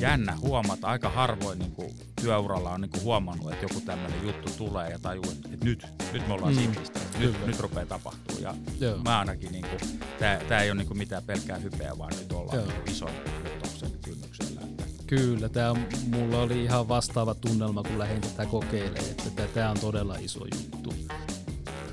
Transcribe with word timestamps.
jännä 0.00 0.36
huomata. 0.36 0.86
Aika 0.86 1.08
harvoin 1.08 1.58
niin 1.58 1.72
kuin, 1.72 1.94
työuralla 2.22 2.70
on 2.70 2.80
niin 2.80 2.90
kuin, 2.90 3.02
huomannut, 3.02 3.52
että 3.52 3.64
joku 3.64 3.80
tämmöinen 3.80 4.26
juttu 4.26 4.50
tulee 4.58 4.90
ja 4.90 4.98
tajuu, 4.98 5.24
että, 5.32 5.64
nyt, 5.64 5.86
nyt 6.12 6.28
me 6.28 6.34
ollaan 6.34 6.54
mm. 6.54 6.60
simpistä. 6.60 7.00
Nyt, 7.18 7.46
nyt 7.46 7.60
rupeaa 7.60 7.86
tapahtuu. 7.86 8.38
Ja 8.38 8.54
Joo. 8.80 8.98
mä 8.98 9.18
ainakin, 9.18 9.52
niin 9.52 9.66
kuin, 9.70 10.00
tämä 10.48 10.60
ei 10.60 10.70
ole 10.70 10.78
niin 10.78 10.88
kuin, 10.88 10.98
mitään 10.98 11.22
pelkkää 11.22 11.58
hypeä, 11.58 11.98
vaan 11.98 12.12
nyt 12.18 12.32
ollaan 12.32 12.58
niin 12.58 12.90
ison 12.90 13.10
muutoksen 13.48 13.90
kynnyksellä. 14.04 14.60
Kyllä, 15.06 15.48
tää, 15.48 15.74
mulla 16.06 16.38
oli 16.38 16.64
ihan 16.64 16.88
vastaava 16.88 17.34
tunnelma, 17.34 17.82
kun 17.82 17.98
lähdin 17.98 18.20
tätä 18.20 18.46
kokeilemaan, 18.46 19.10
että 19.10 19.46
tämä 19.54 19.70
on 19.70 19.80
todella 19.80 20.16
iso 20.16 20.44
juttu. 20.54 20.94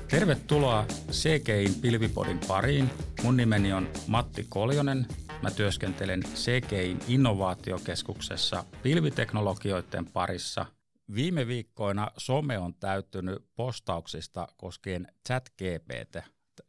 Tervetuloa 0.08 0.86
CGIin 1.10 1.74
Pilvipodin 1.74 2.40
pariin. 2.48 2.90
Mun 3.22 3.36
nimeni 3.36 3.72
on 3.72 3.88
Matti 4.06 4.46
Koljonen. 4.48 5.06
Mä 5.42 5.50
työskentelen 5.50 6.22
CGIin 6.22 7.00
innovaatiokeskuksessa 7.08 8.64
pilviteknologioiden 8.82 10.06
parissa. 10.06 10.66
Viime 11.14 11.46
viikkoina 11.46 12.10
some 12.16 12.58
on 12.58 12.74
täyttynyt 12.74 13.44
postauksista 13.56 14.48
koskien 14.56 15.06
ChatGPT. 15.28 16.16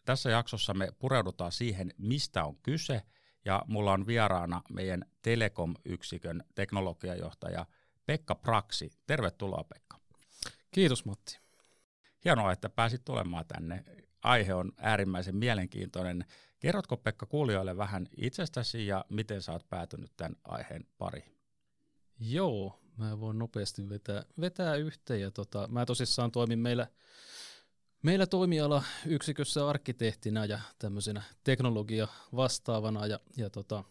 Tässä 0.06 0.30
jaksossa 0.30 0.74
me 0.74 0.88
pureudutaan 1.00 1.52
siihen, 1.52 1.94
mistä 1.98 2.44
on 2.44 2.56
kyse, 2.64 3.02
ja 3.46 3.64
mulla 3.68 3.92
on 3.92 4.08
vieraana 4.08 4.62
meidän 4.70 5.06
Telekom-yksikön 5.22 6.44
teknologiajohtaja 6.56 7.66
Pekka 8.06 8.36
Praksi. 8.36 8.90
Tervetuloa 9.08 9.64
Pekka. 9.64 10.00
Kiitos 10.72 11.06
Matti. 11.06 11.40
Hienoa, 12.26 12.52
että 12.52 12.70
pääsit 12.70 13.06
tulemaan 13.06 13.46
tänne. 13.48 13.84
Aihe 14.24 14.54
on 14.54 14.72
äärimmäisen 14.78 15.36
mielenkiintoinen. 15.36 16.26
Kerrotko 16.60 16.98
Pekka 16.98 17.26
kuulijoille 17.26 17.78
vähän 17.78 18.08
itsestäsi 18.18 18.88
ja 18.88 19.06
miten 19.10 19.42
sä 19.42 19.52
oot 19.52 19.70
päätynyt 19.70 20.12
tämän 20.18 20.36
aiheen 20.44 20.88
pariin? 20.98 21.38
Joo, 22.20 22.80
mä 22.98 23.20
voin 23.20 23.40
nopeasti 23.40 23.90
vetää, 23.90 24.24
vetää 24.40 24.76
yhteen. 24.76 25.22
Ja 25.22 25.32
tota, 25.32 25.68
mä 25.68 25.86
tosissaan 25.86 26.32
toimin 26.32 26.60
meillä, 26.60 26.88
meillä 28.02 28.26
toimiala 28.26 28.84
yksikössä 29.06 29.70
arkkitehtinä 29.70 30.46
ja 30.46 30.60
tämmöisenä 30.80 31.24
teknologia 31.44 32.08
vastaavana 32.36 33.06
ja, 33.06 33.20
ja 33.38 33.50
tota, 33.50 33.84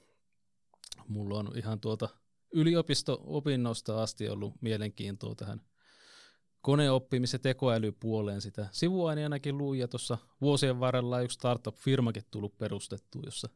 mulla 1.09 1.39
on 1.39 1.53
ihan 1.57 1.81
tuota 1.81 2.09
yliopisto-opinnosta 2.53 4.03
asti 4.03 4.29
ollut 4.29 4.63
mielenkiintoa 4.63 5.35
tähän 5.35 5.61
koneoppimis- 6.63 7.33
ja 7.33 7.39
tekoälypuoleen 7.39 8.41
sitä 8.41 8.69
sivuaineanakin 8.71 9.59
luin, 9.59 9.81
ja 9.81 9.89
tuossa 9.89 10.19
vuosien 10.41 10.81
varrella 10.81 11.21
yksi 11.21 11.35
startup-firmakin 11.35 12.23
tullut 12.31 12.59
perustettu, 12.59 13.23
jossa 13.25 13.49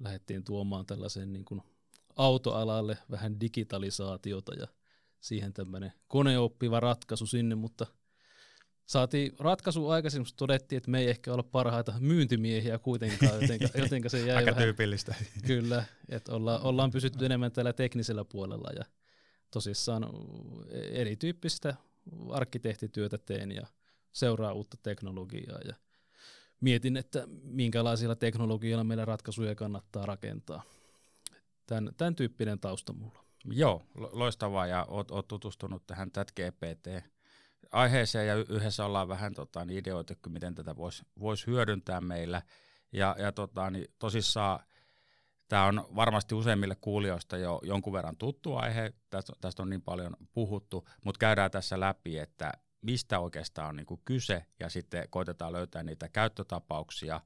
lähdettiin 0.00 0.44
tuomaan 0.44 0.86
tällaisen 0.86 1.32
niin 1.32 1.44
kuin 1.44 1.62
autoalalle 2.16 2.98
vähän 3.10 3.40
digitalisaatiota 3.40 4.54
ja 4.54 4.66
siihen 5.20 5.52
tämmöinen 5.52 5.92
koneoppiva 6.08 6.80
ratkaisu 6.80 7.26
sinne, 7.26 7.54
mutta 7.54 7.86
saatiin 8.86 9.32
ratkaisu 9.38 9.88
aikaisin, 9.88 10.20
mutta 10.20 10.34
todettiin, 10.36 10.76
että 10.76 10.90
me 10.90 11.00
ei 11.00 11.10
ehkä 11.10 11.32
olla 11.32 11.42
parhaita 11.42 11.94
myyntimiehiä 12.00 12.78
kuitenkaan, 12.78 13.42
jotenka, 13.42 13.68
jotenka 13.78 14.08
se 14.08 14.26
jäi 14.26 14.36
Aika 14.36 14.50
vähän, 14.50 14.62
tyypillistä. 14.62 15.14
Kyllä, 15.46 15.84
että 16.08 16.34
olla, 16.34 16.58
ollaan 16.58 16.90
pysytty 16.90 17.26
enemmän 17.26 17.52
tällä 17.52 17.72
teknisellä 17.72 18.24
puolella 18.24 18.70
ja 18.76 18.84
tosissaan 19.50 20.06
erityyppistä 20.72 21.74
arkkitehtityötä 22.30 23.18
teen 23.18 23.52
ja 23.52 23.66
seuraa 24.12 24.52
uutta 24.52 24.76
teknologiaa 24.82 25.58
ja 25.58 25.74
mietin, 26.60 26.96
että 26.96 27.28
minkälaisilla 27.42 28.16
teknologialla 28.16 28.84
meillä 28.84 29.04
ratkaisuja 29.04 29.54
kannattaa 29.54 30.06
rakentaa. 30.06 30.62
Tämän, 31.66 31.94
tämän 31.96 32.14
tyyppinen 32.14 32.60
tausta 32.60 32.92
mulla. 32.92 33.24
Joo, 33.44 33.82
loistavaa 33.94 34.66
ja 34.66 34.84
oot, 34.88 35.10
oot 35.10 35.28
tutustunut 35.28 35.86
tähän 35.86 36.10
GPT 36.10 37.04
aiheeseen 37.72 38.26
ja 38.26 38.34
yhdessä 38.34 38.84
ollaan 38.84 39.08
vähän 39.08 39.34
tota, 39.34 39.64
niin 39.64 39.78
ideoitu, 39.78 40.14
miten 40.28 40.54
tätä 40.54 40.76
voisi 40.76 41.02
vois 41.20 41.46
hyödyntää 41.46 42.00
meillä. 42.00 42.42
Ja, 42.92 43.16
ja 43.18 43.32
tota, 43.32 43.70
niin 43.70 43.86
tosissaan 43.98 44.60
Tämä 45.48 45.64
on 45.64 45.88
varmasti 45.96 46.34
useimmille 46.34 46.76
kuulijoista 46.80 47.36
jo 47.36 47.60
jonkun 47.62 47.92
verran 47.92 48.16
tuttu 48.16 48.54
aihe, 48.54 48.92
tästä, 49.10 49.62
on 49.62 49.70
niin 49.70 49.82
paljon 49.82 50.16
puhuttu, 50.32 50.88
mutta 51.04 51.18
käydään 51.18 51.50
tässä 51.50 51.80
läpi, 51.80 52.18
että 52.18 52.52
mistä 52.82 53.18
oikeastaan 53.20 53.68
on 53.68 53.76
niin 53.76 53.86
kuin 53.86 54.00
kyse 54.04 54.44
ja 54.60 54.68
sitten 54.68 55.04
koitetaan 55.10 55.52
löytää 55.52 55.82
niitä 55.82 56.08
käyttötapauksia. 56.08 57.20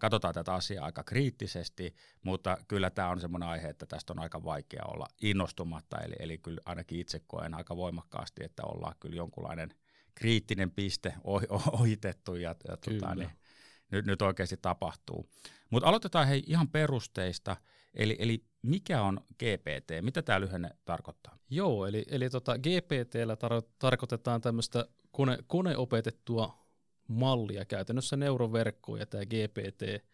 Katsotaan 0.00 0.34
tätä 0.34 0.54
asiaa 0.54 0.84
aika 0.84 1.04
kriittisesti, 1.04 1.94
mutta 2.22 2.56
kyllä 2.68 2.90
tämä 2.90 3.08
on 3.08 3.20
semmoinen 3.20 3.48
aihe, 3.48 3.68
että 3.68 3.86
tästä 3.86 4.12
on 4.12 4.18
aika 4.18 4.44
vaikea 4.44 4.82
olla 4.86 5.06
innostumatta, 5.22 5.98
eli, 5.98 6.14
eli 6.18 6.38
kyllä 6.38 6.60
ainakin 6.64 7.00
itse 7.00 7.20
koen 7.26 7.54
aika 7.54 7.76
voimakkaasti, 7.76 8.44
että 8.44 8.62
ollaan 8.62 8.94
kyllä 9.00 9.16
jonkunlainen 9.16 9.74
kriittinen 10.14 10.70
piste 10.70 11.14
ohitettu 11.72 12.34
ja, 12.34 12.54
ja 12.68 12.76
tota, 12.76 13.14
niin, 13.14 13.30
nyt, 13.94 14.06
nyt 14.06 14.22
oikeasti 14.22 14.56
tapahtuu. 14.56 15.30
Mutta 15.70 15.88
aloitetaan 15.88 16.28
hei 16.28 16.42
ihan 16.46 16.68
perusteista, 16.68 17.56
eli, 17.94 18.16
eli 18.18 18.44
mikä 18.62 19.02
on 19.02 19.20
GPT, 19.32 19.90
mitä 20.00 20.22
tämä 20.22 20.40
lyhenne 20.40 20.70
tarkoittaa? 20.84 21.38
Joo, 21.50 21.86
eli, 21.86 22.04
eli 22.08 22.30
tota 22.30 22.58
GPTllä 22.58 23.34
tar- 23.34 23.68
tarkoitetaan 23.78 24.40
tämmöistä 24.40 24.86
kone, 25.10 25.38
koneopetettua 25.46 26.64
mallia, 27.08 27.64
käytännössä 27.64 28.16
neuroverkkoa, 28.16 28.98
ja 28.98 29.06
tämä 29.06 29.24
GPT 29.24 30.04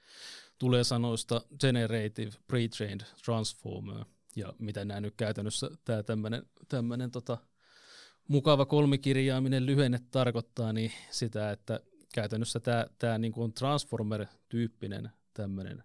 tulee 0.58 0.84
sanoista 0.84 1.40
Generative 1.60 2.30
Pre-trained 2.30 3.04
Transformer, 3.24 4.04
ja 4.36 4.52
mitä 4.58 4.84
nämä 4.84 5.00
nyt 5.00 5.14
käytännössä, 5.16 5.70
tämä 5.84 6.02
tämmöinen 6.68 7.10
tota, 7.10 7.38
mukava 8.28 8.66
kolmikirjaaminen 8.66 9.66
lyhenne 9.66 10.00
tarkoittaa, 10.10 10.72
niin 10.72 10.92
sitä, 11.10 11.50
että 11.50 11.80
käytännössä 12.14 12.60
tämä, 12.60 12.86
tämä 12.98 13.18
niin 13.18 13.32
kuin 13.32 13.52
Transformer-tyyppinen 13.52 15.10
tämmöinen 15.34 15.84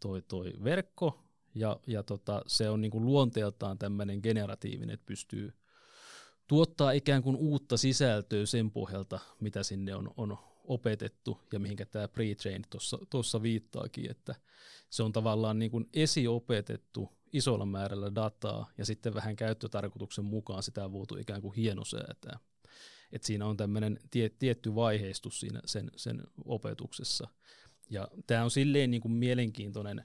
toi, 0.00 0.22
toi 0.22 0.52
verkko, 0.64 1.28
ja, 1.54 1.80
ja 1.86 2.02
tota, 2.02 2.42
se 2.46 2.68
on 2.68 2.80
niin 2.80 2.90
kuin 2.90 3.06
luonteeltaan 3.06 3.78
tämmöinen 3.78 4.20
generatiivinen, 4.22 4.94
että 4.94 5.06
pystyy 5.06 5.52
tuottaa 6.48 6.90
ikään 6.90 7.22
kuin 7.22 7.36
uutta 7.36 7.76
sisältöä 7.76 8.46
sen 8.46 8.70
pohjalta, 8.70 9.20
mitä 9.40 9.62
sinne 9.62 9.94
on, 9.94 10.14
on 10.16 10.38
opetettu 10.64 11.40
ja 11.52 11.58
mihinkä 11.58 11.86
tämä 11.86 12.06
pre-train 12.06 12.64
tuossa 13.10 13.42
viittaakin, 13.42 14.10
että 14.10 14.34
se 14.90 15.02
on 15.02 15.12
tavallaan 15.12 15.58
niin 15.58 15.70
kuin 15.70 15.88
esiopetettu 15.92 17.08
isolla 17.32 17.66
määrällä 17.66 18.14
dataa 18.14 18.70
ja 18.78 18.84
sitten 18.84 19.14
vähän 19.14 19.36
käyttötarkoituksen 19.36 20.24
mukaan 20.24 20.62
sitä 20.62 20.84
on 20.84 20.92
voitu 20.92 21.16
ikään 21.16 21.42
kuin 21.42 21.54
hienosäätää. 21.54 22.38
Et 23.12 23.22
siinä 23.22 23.46
on 23.46 23.56
tämmöinen 23.56 23.98
tie, 24.10 24.28
tietty 24.28 24.74
vaiheistus 24.74 25.40
siinä 25.40 25.60
sen, 25.64 25.90
sen 25.96 26.22
opetuksessa. 26.44 27.28
Ja 27.90 28.08
tämä 28.26 28.44
on 28.44 28.50
silleen 28.50 28.90
niin 28.90 29.00
kuin 29.00 29.12
mielenkiintoinen, 29.12 30.04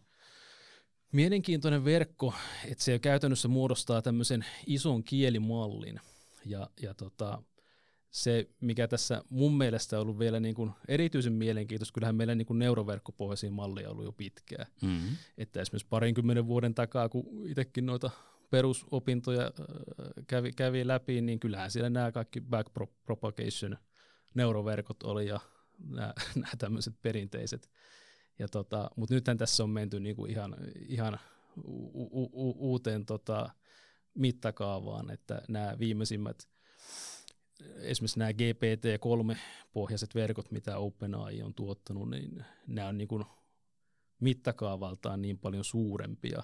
mielenkiintoinen 1.12 1.86
verkko, 1.86 2.34
että 2.66 2.84
se 2.84 3.00
käytännössä 3.00 3.48
muodostaa 3.48 4.02
tämmöisen 4.02 4.46
ison 4.68 5.04
kielimallin. 5.04 6.00
Ja, 6.46 6.70
ja 6.82 6.94
tota, 6.94 7.44
se, 8.12 8.50
mikä 8.62 8.88
tässä 8.88 9.24
mun 9.30 9.58
mielestä 9.58 9.98
on 9.98 10.02
ollut 10.02 10.20
vielä 10.20 10.40
niin 10.40 10.56
kuin 10.56 10.72
erityisen 10.88 11.34
mielenkiintoista, 11.34 11.94
kyllähän 11.94 12.16
meillä 12.16 12.36
niin 12.36 12.46
kuin 12.46 12.60
neuroverkkopohjaisia 12.60 13.52
malleja 13.52 13.90
on 13.90 13.92
ollut 13.92 14.06
jo 14.06 14.12
pitkään. 14.12 14.68
Mm-hmm. 14.82 15.18
Että 15.38 15.62
esimerkiksi 15.62 15.88
parinkymmenen 15.90 16.48
vuoden 16.48 16.76
takaa, 16.76 17.10
kun 17.10 17.48
itsekin 17.48 17.86
noita 17.86 18.12
perusopintoja 18.50 19.52
kävi, 20.28 20.52
kävi 20.52 20.88
läpi, 20.88 21.22
niin 21.22 21.40
kyllähän 21.40 21.72
siellä 21.72 21.90
nämä 21.90 22.12
kaikki 22.12 22.42
backpropagation 22.42 23.78
neuroverkot 24.34 25.04
oli 25.04 25.28
ja 25.28 25.40
nämä, 25.90 26.14
nämä 26.36 26.54
tämmöiset 26.58 26.94
perinteiset. 27.02 27.70
Ja 28.40 28.48
tota, 28.48 28.90
Mutta 28.96 29.16
nythän 29.16 29.38
tässä 29.38 29.64
on 29.64 29.70
menty 29.70 30.00
niinku 30.00 30.26
ihan, 30.26 30.56
ihan 30.88 31.20
u- 31.66 32.32
u- 32.34 32.56
uuteen 32.72 33.06
tota, 33.06 33.50
mittakaavaan, 34.14 35.10
että 35.10 35.42
nämä 35.50 35.76
viimeisimmät, 35.80 36.50
esimerkiksi 37.76 38.20
nämä 38.20 38.32
GPT-3-pohjaiset 38.32 40.16
verkot, 40.16 40.52
mitä 40.52 40.78
OpenAI 40.78 41.42
on 41.42 41.54
tuottanut, 41.54 42.10
niin 42.10 42.46
nämä 42.68 42.88
on 42.88 42.98
niinku 42.98 43.26
mittakaavaltaan 44.20 45.22
niin 45.22 45.40
paljon 45.40 45.64
suurempia, 45.64 46.44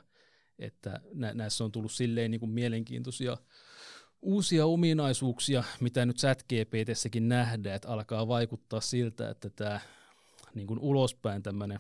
että 0.60 1.00
nä- 1.14 1.34
näissä 1.34 1.64
on 1.64 1.72
tullut 1.72 1.92
silleen 1.92 2.32
niin 2.32 2.40
kuin 2.40 2.52
mielenkiintoisia 2.52 3.38
uusia 4.22 4.66
ominaisuuksia, 4.66 5.64
mitä 5.80 6.06
nyt 6.06 6.18
chat-GPTssäkin 6.18 7.30
nähdään, 7.30 7.76
että 7.76 7.90
alkaa 7.90 8.28
vaikuttaa 8.28 8.82
siltä, 8.82 9.30
että 9.30 9.50
tämä 9.50 9.80
niin 10.56 10.68
kuin 10.68 10.80
ulospäin 10.80 11.44
tämmöinen 11.44 11.80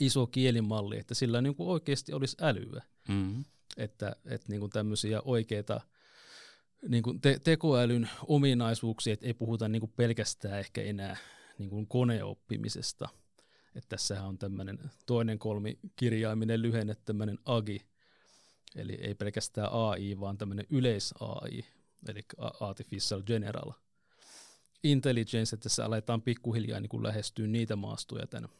iso 0.00 0.26
kielimalli, 0.26 0.98
että 0.98 1.14
sillä 1.14 1.42
niin 1.42 1.54
kuin 1.54 1.68
oikeasti 1.68 2.12
olisi 2.12 2.36
älyä. 2.40 2.82
Mm-hmm. 3.08 3.44
Että, 3.76 4.16
että 4.24 4.46
niin 4.48 4.60
kuin 4.60 4.70
tämmöisiä 4.70 5.20
oikeita 5.24 5.80
niin 6.88 7.02
kuin 7.02 7.20
te- 7.20 7.40
tekoälyn 7.44 8.10
ominaisuuksia, 8.26 9.12
että 9.12 9.26
ei 9.26 9.34
puhuta 9.34 9.68
niin 9.68 9.80
kuin 9.80 9.92
pelkästään 9.96 10.58
ehkä 10.58 10.82
enää 10.82 11.16
niin 11.58 11.70
kuin 11.70 11.86
koneoppimisesta. 11.86 13.08
Että 13.74 13.88
tässähän 13.88 14.26
on 14.26 14.38
tämmöinen 14.38 14.78
toinen 15.06 15.38
kolmi 15.38 15.78
kirjaiminen 15.96 16.62
lyhenne, 16.62 16.94
tämmöinen 16.94 17.38
AGI, 17.44 17.80
Eli 18.76 18.94
ei 18.94 19.14
pelkästään 19.14 19.72
AI, 19.72 20.20
vaan 20.20 20.38
tämmöinen 20.38 20.66
yleis-AI, 20.70 21.64
eli 22.08 22.24
Artificial 22.60 23.22
General 23.22 23.72
Intelligence, 24.82 25.56
että 25.56 25.62
tässä 25.62 25.84
aletaan 25.84 26.22
pikkuhiljaa 26.22 26.80
niin 26.80 27.02
lähestyä 27.02 27.46
niitä 27.46 27.76
maastoja 27.76 28.26
tämän, 28.26 28.50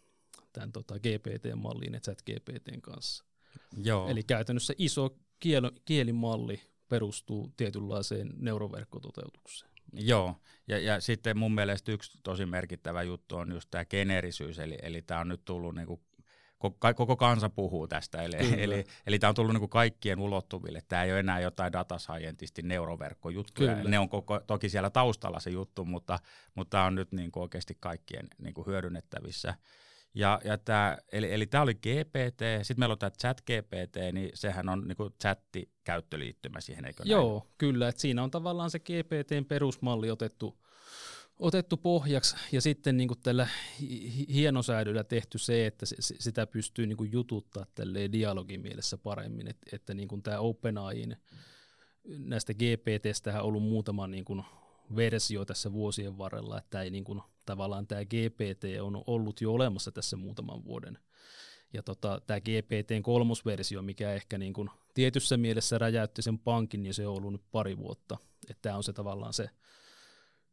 tämän 0.53 0.73
tota 0.73 0.95
GPT-malliin 0.99 1.95
ja 1.95 2.01
chat-GPTn 2.01 2.81
kanssa. 2.81 3.25
Joo. 3.77 4.09
Eli 4.09 4.23
käytännössä 4.23 4.75
iso 4.79 5.17
kiel, 5.41 5.71
kielimalli 5.85 6.61
perustuu 6.89 7.53
tietynlaiseen 7.57 8.33
neuroverkkototeutukseen. 8.37 9.71
Joo, 9.93 10.35
ja, 10.69 10.79
ja 10.79 11.01
sitten 11.01 11.39
mun 11.39 11.55
mielestä 11.55 11.93
yksi 11.93 12.19
tosi 12.23 12.47
merkittävä 12.47 13.03
juttu 13.03 13.37
on 13.37 13.53
just 13.53 13.71
tämä 13.71 13.85
generisyys, 13.85 14.59
eli, 14.59 14.79
eli 14.83 15.03
tämä 15.03 15.21
on 15.21 15.29
nyt 15.29 15.45
tullut 15.45 15.75
niinku 15.75 16.03
koko 16.95 17.17
kansa 17.17 17.51
puhuu 17.51 17.89
tästä, 17.89 18.23
eli, 18.23 18.63
eli, 18.63 18.85
eli 19.07 19.19
tämä 19.19 19.29
on 19.29 19.35
tullut 19.35 19.55
niin 19.55 19.69
kaikkien 19.69 20.19
ulottuville. 20.19 20.83
Tämä 20.89 21.05
ei 21.05 21.13
ole 21.13 21.21
enää 21.21 21.41
jotain 21.41 21.73
data 21.73 21.99
scientistin 21.99 22.69
neuroverkkojuttuja. 22.69 23.75
Kyllä. 23.75 23.91
Ne 23.91 23.99
on 23.99 24.09
koko, 24.09 24.41
toki 24.41 24.69
siellä 24.69 24.91
taustalla 24.91 25.41
se 25.41 25.51
juttu, 25.51 25.85
mutta, 25.85 26.19
mutta 26.55 26.71
tämä 26.71 26.85
on 26.85 26.95
nyt 26.95 27.13
niin 27.13 27.33
kuin 27.33 27.43
oikeasti 27.43 27.77
kaikkien 27.81 28.29
niin 28.39 28.55
kuin 28.55 28.67
hyödynnettävissä. 28.67 29.55
Ja, 30.15 30.41
ja 30.45 30.59
tää, 30.59 30.99
eli, 31.13 31.33
eli 31.33 31.47
tämä 31.47 31.63
oli 31.63 31.75
GPT, 31.75 32.41
sitten 32.63 32.81
meillä 32.81 32.93
on 32.93 32.99
tämä 32.99 33.11
chat 33.11 33.41
GPT, 33.41 33.97
niin 34.13 34.31
sehän 34.35 34.69
on 34.69 34.89
niin 34.89 35.13
chatti 35.23 35.71
käyttöliittymä 35.85 36.61
siihen, 36.61 36.85
eikö 36.85 37.03
Joo, 37.07 37.39
näin? 37.39 37.55
kyllä, 37.59 37.89
että 37.89 38.01
siinä 38.01 38.23
on 38.23 38.31
tavallaan 38.31 38.71
se 38.71 38.79
GPTn 38.79 39.45
perusmalli 39.49 40.11
otettu, 40.11 40.59
otettu 41.39 41.77
pohjaksi. 41.77 42.37
Ja 42.53 42.61
sitten 42.61 42.97
niin 42.97 43.09
kuin 43.09 43.21
tällä 43.23 43.49
hienosäädöllä 44.29 45.05
tehty 45.05 45.39
se, 45.39 45.67
että 45.67 45.87
sitä 46.01 46.47
pystyy 46.47 46.87
niin 46.87 46.97
kuin 46.97 47.13
jututtaa 47.13 47.67
tälle 47.75 48.13
dialogin 48.13 48.61
mielessä 48.61 48.99
paremmin, 48.99 49.49
että, 49.49 49.67
että 49.73 49.95
niin 49.95 50.09
kuin 50.09 50.23
tämä 50.23 50.39
OpenAIin 50.39 51.17
näistä 52.05 52.55
GPTstä 52.55 53.43
on 53.43 53.49
ollut 53.49 53.63
muutama 53.63 54.07
niin 54.07 54.25
kuin 54.25 54.43
versio 54.97 55.45
tässä 55.45 55.73
vuosien 55.73 56.19
varrella, 56.19 56.59
että 56.59 56.83
ei 56.83 56.91
niin 56.91 57.05
kuin, 57.05 57.23
tavallaan 57.47 57.87
tämä 57.87 58.05
GPT 58.05 58.65
on 58.81 59.03
ollut 59.07 59.41
jo 59.41 59.53
olemassa 59.53 59.93
tässä 59.93 60.17
muutaman 60.17 60.65
vuoden. 60.65 60.99
Ja 61.73 61.83
tota, 61.83 62.21
tämä 62.27 62.41
GPTn 62.41 63.03
kolmosversio, 63.03 63.83
mikä 63.83 64.13
ehkä 64.13 64.39
niin 64.39 64.53
kuin 64.53 64.71
tietyssä 64.95 65.37
mielessä 65.37 65.79
räjäytti 65.79 66.23
sen 66.23 66.39
pankin, 66.39 66.83
niin 66.83 66.95
se 66.95 67.07
on 67.07 67.17
ollut 67.17 67.33
nyt 67.33 67.51
pari 67.51 67.79
vuotta. 67.79 68.17
Että 68.51 68.63
tämä 68.63 68.77
on 68.77 68.85
se 68.85 68.93
tavallaan 68.93 69.33
se 69.33 69.51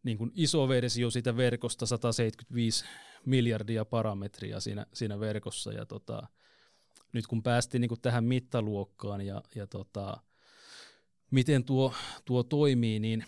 niin 0.03 0.17
kuin 0.17 0.31
iso 0.35 0.67
versio 0.67 1.09
siitä 1.09 1.37
verkosta, 1.37 1.85
175 1.85 2.85
miljardia 3.25 3.85
parametria 3.85 4.59
siinä, 4.59 4.85
siinä 4.93 5.19
verkossa. 5.19 5.73
Ja 5.73 5.85
tota, 5.85 6.27
nyt 7.13 7.27
kun 7.27 7.43
päästiin 7.43 7.81
niin 7.81 7.89
kuin 7.89 8.01
tähän 8.01 8.23
mittaluokkaan 8.23 9.21
ja, 9.21 9.41
ja 9.55 9.67
tota, 9.67 10.17
miten 11.31 11.63
tuo, 11.63 11.93
tuo 12.25 12.43
toimii, 12.43 12.99
niin 12.99 13.25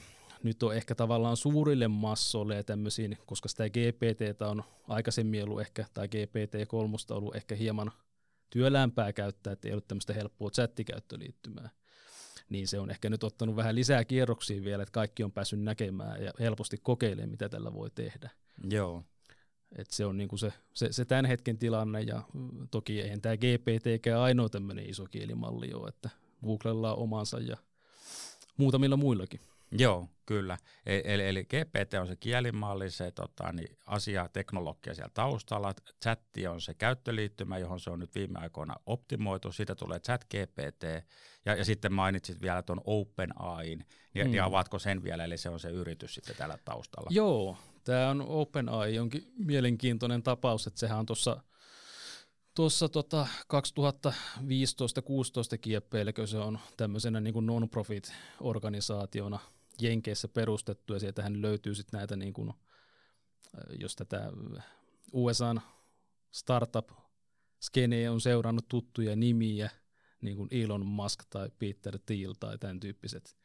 nyt 0.48 0.64
on 0.64 0.76
ehkä 0.76 0.96
tavallaan 0.96 1.38
suurille 1.38 1.88
massoille 1.88 2.56
ja 2.56 2.64
tämmöisiin, 2.64 3.18
koska 3.26 3.50
sitä 3.50 3.70
GPT 3.70 4.42
on 4.42 4.64
aikaisemmin 4.88 5.44
ollut 5.44 5.62
ehkä, 5.62 5.86
tai 5.94 6.08
GPT-3 6.08 7.16
ollut 7.16 7.36
ehkä 7.36 7.56
hieman 7.56 7.92
työlämpää 8.50 9.14
käyttää, 9.14 9.54
että 9.54 9.68
ei 9.68 9.72
ollut 9.72 9.88
tämmöistä 9.88 10.14
helppoa 10.14 10.50
chattikäyttöliittymää 10.50 11.70
niin 12.50 12.68
se 12.68 12.80
on 12.80 12.90
ehkä 12.90 13.10
nyt 13.10 13.24
ottanut 13.24 13.56
vähän 13.56 13.76
lisää 13.76 14.06
kierroksia 14.06 14.64
vielä, 14.64 14.84
että 14.84 14.92
kaikki 14.92 15.24
on 15.24 15.32
päässyt 15.32 15.60
näkemään 15.60 16.24
ja 16.24 16.34
helposti 16.40 16.78
kokeilemaan, 16.84 17.30
mitä 17.30 17.50
tällä 17.50 17.74
voi 17.74 17.90
tehdä. 17.96 18.30
Joo. 18.70 19.04
Et 19.76 19.92
se 19.92 20.06
on 20.06 20.18
niinku 20.18 20.38
se, 20.38 20.54
se, 20.74 20.88
se 20.92 21.06
tämän 21.06 21.26
hetken 21.26 21.58
tilanne, 21.58 22.02
ja 22.02 22.22
mm, 22.34 22.68
toki 22.72 23.02
eihän 23.02 23.22
tämä 23.22 23.38
GPTkään 23.38 24.22
ainoa 24.22 24.50
tämmöinen 24.50 24.90
iso 24.90 25.06
kielimalli 25.06 25.74
ole, 25.74 25.90
että 25.90 26.10
Googlella 26.46 26.94
on 26.94 27.04
omansa 27.04 27.40
ja 27.40 27.58
muutamilla 28.58 28.98
muillakin. 28.98 29.40
Joo, 29.72 30.08
kyllä. 30.26 30.58
E, 30.86 31.02
eli, 31.04 31.28
eli 31.28 31.44
GPT 31.44 31.94
on 32.02 32.08
se 32.08 32.16
kielimalli, 32.16 32.92
se 32.92 33.12
tota, 33.12 33.52
niin 33.54 33.78
asia, 33.86 34.30
teknologia 34.34 34.94
siellä 34.94 35.12
taustalla. 35.14 35.74
Chatti 36.04 36.48
on 36.48 36.62
se 36.62 36.74
käyttöliittymä, 36.74 37.58
johon 37.58 37.80
se 37.80 37.90
on 37.90 38.00
nyt 38.00 38.16
viime 38.16 38.40
aikoina 38.40 38.76
optimoitu. 38.86 39.52
Siitä 39.52 39.76
tulee 39.76 40.00
chat 40.00 40.24
GPT. 40.24 40.84
Ja, 41.46 41.56
ja 41.56 41.66
sitten 41.66 41.94
mainitsit 41.94 42.42
vielä 42.42 42.62
tuon 42.62 42.82
OpenAIin. 42.86 43.86
Niin, 44.14 44.28
mm. 44.28 44.32
niin 44.32 44.44
avaatko 44.44 44.80
sen 44.80 45.04
vielä, 45.04 45.24
eli 45.24 45.38
se 45.38 45.50
on 45.50 45.60
se 45.60 45.70
yritys 45.70 46.16
sitten 46.16 46.36
täällä 46.36 46.58
taustalla? 46.66 47.10
Joo, 47.14 47.58
tämä 47.84 48.10
on 48.10 48.22
OpenAI, 48.22 48.96
jonkin 48.96 49.32
mielenkiintoinen 49.38 50.24
tapaus, 50.24 50.68
että 50.68 50.80
sehän 50.80 51.00
on 51.00 51.06
tuossa 51.06 51.44
tuossa 52.56 52.90
tota 52.90 53.28
2015-16 53.54 53.60
kieppeilläkö 55.62 56.28
se 56.28 56.38
on 56.38 56.60
tämmöisenä 56.78 57.20
niin 57.20 57.46
non-profit-organisaationa– 57.46 59.40
Jenkeissä 59.82 60.28
perustettu 60.28 60.94
ja 60.94 61.00
sieltähän 61.00 61.42
löytyy 61.42 61.76
sitten 61.76 61.98
näitä, 61.98 62.16
niin 62.16 62.34
kuin, 62.34 62.54
jos 63.80 63.96
tätä 63.96 64.32
USAn 65.14 65.62
startup 66.32 66.90
skeneä 67.62 68.12
on 68.12 68.22
seurannut 68.22 68.68
tuttuja 68.70 69.16
nimiä, 69.16 69.70
niin 70.22 70.38
kuin 70.38 70.50
Elon 70.52 70.86
Musk 70.86 71.24
tai 71.30 71.50
Peter 71.60 72.00
Thiel 72.06 72.34
tai 72.40 72.58
tämän 72.58 72.80
tyyppiset, 72.80 73.38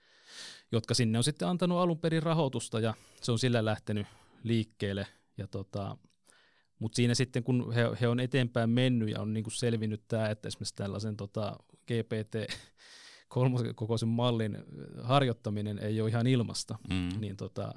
jotka 0.73 0.95
sinne 0.95 1.19
on 1.19 1.25
sitten 1.25 1.49
antanut 1.49 1.79
alun 1.79 1.99
perin 1.99 2.23
rahoitusta 2.23 2.81
ja 2.81 2.95
se 3.23 3.33
on 3.33 3.39
sillä 3.39 3.65
lähtenyt 3.65 4.07
liikkeelle. 4.43 5.07
Ja 5.37 5.47
tota, 5.47 5.97
mutta 6.79 6.97
siinä 6.97 7.15
sitten, 7.15 7.45
kun 7.45 7.73
he, 7.73 7.83
he 8.01 8.09
on 8.09 8.21
eteenpäin 8.21 8.71
mennyt 8.71 9.11
ja 9.11 9.21
on 9.21 9.33
niin 9.33 9.45
kuin 9.45 9.55
selvinnyt 9.55 10.03
tämä, 10.09 10.29
että 10.29 10.49
esimerkiksi 10.49 10.75
tällaisen 10.75 11.17
tota, 11.17 11.57
GPT 11.87 12.53
kolmoskokoisen 13.33 14.09
mallin 14.09 14.59
harjoittaminen 15.03 15.79
ei 15.79 16.01
ole 16.01 16.11
ihan 16.11 16.27
ilmasta, 16.27 16.79
mm. 16.91 17.21
niin 17.21 17.37
tota, 17.37 17.75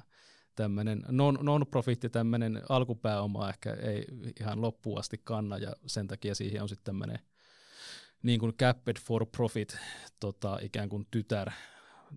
tämmöinen 0.54 1.04
non, 1.08 1.38
non-profit 1.42 2.02
ja 2.02 2.10
tämmöinen 2.10 2.62
alkupääoma 2.68 3.48
ehkä 3.48 3.74
ei 3.74 4.06
ihan 4.40 4.60
loppuun 4.60 4.98
asti 4.98 5.20
kanna 5.24 5.58
ja 5.58 5.76
sen 5.86 6.06
takia 6.06 6.34
siihen 6.34 6.62
on 6.62 6.68
sitten 6.68 6.84
tämmöinen 6.84 7.18
niin 8.22 8.40
kuin 8.40 8.52
capped 8.52 8.96
for 9.00 9.26
profit 9.26 9.78
tota, 10.20 10.58
ikään 10.62 10.88
kuin 10.88 11.06
tytär 11.10 11.50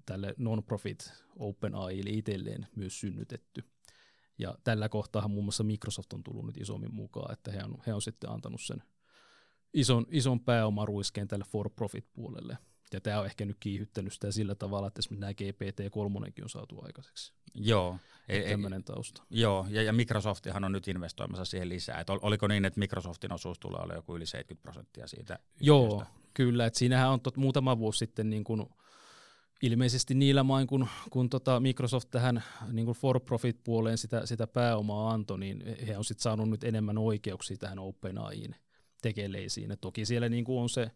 tälle 0.06 0.33
non-profit 0.38 1.13
OpenAI 1.39 2.00
eli 2.00 2.18
itselleen 2.18 2.68
myös 2.75 3.00
synnytetty. 3.00 3.63
Ja 4.38 4.56
tällä 4.63 4.89
kohtaa 4.89 5.27
muun 5.27 5.45
muassa 5.45 5.63
Microsoft 5.63 6.13
on 6.13 6.24
tullut 6.24 6.45
nyt 6.45 6.57
isommin 6.57 6.94
mukaan, 6.94 7.34
että 7.34 7.51
he 7.51 7.63
on, 7.63 7.77
he 7.88 7.93
on 7.93 8.01
sitten 8.01 8.29
antanut 8.29 8.62
sen 8.62 8.84
ison, 9.74 10.05
ison 10.10 10.39
pääomaruiskeen 10.39 11.27
tälle 11.27 11.46
for 11.51 11.69
profit 11.69 12.05
puolelle. 12.13 12.58
Ja 12.93 13.01
tämä 13.01 13.19
on 13.19 13.25
ehkä 13.25 13.46
nyt 13.46 13.58
kiihyttänyt 13.60 14.13
sitä 14.13 14.31
sillä 14.31 14.55
tavalla, 14.55 14.88
että 14.88 15.00
esimerkiksi 15.00 15.22
nämä 15.22 15.51
GPT-3 15.51 16.43
on 16.43 16.50
saatu 16.50 16.81
aikaiseksi. 16.81 17.34
Joo. 17.53 17.98
Ei, 18.29 18.50
tämmöinen 18.50 18.84
tausta. 18.84 19.24
Joo, 19.29 19.65
ja, 19.69 19.84
ja 19.84 19.93
Microsoftihan 19.93 20.63
on 20.63 20.72
nyt 20.72 20.88
investoimassa 20.88 21.46
siihen 21.46 21.69
lisää. 21.69 22.00
Et 22.00 22.10
oliko 22.10 22.48
niin, 22.48 22.65
että 22.65 22.79
Microsoftin 22.79 23.34
osuus 23.34 23.60
tulee 23.60 23.81
olla 23.81 23.93
joku 23.93 24.15
yli 24.15 24.25
70 24.25 24.62
prosenttia 24.62 25.08
siitä 25.08 25.39
Joo, 25.62 25.86
yhtiöstä? 25.86 26.13
kyllä. 26.34 26.65
Et 26.65 26.75
siinähän 26.75 27.10
on 27.10 27.22
tot, 27.22 27.38
muutama 27.38 27.77
vuosi 27.79 28.00
sitten 28.00 28.29
niin 28.29 28.43
kun, 28.43 28.69
ilmeisesti 29.62 30.13
niillä 30.13 30.43
main, 30.43 30.67
kun, 30.67 30.88
kun 31.10 31.29
tota 31.29 31.60
Microsoft 31.60 32.10
tähän 32.12 32.43
niin 32.72 32.86
kun 32.86 32.96
for-profit-puoleen 32.96 33.98
sitä, 33.98 34.25
sitä 34.25 34.48
pääomaa 34.48 35.12
antoi, 35.12 35.39
niin 35.39 35.63
he 35.88 35.98
on 35.98 36.05
sitten 36.05 36.24
saanut 36.24 36.50
nyt 36.50 36.63
enemmän 36.63 36.98
oikeuksia 36.98 37.58
tähän 37.58 37.79
OpenAIin 37.79 38.55
tekeleisiin. 39.01 39.72
Et 39.72 39.81
toki 39.81 40.05
siellä 40.05 40.29
niin 40.29 40.46
on 40.48 40.69
se 40.69 40.91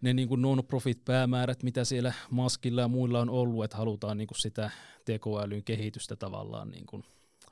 ne 0.00 0.12
niin 0.12 0.28
kuin 0.28 0.42
non-profit-päämäärät, 0.42 1.62
mitä 1.62 1.84
siellä 1.84 2.12
Maskilla 2.30 2.80
ja 2.80 2.88
muilla 2.88 3.20
on 3.20 3.30
ollut, 3.30 3.64
että 3.64 3.76
halutaan 3.76 4.18
niin 4.18 4.28
kuin 4.28 4.38
sitä 4.38 4.70
tekoälyn 5.04 5.64
kehitystä 5.64 6.16
tavallaan 6.16 6.70
niin 6.70 6.86
kuin 6.86 7.04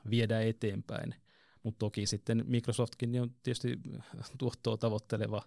viedä 0.09 0.41
eteenpäin. 0.41 1.15
Mutta 1.63 1.79
toki 1.79 2.05
sitten 2.05 2.43
Microsoftkin 2.47 3.21
on 3.21 3.31
tietysti 3.43 3.79
tuottoa 4.37 4.77
tavoitteleva 4.77 5.41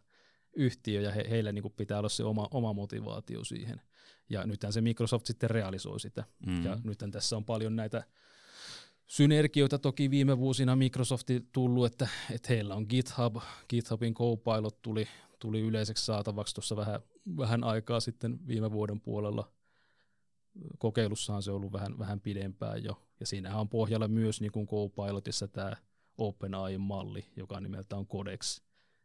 yhtiö 0.56 1.00
ja 1.00 1.12
he, 1.12 1.26
heillä 1.30 1.52
niin 1.52 1.62
kuin 1.62 1.74
pitää 1.76 1.98
olla 1.98 2.08
se 2.08 2.24
oma, 2.24 2.48
oma 2.50 2.72
motivaatio 2.72 3.44
siihen. 3.44 3.80
Ja 4.28 4.46
nythän 4.46 4.72
se 4.72 4.80
Microsoft 4.80 5.26
sitten 5.26 5.50
realisoi 5.50 6.00
sitä. 6.00 6.24
Mm. 6.46 6.64
Ja 6.64 6.78
nythän 6.84 7.10
tässä 7.10 7.36
on 7.36 7.44
paljon 7.44 7.76
näitä 7.76 8.04
synergioita 9.06 9.78
toki 9.78 10.10
viime 10.10 10.38
vuosina 10.38 10.76
Microsofti 10.76 11.48
tullut, 11.52 11.86
että, 11.86 12.08
että 12.30 12.48
heillä 12.48 12.74
on 12.74 12.86
GitHub, 12.88 13.36
GitHubin 13.68 14.14
Copilot 14.14 14.82
tuli, 14.82 15.08
tuli 15.42 15.60
yleiseksi 15.60 16.04
saatavaksi 16.04 16.54
tuossa 16.54 16.76
vähän, 16.76 17.00
vähän 17.36 17.64
aikaa 17.64 18.00
sitten 18.00 18.46
viime 18.46 18.72
vuoden 18.72 19.00
puolella. 19.00 19.52
Kokeilussahan 20.78 21.42
se 21.42 21.50
on 21.50 21.56
ollut 21.56 21.72
vähän, 21.72 21.98
vähän 21.98 22.20
pidempään 22.20 22.84
jo, 22.84 23.02
ja 23.20 23.26
siinähän 23.26 23.60
on 23.60 23.68
pohjalla 23.68 24.08
myös 24.08 24.40
niin 24.40 24.52
kuin 24.52 24.66
Copilotissa 24.66 25.48
tämä 25.48 25.76
OpenAI-malli, 26.18 27.24
joka 27.36 27.60
nimeltä 27.60 27.96
on 27.96 28.06
Codex, 28.06 28.60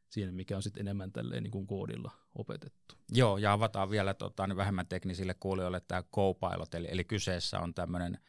siinä 0.09 0.31
mikä 0.31 0.55
on 0.55 0.63
sitten 0.63 0.81
enemmän 0.81 1.11
tälleen 1.11 1.43
niin 1.43 1.51
kuin 1.51 1.67
koodilla 1.67 2.11
opetettu. 2.35 2.95
Joo, 3.11 3.37
ja 3.37 3.53
avataan 3.53 3.89
vielä 3.89 4.13
tota, 4.13 4.47
niin 4.47 4.57
vähemmän 4.57 4.87
teknisille 4.87 5.33
kuulijoille 5.39 5.81
tämä 5.87 6.03
Copilot, 6.03 6.73
eli, 6.73 6.87
eli 6.91 7.03
kyseessä 7.03 7.59
on 7.59 7.73
tämmöinen 7.73 8.19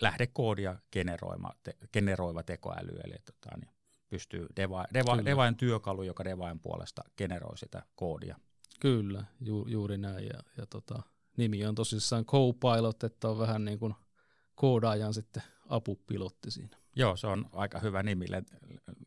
lähdekoodia 0.00 0.76
generoima, 0.92 1.50
te, 1.62 1.76
generoiva 1.92 2.42
tekoäly, 2.42 3.00
eli 3.04 3.16
tota, 3.24 3.56
niin 3.60 3.73
pystyy 4.10 4.46
deva, 4.56 4.84
deva, 4.94 5.24
devain 5.24 5.56
työkalu, 5.56 6.02
joka 6.02 6.24
devain 6.24 6.60
puolesta 6.60 7.02
generoi 7.16 7.58
sitä 7.58 7.82
koodia. 7.94 8.36
Kyllä, 8.80 9.24
ju, 9.40 9.66
juuri 9.68 9.98
näin. 9.98 10.26
Ja, 10.26 10.40
ja 10.56 10.66
tota, 10.66 11.02
nimi 11.36 11.66
on 11.66 11.74
tosissaan 11.74 12.24
Copilot, 12.24 13.04
että 13.04 13.28
on 13.28 13.38
vähän 13.38 13.64
niin 13.64 13.78
kuin 13.78 13.94
koodaajan 14.54 15.14
sitten 15.14 15.42
apupilotti 15.68 16.50
siinä. 16.50 16.76
Joo, 16.96 17.16
se 17.16 17.26
on 17.26 17.46
aika 17.52 17.78
hyvä 17.78 18.02
nimi. 18.02 18.26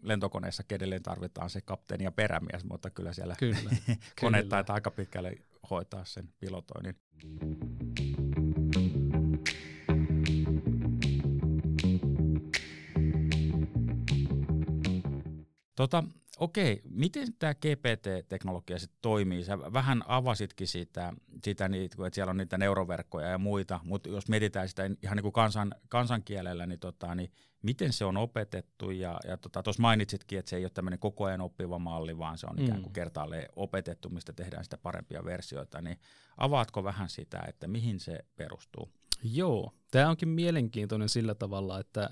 Lentokoneessa 0.02 0.64
edelleen 0.70 1.04
tarvitaan 1.04 1.50
se 1.50 1.62
kapteeni 1.62 2.04
ja 2.04 2.12
perämies, 2.12 2.64
mutta 2.66 2.90
kyllä 2.90 3.14
siellä 3.14 3.36
kyllä, 3.40 3.60
kone 4.22 4.38
kyllä. 4.38 4.50
taitaa 4.50 4.74
aika 4.74 4.92
pitkälle 4.92 5.36
hoitaa 5.70 6.06
sen 6.06 6.30
pilotoinnin. 6.40 6.96
Tota, 15.78 16.04
okei, 16.40 16.82
miten 16.90 17.34
tämä 17.40 17.54
GPT-teknologia 17.54 18.80
sitten 18.80 19.00
toimii? 19.02 19.44
Sä 19.44 19.60
vähän 19.60 20.04
avasitkin 20.08 20.68
siitä, 20.68 21.14
siitä 21.44 21.70
niitä, 21.70 22.08
että 22.08 22.16
siellä 22.16 22.30
on 22.30 22.38
niitä 22.38 22.58
neuroverkkoja 22.58 23.28
ja 23.28 23.38
muita, 23.38 23.80
mutta 23.84 24.10
jos 24.10 24.30
mietitään 24.30 24.70
sitä 24.70 24.84
ihan 25.04 25.16
niin 25.16 25.22
kuin 25.24 25.34
kansan, 25.34 25.76
kansankielellä, 25.90 26.66
niin, 26.66 26.80
tota, 26.80 27.16
niin 27.16 27.32
miten 27.62 27.94
se 27.94 28.06
on 28.06 28.18
opetettu? 28.18 28.92
Ja, 28.92 29.20
ja 29.28 29.38
tuossa 29.38 29.64
tota, 29.64 29.82
mainitsitkin, 29.82 30.40
että 30.40 30.50
se 30.50 30.56
ei 30.56 30.64
ole 30.64 30.70
tämmöinen 30.70 31.00
koko 31.00 31.26
ajan 31.26 31.42
oppiva 31.42 31.80
malli, 31.80 32.18
vaan 32.18 32.38
se 32.38 32.48
on 32.50 32.56
mm. 32.56 32.66
ikään 32.66 32.82
kuin 32.82 32.94
kertaalleen 32.94 33.50
opetettu, 33.56 34.10
mistä 34.10 34.34
tehdään 34.34 34.64
sitä 34.64 34.78
parempia 34.78 35.26
versioita. 35.26 35.82
Niin 35.82 36.00
avaatko 36.38 36.84
vähän 36.84 37.10
sitä, 37.10 37.44
että 37.48 37.68
mihin 37.68 38.00
se 38.00 38.20
perustuu? 38.36 38.90
Joo, 39.24 39.74
tämä 39.92 40.10
onkin 40.10 40.30
mielenkiintoinen 40.30 41.10
sillä 41.10 41.36
tavalla, 41.36 41.80
että 41.80 42.10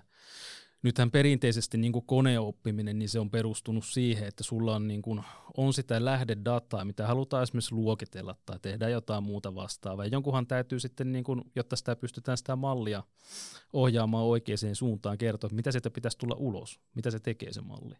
nythän 0.86 1.12
perinteisesti 1.12 1.77
niin 1.77 1.92
kuin 1.94 2.06
koneoppiminen, 2.06 3.00
niin 3.00 3.10
se 3.10 3.20
on 3.20 3.30
perustunut 3.30 3.86
siihen, 3.86 4.27
että 4.27 4.44
sulla 4.44 4.75
on, 4.75 4.88
niin 4.88 5.01
kuin, 5.01 5.22
on 5.58 5.74
sitä 5.74 6.06
lähdedataa, 6.06 6.86
mitä 6.86 7.08
halutaan 7.08 7.44
esimerkiksi 7.44 7.75
luokitella 7.75 8.36
tai 8.46 8.60
tehdä 8.62 8.89
jotain 8.89 9.24
muuta 9.24 9.56
vastaavaa. 9.56 10.06
Jonkunhan 10.06 10.48
täytyy 10.48 10.80
sitten, 10.80 11.12
niin 11.12 11.24
kuin, 11.24 11.42
jotta 11.56 11.75
sitä 11.75 11.96
pystytään 11.96 12.38
sitä 12.38 12.56
mallia 12.56 13.04
ohjaamaan 13.74 14.25
oikeaan 14.25 14.75
suuntaan, 14.75 15.18
kertoa, 15.18 15.50
mitä 15.54 15.72
sieltä 15.72 15.89
pitäisi 15.89 16.18
tulla 16.18 16.36
ulos, 16.39 16.80
mitä 16.96 17.12
se 17.12 17.20
tekee 17.20 17.54
se 17.54 17.62
malli. 17.62 17.96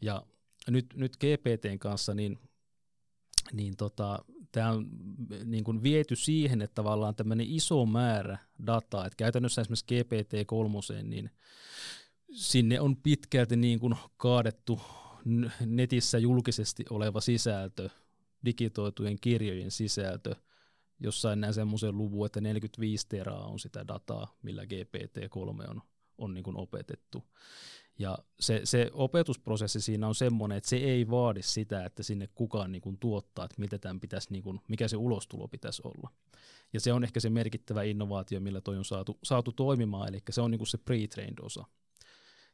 Ja 0.00 0.22
nyt, 0.68 0.86
nyt 0.94 1.16
GPTn 1.16 1.78
kanssa, 1.78 2.14
niin 2.14 2.38
niin 3.52 3.76
tota, 3.76 4.24
tämä 4.52 4.70
on 4.70 4.86
niin 5.44 5.64
kuin 5.64 5.82
viety 5.82 6.16
siihen, 6.16 6.62
että 6.62 6.74
tavallaan 6.74 7.14
tämmöinen 7.14 7.46
iso 7.48 7.86
määrä 7.86 8.38
dataa, 8.66 9.06
että 9.06 9.16
käytännössä 9.16 9.60
esimerkiksi 9.60 9.86
GPT-3, 9.94 11.02
niin 11.02 11.30
sinne 12.32 12.80
on 12.80 12.96
pitkälti 12.96 13.56
niin 13.56 13.80
kuin 13.80 13.94
kaadettu 14.16 14.80
netissä 15.66 16.18
julkisesti 16.18 16.84
oleva 16.90 17.20
sisältö, 17.20 17.90
digitoitujen 18.44 19.20
kirjojen 19.20 19.70
sisältö, 19.70 20.36
jossain 21.00 21.40
näin 21.40 21.54
semmoisen 21.54 21.98
luvun, 21.98 22.26
että 22.26 22.40
45 22.40 23.06
teraa 23.08 23.46
on 23.46 23.58
sitä 23.58 23.88
dataa, 23.88 24.34
millä 24.42 24.62
GPT-3 24.62 25.70
on, 25.70 25.82
on 26.18 26.34
niin 26.34 26.44
kuin 26.44 26.56
opetettu. 26.56 27.24
Ja 27.98 28.18
se, 28.40 28.60
se 28.64 28.90
opetusprosessi 28.92 29.80
siinä 29.80 30.08
on 30.08 30.14
semmoinen, 30.14 30.58
että 30.58 30.70
se 30.70 30.76
ei 30.76 31.10
vaadi 31.10 31.42
sitä, 31.42 31.84
että 31.84 32.02
sinne 32.02 32.28
kukaan 32.34 32.72
niin 32.72 32.82
kuin 32.82 32.98
tuottaa, 32.98 33.44
että 33.44 33.60
mitä 33.60 33.78
tämän 33.78 34.00
pitäisi, 34.00 34.32
niin 34.32 34.42
kuin, 34.42 34.60
mikä 34.68 34.88
se 34.88 34.96
ulostulo 34.96 35.48
pitäisi 35.48 35.82
olla. 35.84 36.10
Ja 36.72 36.80
se 36.80 36.92
on 36.92 37.04
ehkä 37.04 37.20
se 37.20 37.30
merkittävä 37.30 37.82
innovaatio, 37.82 38.40
millä 38.40 38.60
toi 38.60 38.78
on 38.78 38.84
saatu, 38.84 39.18
saatu 39.24 39.52
toimimaan, 39.52 40.08
eli 40.08 40.22
se 40.30 40.40
on 40.40 40.50
niin 40.50 40.58
kuin 40.58 40.68
se 40.68 40.78
pre-trained 40.78 41.44
osa. 41.44 41.64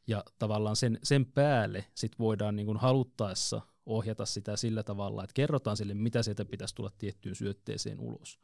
Ja 0.07 0.23
tavallaan 0.39 0.75
sen, 0.75 0.99
sen 1.03 1.25
päälle 1.25 1.85
sit 1.95 2.19
voidaan 2.19 2.55
niin 2.55 2.65
kuin 2.65 2.77
haluttaessa 2.77 3.61
ohjata 3.85 4.25
sitä 4.25 4.57
sillä 4.57 4.83
tavalla, 4.83 5.23
että 5.23 5.33
kerrotaan 5.33 5.77
sille, 5.77 5.93
mitä 5.93 6.23
sieltä 6.23 6.45
pitäisi 6.45 6.75
tulla 6.75 6.91
tiettyyn 6.97 7.35
syötteeseen 7.35 7.99
ulos. 7.99 8.39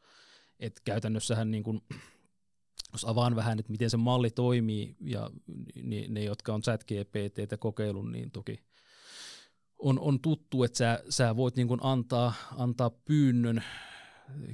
Et 0.60 0.80
käytännössähän, 0.84 1.50
niin 1.50 1.62
kuin, 1.62 1.80
jos 2.92 3.04
avaan 3.04 3.36
vähän, 3.36 3.58
että 3.58 3.72
miten 3.72 3.90
se 3.90 3.96
malli 3.96 4.30
toimii, 4.30 4.96
ja 5.00 5.30
ne, 6.08 6.24
jotka 6.24 6.54
on 6.54 6.62
chat 6.62 6.84
GPTtä 6.84 7.56
kokeillut, 7.56 8.12
niin 8.12 8.30
toki 8.30 8.64
on, 9.78 10.00
on 10.00 10.20
tuttu, 10.20 10.64
että 10.64 10.78
sä, 10.78 11.04
sä 11.08 11.36
voit 11.36 11.56
niin 11.56 11.68
kuin 11.68 11.80
antaa, 11.82 12.32
antaa 12.56 12.90
pyynnön 12.90 13.64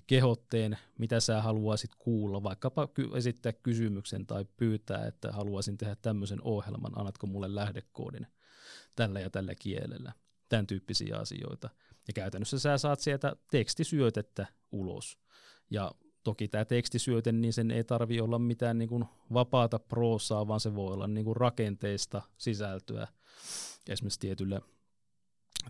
kehotteen, 0.07 0.79
mitä 0.99 1.21
sä 1.21 1.43
haluaisit 1.43 1.91
kuulla, 1.99 2.43
vaikkapa 2.43 2.89
esittää 3.17 3.53
kysymyksen 3.53 4.27
tai 4.27 4.45
pyytää, 4.57 5.07
että 5.07 5.33
haluaisin 5.33 5.79
tehdä 5.79 5.97
tämmöisen 6.03 6.43
ohjelman, 6.43 6.99
annatko 6.99 7.27
mulle 7.27 7.55
lähdekoodin 7.55 8.27
tällä 8.97 9.21
ja 9.21 9.31
tällä 9.31 9.55
kielellä, 9.55 10.13
tämän 10.49 10.67
tyyppisiä 10.67 11.17
asioita. 11.17 11.71
Ja 12.09 12.13
käytännössä 12.13 12.59
sä 12.59 12.79
saat 12.79 13.01
sieltä 13.01 13.37
tekstisyötettä 13.51 14.47
ulos. 14.73 15.19
Ja 15.71 15.93
toki 16.23 16.49
tämä 16.49 16.65
tekstisyöte, 16.65 17.33
niin 17.33 17.53
sen 17.53 17.71
ei 17.71 17.85
tarvi 17.85 18.21
olla 18.21 18.39
mitään 18.39 18.79
niin 18.79 18.89
kuin 18.89 19.05
vapaata 19.33 19.79
proosaa, 19.79 20.49
vaan 20.49 20.61
se 20.61 20.75
voi 20.75 20.93
olla 20.93 21.07
niin 21.07 21.25
kuin 21.25 21.37
rakenteista 21.37 22.23
sisältöä 22.39 23.09
esimerkiksi 23.89 24.21
tietyllä, 24.21 24.61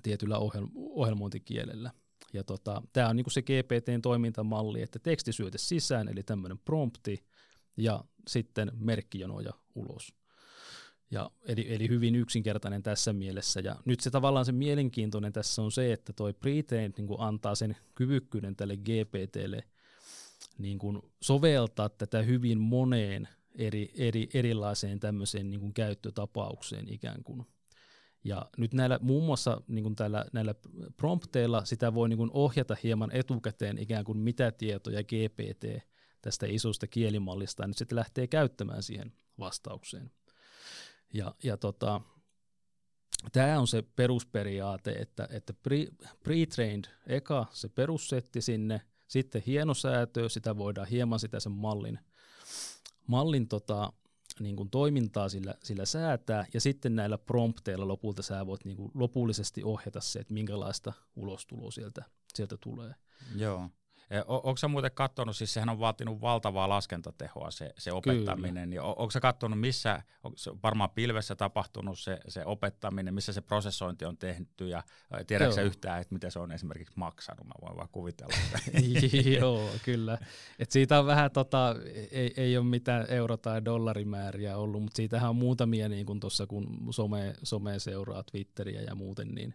tietyllä 0.03 0.39
ohjelmointikielellä. 0.75 1.91
Ja 2.33 2.45
tota, 2.45 2.83
tämä 2.93 3.09
on 3.09 3.17
niinku 3.17 3.31
se 3.31 3.43
GPTn 3.43 4.03
toimintamalli, 4.03 4.83
että 4.83 4.99
tekstisyöte 4.99 5.59
sisään, 5.59 6.09
eli 6.09 6.23
tämmöinen 6.23 6.59
prompti, 6.59 7.25
ja 7.77 8.05
sitten 8.29 8.73
merkkijonoja 8.75 9.53
ulos. 9.75 10.15
Ja 11.11 11.31
eli, 11.43 11.75
eli 11.75 11.89
hyvin 11.89 12.15
yksinkertainen 12.15 12.83
tässä 12.83 13.13
mielessä. 13.13 13.61
Ja 13.61 13.77
nyt 13.85 14.01
se 14.01 14.11
tavallaan 14.11 14.45
se 14.45 14.53
mielenkiintoinen 14.53 15.33
tässä 15.33 15.63
on 15.63 15.73
se, 15.73 15.93
että 15.93 16.13
toi 16.13 16.33
pretrain 16.33 16.95
niin 16.97 17.09
antaa 17.19 17.55
sen 17.55 17.77
kyvykkyyden 17.95 18.57
tälle 18.57 18.77
GPTlle 18.77 19.65
niin 20.59 20.79
kuin 20.79 21.03
soveltaa 21.23 21.89
tätä 21.89 22.23
hyvin 22.23 22.59
moneen 22.59 23.29
eri, 23.55 23.91
eri, 23.95 24.29
erilaiseen 24.35 25.01
tämmöiseen 25.01 25.51
niin 25.51 25.61
kuin 25.61 25.75
käyttötapaukseen 25.75 26.89
ikään 26.89 27.23
kuin. 27.25 27.47
Ja 28.25 28.47
nyt 28.57 28.75
näillä 28.75 28.99
muun 29.03 29.25
muassa 29.25 29.63
niin 29.69 29.83
kuin 29.83 29.97
tällä, 29.97 30.25
näillä 30.33 30.55
prompteilla 30.97 31.65
sitä 31.65 31.95
voi 31.95 32.09
niin 32.09 32.17
kuin 32.17 32.31
ohjata 32.33 32.77
hieman 32.83 33.11
etukäteen 33.13 33.79
ikään 33.79 34.05
kuin 34.05 34.19
mitä 34.19 34.53
tietoja 34.53 35.03
GPT 35.03 35.83
tästä 36.23 36.47
isosta 36.49 36.87
kielimallista 36.87 37.67
nyt 37.67 37.77
sitten 37.77 37.97
lähtee 37.97 38.27
käyttämään 38.27 38.83
siihen 38.83 39.13
vastaukseen. 39.39 40.11
Ja, 41.15 41.35
ja 41.43 41.57
tota, 41.57 42.01
tämä 43.33 43.61
on 43.61 43.67
se 43.67 43.83
perusperiaate, 43.83 44.93
että, 44.93 45.29
että 45.31 45.53
pre, 45.53 45.87
pre-trained 46.25 46.91
eka 47.07 47.47
se 47.53 47.69
perussetti 47.69 48.41
sinne, 48.41 48.81
sitten 49.09 49.43
hieno 49.47 49.75
säätö, 49.75 50.29
sitä 50.29 50.57
voidaan 50.57 50.89
hieman 50.89 51.21
sitä 51.21 51.41
sen 51.41 51.53
mallin, 51.53 51.99
mallin 53.07 53.49
tota, 53.49 53.93
niin 54.41 54.57
kuin 54.57 54.71
toimintaa 54.71 55.29
sillä, 55.29 55.55
sillä 55.63 55.85
säätää, 55.85 56.47
ja 56.55 56.61
sitten 56.61 56.95
näillä 56.95 57.19
prompteilla 57.19 57.89
lopulta 57.89 58.23
sä 58.23 58.47
voit 58.47 58.65
niin 58.65 58.77
kuin 58.77 58.91
lopullisesti 58.95 59.65
ohjata 59.65 60.01
se, 60.01 60.19
että 60.19 60.35
minkälaista 60.35 60.93
ulostuloa 61.17 61.71
sieltä, 61.71 62.05
sieltä 62.35 62.57
tulee. 62.61 62.95
Joo. 63.37 63.71
Onko 64.27 64.57
sä 64.57 64.69
muuten 64.69 64.91
katsonut, 64.95 65.37
siis 65.37 65.55
sehän 65.55 65.69
on 65.69 65.81
vaatinut 65.81 66.21
valtavaa 66.21 66.69
laskentatehoa 66.69 67.51
se, 67.51 67.73
se 67.79 67.93
opettaminen, 67.93 68.71
niin 68.71 68.81
onko 68.81 69.11
sä 69.11 69.21
katsonut 69.21 69.61
missä, 69.61 70.03
varmaan 70.63 70.91
pilvessä 70.91 71.35
tapahtunut 71.35 71.99
se, 71.99 72.21
se 72.29 72.45
opettaminen, 72.45 73.15
missä 73.15 73.33
se 73.33 73.41
prosessointi 73.41 74.05
on 74.05 74.17
tehty 74.17 74.69
ja 74.69 74.83
tiedätkö 75.27 75.55
sä 75.55 75.63
yhtään, 75.63 76.01
että 76.01 76.15
mitä 76.15 76.31
se 76.31 76.39
on 76.39 76.53
esimerkiksi 76.53 76.95
maksanut, 76.97 77.47
mä 77.47 77.53
voin 77.63 77.77
vaan 77.77 77.89
kuvitella. 77.93 78.35
Joo, 79.41 79.71
kyllä. 79.85 80.19
Et 80.59 80.71
siitä 80.71 80.99
on 80.99 81.07
vähän, 81.07 81.31
tota, 81.31 81.77
ei, 82.11 82.35
ei 82.37 82.57
ole 82.57 82.67
mitään 82.67 83.07
euro- 83.09 83.37
tai 83.37 83.65
dollarimääriä 83.65 84.57
ollut, 84.57 84.83
mutta 84.83 84.97
siitähän 84.97 85.31
on 85.31 85.37
muutamia 85.37 85.89
niin 85.89 86.07
kuin 86.07 86.21
tuossa, 86.21 86.47
kun 86.47 86.89
some, 86.91 87.35
some 87.43 87.79
seuraa 87.79 88.23
Twitteriä 88.23 88.81
ja 88.81 88.95
muuten, 88.95 89.29
niin 89.29 89.55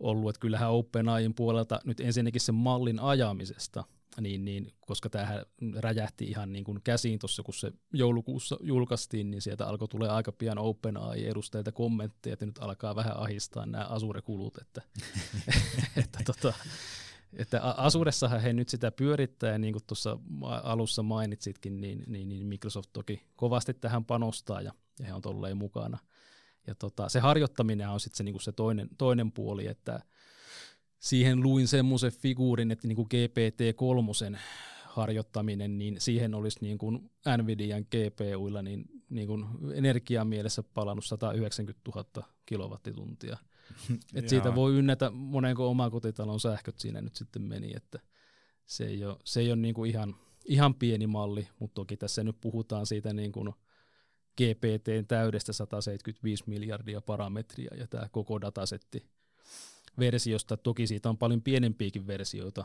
ollut, 0.00 0.30
että 0.30 0.40
kyllähän 0.40 0.70
OpenAIin 0.70 1.34
puolelta 1.34 1.80
nyt 1.84 2.00
ensinnäkin 2.00 2.40
sen 2.40 2.54
mallin 2.54 3.00
ajamisesta, 3.00 3.84
niin, 4.20 4.44
niin, 4.44 4.72
koska 4.80 5.10
tämähän 5.10 5.44
räjähti 5.76 6.24
ihan 6.24 6.52
niin 6.52 6.64
kuin 6.64 6.80
käsiin 6.84 7.18
tuossa, 7.18 7.42
kun 7.42 7.54
se 7.54 7.72
joulukuussa 7.92 8.56
julkaistiin, 8.60 9.30
niin 9.30 9.42
sieltä 9.42 9.66
alkoi 9.66 9.88
tulee 9.88 10.08
aika 10.08 10.32
pian 10.32 10.58
OpenAI-edustajilta 10.58 11.72
kommentteja, 11.72 12.32
että 12.32 12.46
nyt 12.46 12.58
alkaa 12.58 12.96
vähän 12.96 13.16
ahistaa 13.16 13.66
nämä 13.66 13.86
Azure-kulut, 13.88 14.58
että, 14.58 14.82
että, 16.02 16.18
tota, 16.24 16.54
että 17.32 17.74
Azuressahan 17.76 18.40
he 18.40 18.52
nyt 18.52 18.68
sitä 18.68 18.90
pyörittää, 18.90 19.52
ja 19.52 19.58
niin 19.58 19.72
kuin 19.72 19.84
tuossa 19.86 20.18
alussa 20.62 21.02
mainitsitkin, 21.02 21.80
niin, 21.80 22.04
niin, 22.06 22.28
niin 22.28 22.46
Microsoft 22.46 22.90
toki 22.92 23.22
kovasti 23.36 23.74
tähän 23.74 24.04
panostaa, 24.04 24.60
ja, 24.60 24.72
ja 24.98 25.06
he 25.06 25.12
on 25.12 25.22
tolleen 25.22 25.56
mukana– 25.56 25.98
ja 26.66 26.74
tota, 26.74 27.08
se 27.08 27.20
harjoittaminen 27.20 27.88
on 27.88 28.00
sitten 28.00 28.16
se, 28.16 28.24
niinku 28.24 28.38
se 28.38 28.52
toinen, 28.52 28.88
toinen 28.98 29.32
puoli, 29.32 29.66
että 29.66 30.00
siihen 30.98 31.42
luin 31.42 31.68
semmoisen 31.68 32.12
figuurin, 32.12 32.70
että 32.70 32.88
niinku 32.88 33.08
GPT-3 33.14 34.38
harjoittaminen, 34.84 35.78
niin 35.78 36.00
siihen 36.00 36.34
olisi 36.34 36.58
niin 36.60 36.78
kuin 36.78 37.10
Nvidian 37.38 37.82
GPUilla 37.82 38.62
niin, 38.62 38.84
niin 39.08 39.26
kuin 39.26 39.44
energian 39.74 40.26
mielessä 40.26 40.62
palannut 40.62 41.04
190 41.04 41.90
000 41.94 42.28
kilowattituntia. 42.46 43.36
Et 44.14 44.28
siitä 44.28 44.54
voi 44.54 44.74
ynnätä 44.74 45.10
monenko 45.10 45.70
omakotitalon 45.70 46.40
sähköt 46.40 46.78
siinä 46.78 47.00
nyt 47.00 47.14
sitten 47.14 47.42
meni, 47.42 47.72
että 47.76 47.98
se 48.66 48.86
ei 48.86 49.04
ole, 49.04 49.16
se 49.24 49.40
ei 49.40 49.48
ole 49.52 49.56
niin 49.56 49.74
kuin 49.74 49.90
ihan, 49.90 50.16
ihan 50.44 50.74
pieni 50.74 51.06
malli, 51.06 51.48
mutta 51.58 51.74
toki 51.74 51.96
tässä 51.96 52.24
nyt 52.24 52.40
puhutaan 52.40 52.86
siitä 52.86 53.12
niin 53.12 53.32
kuin 53.32 53.54
GPTn 54.36 55.06
täydestä 55.08 55.52
175 55.52 56.44
miljardia 56.46 57.00
parametria 57.00 57.74
ja 57.76 57.86
tämä 57.86 58.08
koko 58.08 58.40
datasetti 58.40 59.06
versiosta. 59.98 60.56
Toki 60.56 60.86
siitä 60.86 61.08
on 61.08 61.18
paljon 61.18 61.42
pienempiäkin 61.42 62.06
versioita, 62.06 62.64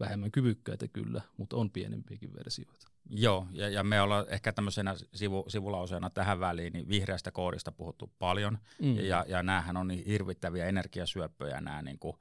vähemmän 0.00 0.30
kyvykkäitä 0.30 0.88
kyllä, 0.88 1.22
mutta 1.36 1.56
on 1.56 1.70
pienempiäkin 1.70 2.34
versioita. 2.34 2.86
Joo, 3.10 3.46
ja, 3.52 3.68
ja 3.68 3.84
me 3.84 4.00
ollaan 4.00 4.26
ehkä 4.28 4.52
tämmöisenä 4.52 4.94
sivu, 5.14 5.44
sivulauseena 5.48 6.10
tähän 6.10 6.40
väliin 6.40 6.72
niin 6.72 6.88
vihreästä 6.88 7.30
koodista 7.30 7.72
puhuttu 7.72 8.12
paljon, 8.18 8.58
mm. 8.82 8.96
ja, 8.96 9.24
ja 9.28 9.42
näähän 9.42 9.76
on 9.76 9.88
niin 9.88 10.06
hirvittäviä 10.06 10.66
energiasyöppöjä 10.66 11.60
nämä 11.60 11.82
niin 11.82 11.98
kuin, 11.98 12.16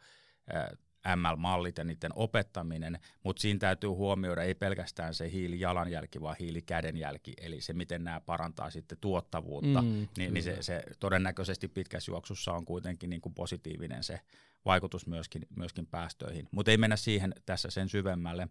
ML-mallit 1.16 1.78
ja 1.78 1.84
niiden 1.84 2.12
opettaminen, 2.16 3.00
mutta 3.24 3.42
siinä 3.42 3.60
täytyy 3.60 3.90
huomioida 3.90 4.44
ei 4.44 4.56
pelkästään 4.56 5.14
se 5.14 5.32
hiilijalanjälki, 5.32 6.22
vaan 6.22 6.36
hiilikädenjälki, 6.40 7.34
eli 7.42 7.62
se, 7.62 7.74
miten 7.74 8.04
nämä 8.04 8.22
parantaa 8.22 8.70
sitten 8.70 8.98
tuottavuutta, 9.02 9.82
mm, 9.82 10.08
niin, 10.18 10.34
niin 10.34 10.44
se, 10.44 10.62
se 10.62 10.84
todennäköisesti 11.00 11.68
pitkässä 11.68 12.12
juoksussa 12.12 12.54
on 12.54 12.66
kuitenkin 12.66 13.10
niin 13.10 13.22
kuin 13.22 13.34
positiivinen 13.34 14.04
se 14.04 14.20
vaikutus 14.66 15.08
myöskin, 15.08 15.48
myöskin 15.56 15.88
päästöihin, 15.88 16.48
mutta 16.52 16.72
ei 16.72 16.78
mennä 16.78 16.96
siihen 16.96 17.34
tässä 17.46 17.70
sen 17.72 17.90
syvemmälle. 17.90 18.48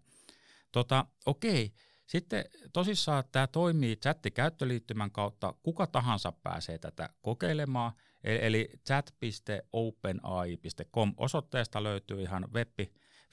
Tota, 0.72 1.06
okei, 1.26 1.72
sitten 2.06 2.44
tosissaan 2.72 3.24
tämä 3.32 3.46
toimii 3.46 3.96
chattikäyttöliittymän 3.96 5.10
kautta, 5.10 5.54
kuka 5.62 5.86
tahansa 5.86 6.32
pääsee 6.32 6.78
tätä 6.78 7.08
kokeilemaan, 7.22 7.92
eli 8.24 8.68
chat.openai.com 8.86 11.14
osoitteesta 11.16 11.82
löytyy 11.82 12.22
ihan 12.22 12.48
web, 12.54 12.78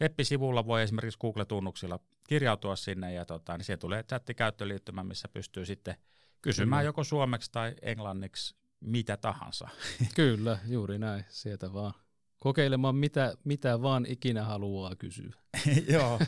web-sivulla, 0.02 0.66
voi 0.66 0.84
esimerkiksi 0.84 1.20
Google-tunnuksilla 1.20 2.00
kirjautua 2.28 2.76
sinne 2.76 3.14
ja 3.14 3.26
tota, 3.26 3.58
niin 3.58 3.66
siellä 3.66 3.80
tulee 3.80 4.04
chattikäyttöliittymä, 4.04 5.04
missä 5.04 5.28
pystyy 5.28 5.66
sitten 5.66 5.96
kysymään 6.42 6.80
Kyllä. 6.80 6.90
joko 6.90 7.04
suomeksi 7.04 7.52
tai 7.52 7.76
englanniksi 7.82 8.56
mitä 8.80 9.18
tahansa. 9.18 9.70
Kyllä, 10.16 10.60
juuri 10.68 11.00
näin, 11.00 11.26
sieltä 11.30 11.74
vaan 11.74 11.94
kokeilemaan 12.40 12.96
mitä, 12.96 13.34
mitä 13.44 13.82
vaan 13.82 14.06
ikinä 14.06 14.44
haluaa 14.44 14.96
kysyä. 14.96 15.34
Joo, 15.94 16.20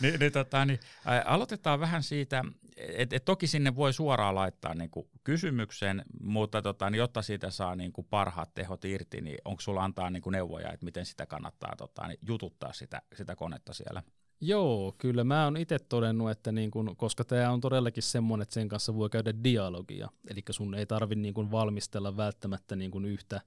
niin, 0.00 0.20
niin, 0.20 0.32
tota, 0.32 0.64
niin, 0.64 0.80
ä, 1.06 1.22
aloitetaan 1.26 1.80
vähän 1.80 2.02
siitä, 2.02 2.44
että 2.76 3.16
et 3.16 3.24
toki 3.24 3.46
sinne 3.46 3.76
voi 3.76 3.92
suoraan 3.92 4.34
laittaa 4.34 4.74
niin 4.74 4.90
kuin 4.90 5.08
kysymyksen, 5.24 6.02
mutta 6.20 6.62
tota, 6.62 6.90
niin, 6.90 6.98
jotta 6.98 7.22
siitä 7.22 7.50
saa 7.50 7.76
niin 7.76 7.92
kuin 7.92 8.06
parhaat 8.10 8.54
tehot 8.54 8.84
irti, 8.84 9.20
niin 9.20 9.38
onko 9.44 9.60
sulla 9.60 9.84
antaa 9.84 10.10
niin 10.10 10.22
kuin 10.22 10.32
neuvoja, 10.32 10.72
että 10.72 10.84
miten 10.84 11.06
sitä 11.06 11.26
kannattaa 11.26 11.74
tota, 11.76 12.06
niin, 12.06 12.18
jututtaa 12.26 12.72
sitä, 12.72 13.02
sitä 13.14 13.36
konetta 13.36 13.72
siellä? 13.72 14.02
Joo, 14.40 14.94
kyllä 14.98 15.24
mä 15.24 15.44
oon 15.44 15.56
itse 15.56 15.78
todennut, 15.78 16.30
että 16.30 16.52
niin 16.52 16.70
kun, 16.70 16.96
koska 16.96 17.24
tämä 17.24 17.50
on 17.50 17.60
todellakin 17.60 18.02
semmoinen, 18.02 18.42
että 18.42 18.54
sen 18.54 18.68
kanssa 18.68 18.94
voi 18.94 19.10
käydä 19.10 19.32
dialogia, 19.44 20.08
eli 20.30 20.42
sun 20.50 20.74
ei 20.74 20.86
tarvi 20.86 21.14
niin 21.14 21.50
valmistella 21.50 22.16
välttämättä 22.16 22.76
niin 22.76 22.90
kun 22.90 23.04
yhtä, 23.04 23.40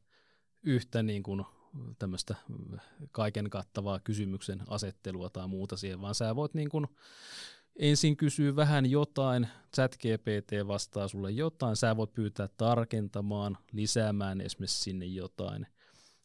yhtä 0.63 1.03
niin 1.03 1.23
kun 1.23 1.45
tämmöistä 1.99 2.35
kaiken 3.11 3.49
kattavaa 3.49 3.99
kysymyksen 3.99 4.61
asettelua 4.67 5.29
tai 5.29 5.47
muuta 5.47 5.77
siihen, 5.77 6.01
vaan 6.01 6.15
sä 6.15 6.35
voit 6.35 6.53
niin 6.53 6.69
kuin 6.69 6.87
ensin 7.75 8.17
kysyä 8.17 8.55
vähän 8.55 8.91
jotain, 8.91 9.47
ChatGPT 9.75 10.67
vastaa 10.67 11.07
sulle 11.07 11.31
jotain, 11.31 11.75
sä 11.75 11.97
voit 11.97 12.13
pyytää 12.13 12.49
tarkentamaan, 12.57 13.57
lisäämään 13.71 14.41
esimerkiksi 14.41 14.81
sinne 14.81 15.05
jotain. 15.05 15.67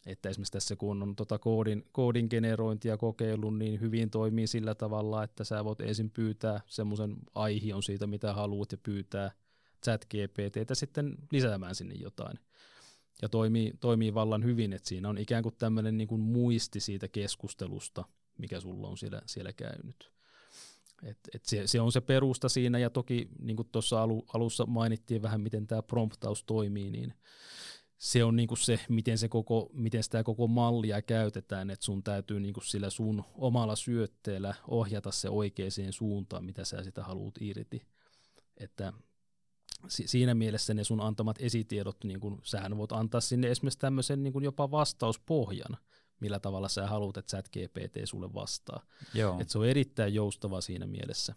Että 0.06 0.28
esimerkiksi 0.28 0.52
tässä 0.52 0.76
kun 0.76 1.02
on 1.02 1.16
tota 1.16 1.38
koodin, 1.38 1.84
koodin 1.92 2.26
generointia 2.30 2.96
kokeillut, 2.96 3.58
niin 3.58 3.80
hyvin 3.80 4.10
toimii 4.10 4.46
sillä 4.46 4.74
tavalla, 4.74 5.22
että 5.22 5.44
sä 5.44 5.64
voit 5.64 5.80
ensin 5.80 6.10
pyytää 6.10 6.60
semmoisen 6.66 7.16
aihion 7.34 7.82
siitä, 7.82 8.06
mitä 8.06 8.34
haluat, 8.34 8.72
ja 8.72 8.78
pyytää 8.78 9.30
ChatGPTtä 9.84 10.74
sitten 10.74 11.14
lisäämään 11.32 11.74
sinne 11.74 11.94
jotain 11.94 12.38
ja 13.22 13.28
toimii, 13.28 13.72
toimii 13.80 14.14
vallan 14.14 14.44
hyvin, 14.44 14.72
että 14.72 14.88
siinä 14.88 15.08
on 15.08 15.18
ikään 15.18 15.42
kuin 15.42 15.54
tämmöinen 15.58 15.96
niin 15.96 16.08
kuin 16.08 16.20
muisti 16.20 16.80
siitä 16.80 17.08
keskustelusta, 17.08 18.04
mikä 18.38 18.60
sulla 18.60 18.88
on 18.88 18.98
siellä, 18.98 19.22
siellä 19.26 19.52
käynyt. 19.52 20.12
Et, 21.02 21.18
et 21.34 21.44
se, 21.44 21.66
se 21.66 21.80
on 21.80 21.92
se 21.92 22.00
perusta 22.00 22.48
siinä, 22.48 22.78
ja 22.78 22.90
toki 22.90 23.28
niin 23.38 23.56
kuin 23.56 23.68
tuossa 23.72 24.02
alu, 24.02 24.24
alussa 24.34 24.66
mainittiin 24.66 25.22
vähän, 25.22 25.40
miten 25.40 25.66
tämä 25.66 25.82
promptaus 25.82 26.44
toimii, 26.44 26.90
niin 26.90 27.14
se 27.98 28.24
on 28.24 28.36
niin 28.36 28.48
kuin 28.48 28.58
se, 28.58 28.80
miten, 28.88 29.18
se 29.18 29.28
koko, 29.28 29.70
miten 29.72 30.02
sitä 30.02 30.22
koko 30.22 30.46
mallia 30.46 31.02
käytetään, 31.02 31.70
että 31.70 31.84
sun 31.84 32.02
täytyy 32.02 32.40
niin 32.40 32.54
kuin 32.54 32.64
sillä 32.64 32.90
sun 32.90 33.24
omalla 33.34 33.76
syötteellä 33.76 34.54
ohjata 34.68 35.10
se 35.10 35.28
oikeaan 35.28 35.70
suuntaan, 35.90 36.44
mitä 36.44 36.64
sä 36.64 36.82
sitä 36.82 37.02
haluat 37.02 37.34
irti. 37.40 37.82
Että 38.56 38.92
siinä 39.88 40.34
mielessä 40.34 40.74
ne 40.74 40.84
sun 40.84 41.00
antamat 41.00 41.36
esitiedot, 41.40 42.04
niin 42.04 42.20
kun, 42.20 42.40
sähän 42.44 42.76
voit 42.76 42.92
antaa 42.92 43.20
sinne 43.20 43.50
esimerkiksi 43.50 43.78
tämmöisen 43.78 44.22
niin 44.22 44.32
kun 44.32 44.44
jopa 44.44 44.70
vastauspohjan, 44.70 45.76
millä 46.20 46.40
tavalla 46.40 46.68
sä 46.68 46.86
haluat, 46.86 47.16
että 47.16 47.30
chat 47.30 47.48
GPT 47.48 47.96
sulle 48.04 48.34
vastaa. 48.34 48.82
Joo. 49.14 49.40
Et 49.40 49.50
se 49.50 49.58
on 49.58 49.66
erittäin 49.66 50.14
joustava 50.14 50.60
siinä 50.60 50.86
mielessä 50.86 51.34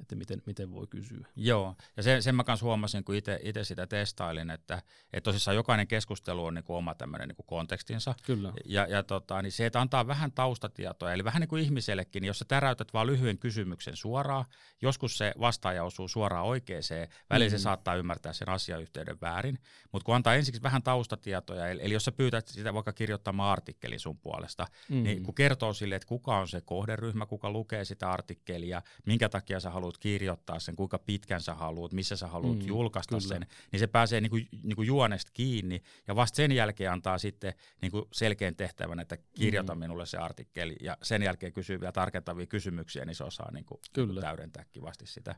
että 0.00 0.14
miten, 0.14 0.42
miten 0.46 0.72
voi 0.72 0.86
kysyä. 0.86 1.26
Joo, 1.36 1.76
ja 1.96 2.02
sen, 2.02 2.22
sen 2.22 2.34
mä 2.34 2.44
kanssa 2.44 2.66
huomasin, 2.66 3.04
kun 3.04 3.14
itse 3.14 3.64
sitä 3.64 3.86
testailin, 3.86 4.50
että, 4.50 4.82
että 5.12 5.24
tosissaan 5.24 5.54
jokainen 5.54 5.86
keskustelu 5.86 6.44
on 6.44 6.54
niin 6.54 6.64
kuin 6.64 6.76
oma 6.76 6.94
tämmöinen 6.94 7.28
niin 7.28 7.36
kuin 7.36 7.46
kontekstinsa. 7.46 8.14
Kyllä. 8.22 8.52
Ja, 8.64 8.86
ja 8.86 9.02
tota, 9.02 9.42
niin 9.42 9.52
se, 9.52 9.66
että 9.66 9.80
antaa 9.80 10.06
vähän 10.06 10.32
taustatietoa, 10.32 11.12
eli 11.12 11.24
vähän 11.24 11.40
niin 11.40 11.48
kuin 11.48 11.62
ihmisellekin, 11.62 12.20
niin 12.20 12.26
jos 12.26 12.38
sä 12.38 12.44
täräytät 12.48 12.92
vaan 12.94 13.06
lyhyen 13.06 13.38
kysymyksen 13.38 13.96
suoraan, 13.96 14.44
joskus 14.82 15.18
se 15.18 15.34
vastaaja 15.40 15.84
osuu 15.84 16.08
suoraan 16.08 16.46
oikeeseen, 16.46 17.08
välillä 17.30 17.48
mm. 17.48 17.58
se 17.58 17.58
saattaa 17.58 17.94
ymmärtää 17.94 18.32
sen 18.32 18.48
asiayhteyden 18.48 19.20
väärin, 19.20 19.58
mutta 19.92 20.06
kun 20.06 20.14
antaa 20.14 20.34
ensiksi 20.34 20.62
vähän 20.62 20.82
taustatietoja, 20.82 21.68
eli, 21.68 21.80
eli 21.82 21.92
jos 21.94 22.04
sä 22.04 22.12
pyytät 22.12 22.48
sitä 22.48 22.74
vaikka 22.74 22.92
kirjoittamaan 22.92 23.52
artikkeli 23.52 23.98
sun 23.98 24.18
puolesta, 24.18 24.66
mm. 24.88 25.02
niin 25.02 25.22
kun 25.22 25.34
kertoo 25.34 25.72
sille, 25.72 25.94
että 25.94 26.08
kuka 26.08 26.38
on 26.38 26.48
se 26.48 26.60
kohderyhmä, 26.60 27.26
kuka 27.26 27.50
lukee 27.50 27.84
sitä 27.84 28.10
artikkelia, 28.10 28.82
minkä 29.06 29.28
takia 29.28 29.60
sä 29.60 29.70
haluat 29.70 29.85
haluat 29.86 29.98
kirjoittaa 29.98 30.60
sen, 30.60 30.76
kuinka 30.76 30.98
pitkän 30.98 31.40
sä 31.40 31.54
haluat, 31.54 31.92
missä 31.92 32.16
sä 32.16 32.26
haluat 32.26 32.58
mm, 32.58 32.66
julkaista 32.66 33.16
kyllä. 33.16 33.28
sen, 33.28 33.46
niin 33.72 33.80
se 33.80 33.86
pääsee 33.86 34.20
niinku, 34.20 34.36
niinku 34.62 34.82
juonesta 34.82 35.30
kiinni 35.34 35.82
ja 36.08 36.16
vasta 36.16 36.36
sen 36.36 36.52
jälkeen 36.52 36.92
antaa 36.92 37.18
sitten 37.18 37.54
niinku 37.82 38.08
selkeän 38.12 38.56
tehtävän, 38.56 39.00
että 39.00 39.16
kirjoita 39.34 39.74
mm. 39.74 39.78
minulle 39.78 40.06
se 40.06 40.18
artikkeli 40.18 40.76
ja 40.80 40.96
sen 41.02 41.22
jälkeen 41.22 41.52
kysyy 41.52 41.80
vielä 41.80 41.92
tarkentavia 41.92 42.46
kysymyksiä, 42.46 43.04
niin 43.04 43.14
se 43.14 43.24
osaa 43.24 43.50
niinku, 43.52 43.80
kyllä. 43.92 44.20
täydentää 44.20 44.64
kivasti 44.72 45.06
sitä. 45.06 45.34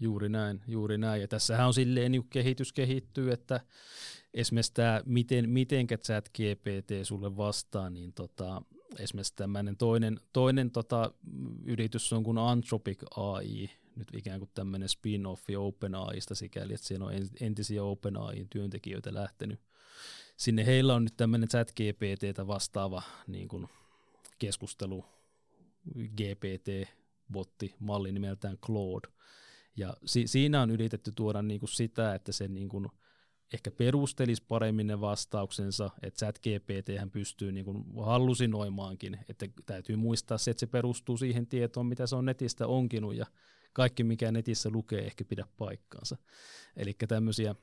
Juuri 0.00 0.28
näin, 0.28 0.60
juuri 0.66 0.98
näin. 0.98 1.20
Ja 1.20 1.28
tässähän 1.28 1.66
on 1.66 1.74
silleen 1.74 2.12
niin 2.12 2.28
kehitys 2.30 2.72
kehittyy, 2.72 3.32
että 3.32 3.60
esimerkiksi 4.34 4.74
tämä, 4.74 5.02
miten, 5.06 5.50
mitenkä 5.50 5.98
chat 5.98 6.28
GPT 6.28 6.90
sulle 7.02 7.36
vastaa, 7.36 7.90
niin 7.90 8.12
tota, 8.12 8.62
esimerkiksi 8.98 9.36
tämmöinen 9.36 9.76
toinen, 9.76 10.20
toinen 10.32 10.70
tota, 10.70 11.12
yritys 11.64 12.12
on 12.12 12.24
kuin 12.24 12.38
Anthropic 12.38 13.02
AI, 13.16 13.70
nyt 13.96 14.08
ikään 14.14 14.38
kuin 14.38 14.50
tämmöinen 14.54 14.88
spin-offi 14.88 15.56
OpenAIsta 15.56 16.34
sikäli, 16.34 16.74
että 16.74 16.86
siellä 16.86 17.06
on 17.06 17.12
entisiä 17.40 17.84
OpenAIin 17.84 18.48
työntekijöitä 18.48 19.14
lähtenyt. 19.14 19.60
Sinne 20.36 20.66
heillä 20.66 20.94
on 20.94 21.04
nyt 21.04 21.16
tämmöinen 21.16 21.48
chat 21.48 21.72
GPTtä 21.72 22.46
vastaava 22.46 23.02
niin 23.26 23.48
kuin 23.48 23.68
keskustelu 24.38 25.04
GPT-botti, 25.96 27.74
malli 27.78 28.12
nimeltään 28.12 28.58
Claude. 28.58 29.08
Ja 29.76 29.96
si- 30.04 30.26
siinä 30.26 30.62
on 30.62 30.70
yritetty 30.70 31.12
tuoda 31.12 31.42
niin 31.42 31.60
kuin 31.60 31.70
sitä, 31.70 32.14
että 32.14 32.32
se 32.32 32.48
niin 32.48 32.68
kuin– 32.68 32.88
ehkä 33.54 33.70
perustelisi 33.70 34.42
paremmin 34.48 34.86
ne 34.86 35.00
vastauksensa, 35.00 35.90
että 36.02 36.18
chat 36.18 36.38
GPT 36.38 37.12
pystyy 37.12 37.52
niin 37.52 37.64
kuin 37.64 37.84
hallusinoimaankin, 38.04 39.18
että 39.28 39.46
täytyy 39.66 39.96
muistaa 39.96 40.38
se, 40.38 40.50
että 40.50 40.60
se 40.60 40.66
perustuu 40.66 41.16
siihen 41.16 41.46
tietoon, 41.46 41.86
mitä 41.86 42.06
se 42.06 42.16
on 42.16 42.24
netistä 42.24 42.66
onkinut 42.66 43.14
ja 43.14 43.26
kaikki, 43.72 44.04
mikä 44.04 44.32
netissä 44.32 44.70
lukee, 44.70 45.06
ehkä 45.06 45.24
pidä 45.24 45.46
paikkaansa. 45.56 46.16
Eli 46.76 46.94
tämmöisiä 47.08 47.54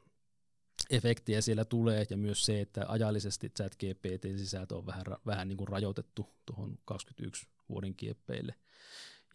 efektiä 0.90 1.42
siellä 1.42 1.66
tulee 1.66 2.06
ja 2.10 2.18
myös 2.18 2.46
se, 2.46 2.62
että 2.62 2.86
ajallisesti 2.88 3.50
chat 3.50 3.76
GPT-sisältö 3.76 4.76
on 4.76 4.86
vähän, 4.86 5.04
vähän 5.26 5.48
niin 5.48 5.58
kuin 5.58 5.68
rajoitettu 5.68 6.30
tuohon 6.46 6.78
21 6.86 7.48
vuoden 7.70 7.96
kieppeille. 7.96 8.56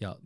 Ja 0.00 0.16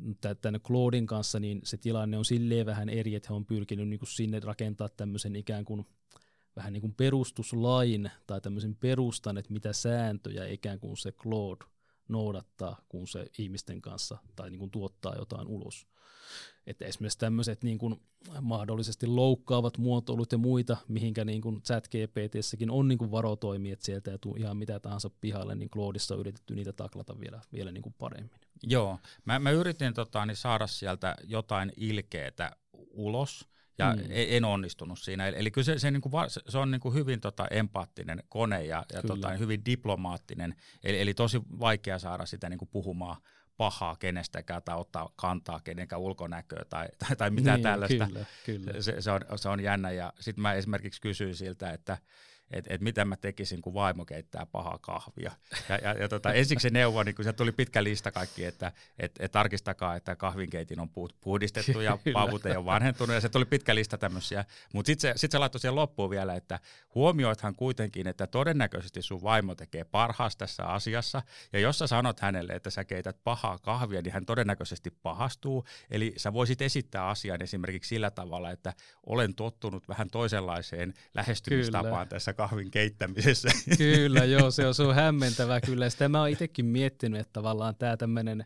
tämän 0.40 0.60
Claudin 0.60 1.06
kanssa 1.06 1.40
niin 1.40 1.60
se 1.64 1.76
tilanne 1.76 2.18
on 2.18 2.24
silleen 2.24 2.66
vähän 2.66 2.88
eri, 2.88 3.14
että 3.14 3.28
he 3.30 3.34
on 3.34 3.46
pyrkinyt 3.46 3.88
niin 3.88 3.98
kuin 3.98 4.08
sinne 4.08 4.40
rakentaa 4.40 4.88
tämmöisen 4.88 5.36
ikään 5.36 5.64
kuin 5.64 5.86
vähän 6.56 6.72
niin 6.72 6.80
kuin 6.80 6.94
perustuslain 6.94 8.10
tai 8.26 8.40
tämmöisen 8.40 8.76
perustan, 8.76 9.38
että 9.38 9.52
mitä 9.52 9.72
sääntöjä 9.72 10.46
ikään 10.46 10.80
kuin 10.80 10.96
se 10.96 11.12
Claude 11.12 11.64
noudattaa, 12.08 12.80
kun 12.88 13.08
se 13.08 13.26
ihmisten 13.38 13.80
kanssa 13.80 14.18
tai 14.36 14.50
niin 14.50 14.58
kuin 14.58 14.70
tuottaa 14.70 15.14
jotain 15.18 15.46
ulos. 15.46 15.86
Että 16.66 16.84
esimerkiksi 16.84 17.18
tämmöiset 17.18 17.64
niin 17.64 17.78
kuin 17.78 18.02
mahdollisesti 18.40 19.06
loukkaavat 19.06 19.78
muotoilut 19.78 20.32
ja 20.32 20.38
muita, 20.38 20.76
mihinkä 20.88 21.24
niin 21.24 21.42
kuin 21.42 21.62
chat 21.62 21.88
GPTssäkin 21.88 22.70
on 22.70 22.88
niin 22.88 22.98
kuin 22.98 23.10
varotoimi, 23.10 23.70
että 23.70 23.84
sieltä 23.84 24.10
ei 24.10 24.18
tule 24.18 24.40
ihan 24.40 24.56
mitä 24.56 24.80
tahansa 24.80 25.10
pihalle, 25.20 25.54
niin 25.54 25.70
Claudissa 25.70 26.14
on 26.14 26.20
yritetty 26.20 26.54
niitä 26.54 26.72
taklata 26.72 27.20
vielä, 27.20 27.40
vielä 27.52 27.72
niin 27.72 27.82
kuin 27.82 27.94
paremmin. 27.98 28.40
Joo, 28.62 28.98
mä, 29.24 29.38
mä 29.38 29.50
yritin 29.50 29.94
tota, 29.94 30.26
niin 30.26 30.36
saada 30.36 30.66
sieltä 30.66 31.16
jotain 31.24 31.72
ilkeetä 31.76 32.56
ulos, 32.90 33.48
ja 33.78 33.94
mm. 33.94 34.02
E-, 34.10 34.36
en 34.36 34.44
onnistunut 34.44 34.98
siinä. 34.98 35.26
Eli 35.28 35.50
kyllä 35.50 35.64
se, 35.64 35.78
se, 35.78 35.90
niin 35.90 36.00
kuin, 36.00 36.12
se 36.48 36.58
on 36.58 36.70
niin 36.70 36.80
kuin 36.80 36.94
hyvin 36.94 37.20
tota, 37.20 37.46
empaattinen 37.50 38.22
kone 38.28 38.64
ja, 38.64 38.84
ja 38.92 39.02
tota, 39.02 39.30
hyvin 39.30 39.64
diplomaattinen, 39.64 40.54
eli, 40.84 41.00
eli 41.00 41.14
tosi 41.14 41.40
vaikea 41.60 41.98
saada 41.98 42.26
sitä 42.26 42.48
niin 42.48 42.58
kuin 42.58 42.68
puhumaan 42.72 43.16
pahaa 43.56 43.96
kenestäkään 43.96 44.62
tai 44.62 44.76
ottaa 44.76 45.12
kantaa 45.16 45.60
kenenkään 45.60 46.02
ulkonäköä 46.02 46.64
tai, 46.70 46.88
tai, 46.98 47.16
tai 47.16 47.30
mitään 47.30 47.56
niin, 47.56 47.62
tällaista. 47.62 48.06
Kyllä, 48.06 48.24
kyllä. 48.44 48.82
Se, 48.82 49.00
se, 49.00 49.10
on, 49.10 49.20
se 49.36 49.48
on 49.48 49.60
jännä 49.60 49.90
ja 49.90 50.12
sitten 50.20 50.42
mä 50.42 50.52
esimerkiksi 50.52 51.00
kysyin 51.00 51.36
siltä, 51.36 51.70
että 51.70 51.98
että 52.54 52.74
et 52.74 52.80
mitä 52.80 53.04
mä 53.04 53.16
tekisin, 53.16 53.62
kun 53.62 53.74
vaimo 53.74 54.04
keittää 54.04 54.46
pahaa 54.46 54.78
kahvia. 54.78 55.32
Ja, 55.68 55.78
ja, 55.82 55.92
ja 55.92 56.08
tota, 56.08 56.32
ensiksi 56.32 56.62
se 56.62 56.70
neuvo, 56.70 57.02
niin 57.02 57.14
kun 57.14 57.24
se 57.24 57.32
tuli 57.32 57.52
pitkä 57.52 57.84
lista 57.84 58.10
kaikki, 58.10 58.44
että 58.44 58.72
et, 58.98 59.12
et 59.18 59.32
tarkistakaa, 59.32 59.96
että 59.96 60.16
kahvinkeitin 60.16 60.80
on 60.80 60.88
puhdistettu 61.20 61.80
ja 61.80 61.98
pavut 62.12 62.46
ei 62.46 62.56
ole 62.56 62.64
vanhentunut, 62.64 63.14
ja 63.14 63.20
se 63.20 63.28
tuli 63.28 63.44
pitkä 63.44 63.74
lista 63.74 63.98
tämmöisiä. 63.98 64.44
Mutta 64.72 64.86
sitten 64.86 65.14
se, 65.14 65.18
sit 65.18 65.30
se 65.30 65.38
laittoi 65.38 65.60
siihen 65.60 65.74
loppuun 65.74 66.10
vielä, 66.10 66.34
että 66.34 66.60
huomioithan 66.94 67.54
kuitenkin, 67.54 68.06
että 68.06 68.26
todennäköisesti 68.26 69.02
sun 69.02 69.22
vaimo 69.22 69.54
tekee 69.54 69.84
parhaassa 69.84 70.38
tässä 70.38 70.64
asiassa, 70.64 71.22
ja 71.52 71.58
jos 71.58 71.78
sä 71.78 71.86
sanot 71.86 72.20
hänelle, 72.20 72.52
että 72.52 72.70
sä 72.70 72.84
keität 72.84 73.16
pahaa 73.24 73.58
kahvia, 73.58 74.02
niin 74.02 74.12
hän 74.12 74.26
todennäköisesti 74.26 74.90
pahastuu, 74.90 75.64
eli 75.90 76.14
sä 76.16 76.32
voisit 76.32 76.62
esittää 76.62 77.08
asian 77.08 77.42
esimerkiksi 77.42 77.88
sillä 77.88 78.10
tavalla, 78.10 78.50
että 78.50 78.72
olen 79.06 79.34
tottunut 79.34 79.88
vähän 79.88 80.10
toisenlaiseen 80.10 80.94
lähestymistapaan 81.14 81.92
Kyllä. 81.92 82.06
tässä 82.06 82.32
kahvin 82.44 82.70
keittämisessä. 82.70 83.48
Kyllä, 83.78 84.24
joo, 84.24 84.50
se 84.50 84.66
on, 84.66 84.74
se 84.74 84.82
on 84.82 84.94
hämmentävää 84.94 85.60
kyllä. 85.60 85.90
Sitä 85.90 86.08
mä 86.08 86.20
oon 86.20 86.28
itsekin 86.28 86.66
miettinyt, 86.66 87.20
että 87.20 87.32
tavallaan 87.32 87.74
tämä 87.76 87.96
tämmöinen 87.96 88.44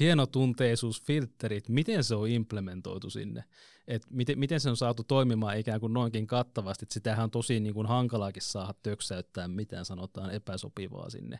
hienotunteisuusfilterit, 0.00 1.68
miten 1.68 2.04
se 2.04 2.14
on 2.14 2.28
implementoitu 2.28 3.10
sinne, 3.10 3.44
että 3.88 4.08
miten, 4.10 4.38
miten 4.38 4.60
se 4.60 4.70
on 4.70 4.76
saatu 4.76 5.04
toimimaan 5.04 5.58
ikään 5.58 5.80
kuin 5.80 5.92
noinkin 5.92 6.26
kattavasti, 6.26 6.84
että 6.84 6.92
sitähän 6.92 7.24
on 7.24 7.30
tosi 7.30 7.60
niin 7.60 7.74
kuin 7.74 7.86
hankalaakin 7.86 8.42
saada 8.42 8.74
töksäyttää 8.82 9.48
mitään 9.48 9.84
sanotaan 9.84 10.30
epäsopivaa 10.30 11.10
sinne, 11.10 11.38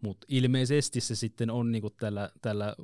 mutta 0.00 0.26
ilmeisesti 0.30 1.00
se 1.00 1.16
sitten 1.16 1.50
on 1.50 1.72
niin 1.72 1.82
kuin 1.82 1.94
tällä, 2.00 2.30
tällä 2.42 2.76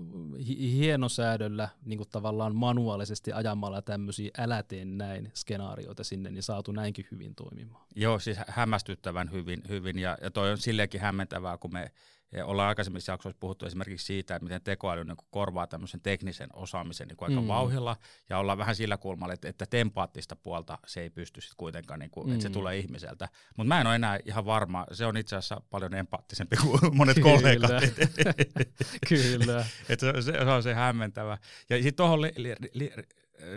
hienosäädöllä 0.47 1.69
niin 1.85 1.99
kuin 1.99 2.09
tavallaan 2.09 2.57
manuaalisesti 2.57 3.33
ajamalla 3.33 3.83
tämmöisiä 3.83 4.31
älä 4.39 4.63
tee 4.63 4.85
näin 4.85 5.33
skenaarioita 5.35 6.05
sinne, 6.05 6.31
niin 6.31 6.43
saatu 6.43 6.73
näinkin 6.73 7.07
hyvin 7.11 7.35
toimimaan. 7.35 7.87
Joo, 7.95 8.19
siis 8.19 8.39
hämmästyttävän 8.49 9.33
hyvin, 9.33 9.63
hyvin. 9.69 9.99
Ja, 9.99 10.19
ja 10.23 10.31
toi 10.31 10.51
on 10.51 10.59
silleenkin 10.59 11.01
hämmentävää, 11.01 11.59
kun 11.59 11.73
me 11.73 11.91
ja 12.33 12.47
ollaan 12.47 12.69
aikaisemmissa 12.69 13.13
jaksoissa 13.13 13.39
puhuttu 13.41 13.67
esimerkiksi 13.67 14.07
siitä, 14.07 14.37
että 14.37 14.45
miten 14.45 14.63
tekoäly 14.63 15.05
niin 15.05 15.17
korvaa 15.31 15.67
tämmöisen 15.67 16.01
teknisen 16.01 16.49
osaamisen 16.53 17.09
niin 17.09 17.17
aika 17.21 17.41
mm. 17.41 17.49
vauhilla, 17.49 17.97
ja 18.31 18.39
ollaan 18.39 18.59
vähän 18.59 18.77
sillä 18.77 18.97
kulmalla, 18.97 19.35
että, 19.35 19.49
että 19.49 19.67
tempaattista 19.67 20.37
puolta 20.37 20.79
se 20.87 21.01
ei 21.01 21.11
pysty 21.11 21.41
sitten 21.41 21.57
kuitenkaan, 21.57 22.01
niin 22.01 22.11
kuin, 22.11 22.27
mm. 22.27 22.33
että 22.33 22.43
se 22.43 22.49
mm. 22.49 22.53
tulee 22.53 22.79
ihmiseltä. 22.79 23.29
Mutta 23.57 23.69
mä 23.69 23.81
en 23.81 23.87
ole 23.87 23.95
enää 23.95 24.19
ihan 24.25 24.45
varma, 24.45 24.87
se 24.93 25.07
on 25.07 25.17
itse 25.17 25.37
asiassa 25.37 25.61
paljon 25.71 25.95
empaattisempi 25.95 26.57
kuin 26.57 26.81
monet 26.97 27.15
Kyllä. 27.15 27.31
kollegat. 27.31 27.71
Kyllä. 29.09 29.67
että 29.89 30.13
se, 30.13 30.23
se, 30.23 30.39
on 30.39 30.63
se 30.63 30.75
hämmentävä. 30.75 31.39
Ja 31.71 31.77
sitten 31.77 31.95
tuohon 31.95 32.23
li, 32.23 32.33
li, 32.37 32.55
li, 32.73 32.93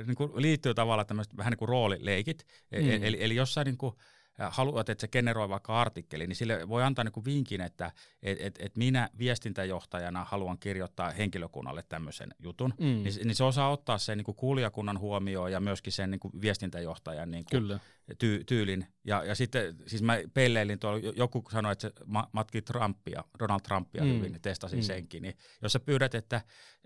niin 0.06 0.30
liittyy 0.36 0.74
tavallaan 0.74 1.08
tämmöiset 1.08 1.38
vähän 1.38 1.52
niin 1.52 1.58
kuin 1.58 1.70
roolileikit, 1.70 2.46
e, 2.72 2.82
mm. 2.82 3.04
eli, 3.04 3.18
eli 3.20 3.36
jossain 3.36 3.66
niin 3.66 3.78
kuin, 3.78 3.96
haluat, 4.38 4.90
että 4.90 5.02
se 5.02 5.08
generoi 5.08 5.50
vaikka 5.50 5.82
artikkeli, 5.82 6.28
niin 6.28 6.36
sille 6.36 6.70
voi 6.70 6.84
antaa 6.84 7.04
niin 7.04 7.26
vinkin, 7.26 7.62
että 7.62 7.92
et, 8.24 8.38
et, 8.42 8.56
et 8.60 8.78
minä 8.78 9.10
viestintäjohtajana 9.20 10.26
haluan 10.26 10.58
kirjoittaa 10.58 11.12
henkilökunnalle 11.12 11.84
tämmöisen 11.90 12.30
jutun, 12.40 12.74
mm. 12.80 12.86
niin, 12.86 13.14
niin 13.24 13.36
se 13.36 13.44
osaa 13.44 13.72
ottaa 13.72 13.98
sen 13.98 14.18
niin 14.18 14.36
kuulijakunnan 14.36 15.00
huomioon 15.00 15.52
ja 15.52 15.60
myöskin 15.60 15.94
sen 15.94 16.12
niin 16.12 16.42
viestintäjohtajan 16.42 17.32
niin 17.32 17.46
Kyllä 17.52 17.80
ty- 18.14 18.44
tyylin. 18.46 18.88
Ja, 19.04 19.24
ja 19.24 19.36
sitten, 19.36 19.76
siis 19.88 20.02
mä 20.04 20.18
pelleilin 20.34 20.80
tuolla, 20.80 21.00
joku 21.16 21.44
sanoi, 21.52 21.72
että 21.72 21.82
se 21.82 21.94
matki 22.32 22.62
Trumpia, 22.62 23.24
Donald 23.40 23.62
Trumpia 23.62 24.04
mm. 24.04 24.10
hyvin, 24.10 24.42
testasin 24.42 24.80
mm. 24.80 24.84
senkin. 24.84 25.24
Niin 25.24 25.38
jos 25.62 25.74
sä 25.74 25.80
pyydät, 25.80 26.16
että, 26.16 26.42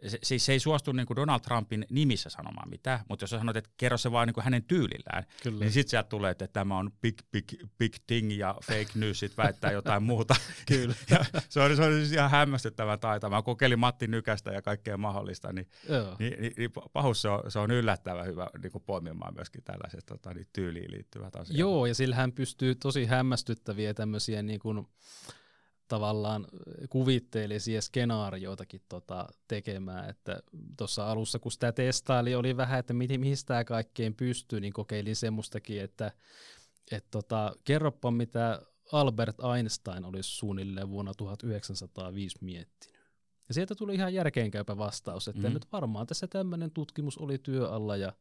se, 0.07 0.17
siis 0.23 0.45
se 0.45 0.51
ei 0.51 0.59
suostu 0.59 0.91
niin 0.91 1.05
kuin 1.05 1.15
Donald 1.15 1.39
Trumpin 1.39 1.85
nimissä 1.89 2.29
sanomaan 2.29 2.69
mitään, 2.69 2.99
mutta 3.09 3.23
jos 3.23 3.29
sä 3.29 3.37
sanot, 3.37 3.55
että 3.55 3.69
kerro 3.77 3.97
se 3.97 4.11
vaan 4.11 4.27
niin 4.27 4.33
kuin 4.33 4.43
hänen 4.43 4.63
tyylillään, 4.63 5.23
Kyllä. 5.43 5.59
niin 5.59 5.71
sitten 5.71 5.89
sieltä 5.89 6.09
tulee, 6.09 6.31
että 6.31 6.47
tämä 6.47 6.77
on 6.77 6.91
big, 7.01 7.17
big, 7.31 7.45
big 7.77 7.95
thing 8.07 8.37
ja 8.37 8.55
fake 8.63 8.91
news, 8.95 9.19
sit 9.19 9.37
väittää 9.37 9.71
jotain 9.71 10.03
muuta. 10.03 10.35
Kyllä. 10.71 10.95
ja 11.11 11.25
se 11.49 11.59
on, 11.59 11.75
se 11.75 11.83
on 11.83 11.93
siis 11.93 12.11
ihan 12.11 12.31
hämmästyttävä 12.31 12.97
taito. 12.97 13.29
Mä 13.29 13.41
kokeilin 13.41 13.79
Matti 13.79 14.07
Nykästä 14.07 14.51
ja 14.51 14.61
kaikkea 14.61 14.97
mahdollista, 14.97 15.53
niin, 15.53 15.67
niin, 16.19 16.41
niin, 16.41 16.53
niin 16.57 16.71
pahus 16.93 17.21
se 17.21 17.29
on, 17.29 17.51
se 17.51 17.59
on 17.59 17.71
yllättävän 17.71 18.25
hyvä 18.25 18.47
niin 18.63 18.71
kuin 18.71 18.83
poimimaan 18.83 19.33
myöskin 19.33 19.63
tällaiset 19.63 20.05
tota, 20.05 20.33
niin 20.33 20.47
tyyliin 20.53 20.91
liittyvät 21.15 21.35
asiat. 21.35 21.57
Joo, 21.57 21.85
ja 21.85 21.95
sillä 21.95 22.15
hän 22.15 22.31
pystyy 22.31 22.75
tosi 22.75 23.05
hämmästyttäviä 23.05 23.93
tämmöisiä 23.93 24.43
niin 24.43 24.59
kuin, 24.59 24.87
tavallaan 25.87 26.47
kuvitteellisia 26.89 27.81
skenaarioitakin 27.81 28.81
tota, 28.89 29.27
tekemään. 29.47 30.09
Että 30.09 30.41
tuossa 30.77 31.11
alussa, 31.11 31.39
kun 31.39 31.51
sitä 31.51 31.71
testaili, 31.71 32.35
oli 32.35 32.57
vähän, 32.57 32.79
että 32.79 32.93
mihin, 32.93 33.19
mihin 33.19 33.37
tämä 33.45 33.63
kaikkeen 33.63 34.15
pystyy, 34.15 34.59
niin 34.59 34.73
kokeilin 34.73 35.15
semmoistakin, 35.15 35.81
että 35.81 36.11
et 36.91 37.05
tota, 37.11 37.55
kerropa 37.63 38.11
mitä 38.11 38.61
Albert 38.91 39.37
Einstein 39.55 40.05
olisi 40.05 40.29
suunnilleen 40.29 40.89
vuonna 40.89 41.13
1905 41.13 42.37
miettinyt. 42.41 43.01
Ja 43.47 43.53
sieltä 43.53 43.75
tuli 43.75 43.95
ihan 43.95 44.13
järkeenkäypä 44.13 44.77
vastaus, 44.77 45.27
että 45.27 45.47
mm. 45.47 45.53
nyt 45.53 45.71
varmaan 45.71 46.07
tässä 46.07 46.27
tämmöinen 46.27 46.71
tutkimus 46.71 47.17
oli 47.17 47.37
työ 47.37 47.69
alla 47.69 47.97
ja 47.97 48.13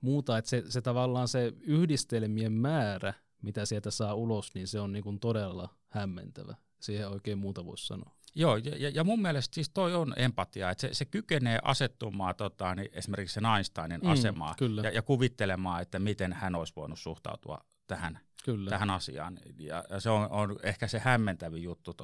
muuta, 0.00 0.38
että 0.38 0.48
se, 0.48 0.62
se 0.68 0.80
tavallaan 0.80 1.28
se 1.28 1.52
yhdistelmien 1.60 2.52
määrä, 2.52 3.14
mitä 3.42 3.66
sieltä 3.66 3.90
saa 3.90 4.14
ulos, 4.14 4.54
niin 4.54 4.66
se 4.66 4.80
on 4.80 4.92
niin 4.92 5.04
kuin 5.04 5.20
todella 5.20 5.68
hämmentävä. 5.88 6.54
Siihen 6.80 7.08
oikein 7.08 7.38
muuta 7.38 7.64
voisi 7.64 7.86
sanoa. 7.86 8.16
Joo, 8.34 8.56
ja, 8.56 8.90
ja 8.94 9.04
mun 9.04 9.22
mielestä 9.22 9.54
siis 9.54 9.70
toi 9.70 9.94
on 9.94 10.14
empatia, 10.16 10.70
että 10.70 10.80
se, 10.80 10.94
se 10.94 11.04
kykenee 11.04 11.58
asettumaan 11.62 12.34
tota, 12.36 12.74
niin 12.74 12.88
esimerkiksi 12.92 13.34
sen 13.34 13.46
Einsteinin 13.46 14.00
mm, 14.00 14.10
asemaan 14.10 14.54
kyllä. 14.58 14.82
Ja, 14.82 14.90
ja 14.90 15.02
kuvittelemaan, 15.02 15.82
että 15.82 15.98
miten 15.98 16.32
hän 16.32 16.54
olisi 16.54 16.72
voinut 16.76 16.98
suhtautua 16.98 17.58
tähän, 17.86 18.18
kyllä. 18.44 18.70
tähän 18.70 18.90
asiaan. 18.90 19.38
Ja, 19.58 19.84
ja 19.90 20.00
se 20.00 20.10
on, 20.10 20.30
on 20.30 20.56
ehkä 20.62 20.88
se 20.88 20.98
hämmentävin 20.98 21.62
juttu 21.62 21.94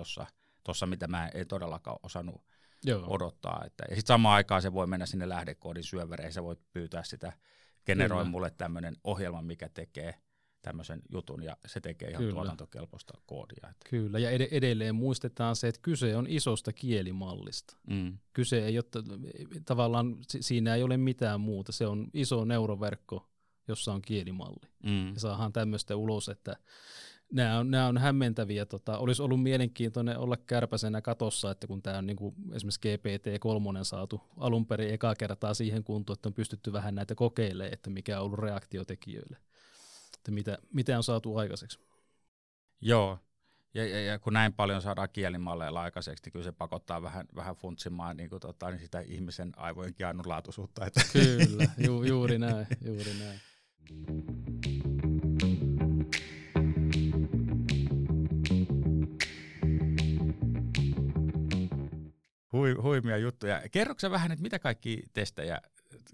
tuossa, 0.62 0.87
mitä 0.87 1.09
mä 1.09 1.28
en 1.28 1.46
todellakaan 1.46 1.98
osannut 2.02 2.42
Joo. 2.85 3.05
odottaa. 3.07 3.62
Että, 3.66 3.85
ja 3.90 3.96
sitten 3.96 4.14
samaan 4.14 4.37
aikaan 4.37 4.62
se 4.62 4.72
voi 4.72 4.87
mennä 4.87 5.07
sinne 5.07 5.28
lähdekoodin 5.28 5.85
syövereihin, 5.85 6.33
sä 6.33 6.42
voit 6.42 6.61
pyytää 6.72 7.05
sitä 7.05 7.33
generoi 7.87 8.18
Kyllä. 8.18 8.31
mulle 8.31 8.51
tämmöinen 8.51 8.97
ohjelma, 9.05 9.42
mikä 9.42 9.68
tekee 9.68 10.14
tämmöisen 10.62 11.03
jutun 11.12 11.42
ja 11.42 11.57
se 11.66 11.81
tekee 11.81 12.11
ihan 12.11 12.23
Kyllä. 12.23 12.35
tuotantokelpoista 12.35 13.14
koodia. 13.27 13.68
Että. 13.71 13.90
Kyllä, 13.90 14.18
ja 14.18 14.31
ed- 14.31 14.49
edelleen 14.51 14.95
muistetaan 14.95 15.57
se, 15.57 15.68
että 15.68 15.81
kyse 15.83 16.16
on 16.16 16.27
isosta 16.29 16.73
kielimallista. 16.73 17.77
Mm. 17.87 18.18
Kyse 18.33 18.66
ei 18.66 18.79
ole, 18.79 18.85
tavallaan 19.64 20.16
siinä 20.27 20.75
ei 20.75 20.83
ole 20.83 20.97
mitään 20.97 21.40
muuta, 21.40 21.73
se 21.73 21.87
on 21.87 22.09
iso 22.14 22.45
neuroverkko, 22.45 23.29
jossa 23.68 23.92
on 23.92 24.03
kielimalli. 24.03 24.68
Mm. 24.83 25.14
Ja 25.14 25.21
saadaan 25.21 25.53
tämmöistä 25.53 25.97
ulos, 25.97 26.29
että 26.29 26.57
nämä 27.33 27.59
on, 27.59 27.71
nämä 27.71 27.87
on 27.87 27.99
hämmentäviä. 27.99 28.66
Tota, 28.66 28.99
olisi 28.99 29.23
ollut 29.23 29.42
mielenkiintoinen 29.42 30.18
olla 30.18 30.37
kärpäsenä 30.37 31.03
katossa, 31.03 31.51
että 31.51 31.66
kun 31.66 31.83
tämä 31.83 31.99
on 31.99 32.07
niin 32.07 32.16
kuin 32.16 32.35
esimerkiksi 32.53 32.81
GPT-3 32.81 33.85
saatu 33.85 34.21
alun 34.37 34.66
perin 34.66 34.95
eka 34.95 35.14
kertaa 35.14 35.55
siihen 35.55 35.85
kuntoon, 35.85 36.14
että 36.14 36.29
on 36.29 36.35
pystytty 36.35 36.73
vähän 36.73 36.95
näitä 36.95 37.14
kokeilemaan, 37.14 37.73
että 37.73 37.90
mikä 37.90 38.21
on 38.21 38.27
ollut 38.27 38.38
reaktiotekijöille, 38.38 39.37
että 40.18 40.31
mitä, 40.31 40.59
mitä 40.73 40.97
on 40.97 41.03
saatu 41.03 41.37
aikaiseksi. 41.37 41.79
Joo, 42.81 43.18
ja, 43.75 43.88
ja, 43.88 44.01
ja 44.01 44.18
kun 44.18 44.33
näin 44.33 44.53
paljon 44.53 44.83
saadaan 44.83 45.09
kielimalleilla 45.12 45.83
aikaiseksi, 45.83 46.25
niin 46.25 46.33
kyllä 46.33 46.45
se 46.45 46.53
pakottaa 46.53 47.03
vähän, 47.03 47.27
vähän 47.35 47.57
funtsimaan 47.57 48.16
niin 48.16 48.31
kuin, 48.31 48.40
tota, 48.40 48.71
niin 48.71 48.81
sitä 48.81 49.01
ihmisen 49.01 49.53
aivojen 49.57 49.95
ainutlaatuisuutta. 50.07 50.87
Että. 50.87 51.01
Kyllä, 51.12 51.68
ju, 51.79 52.03
juuri 52.03 52.38
näin, 52.38 52.66
juuri 52.85 53.14
näin. 53.18 53.40
hui, 62.52 62.72
huimia 62.72 63.16
juttuja. 63.16 63.62
Kerroksä 63.70 64.10
vähän, 64.10 64.32
että 64.32 64.42
mitä 64.42 64.58
kaikki 64.58 65.02
testejä 65.12 65.60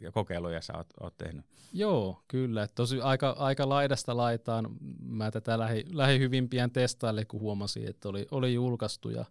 ja 0.01 0.13
kokeiluja 0.13 0.61
sä 0.61 0.77
oot, 0.77 0.87
oot 1.01 1.17
tehnyt? 1.17 1.45
Joo, 1.73 2.23
kyllä. 2.29 2.69
Tosi 2.75 3.01
aika, 3.01 3.31
aika 3.31 3.69
laidasta 3.69 4.17
laitaan. 4.17 4.77
Mä 5.01 5.31
tätä 5.31 5.59
lähi, 5.59 5.85
lähi 5.93 6.19
hyvin 6.19 6.49
pian 6.49 6.71
testaille, 6.71 7.25
kun 7.25 7.41
huomasin, 7.41 7.89
että 7.89 8.09
oli, 8.09 8.27
oli 8.31 8.55
julkaistu. 8.55 9.11
Ja 9.11 9.25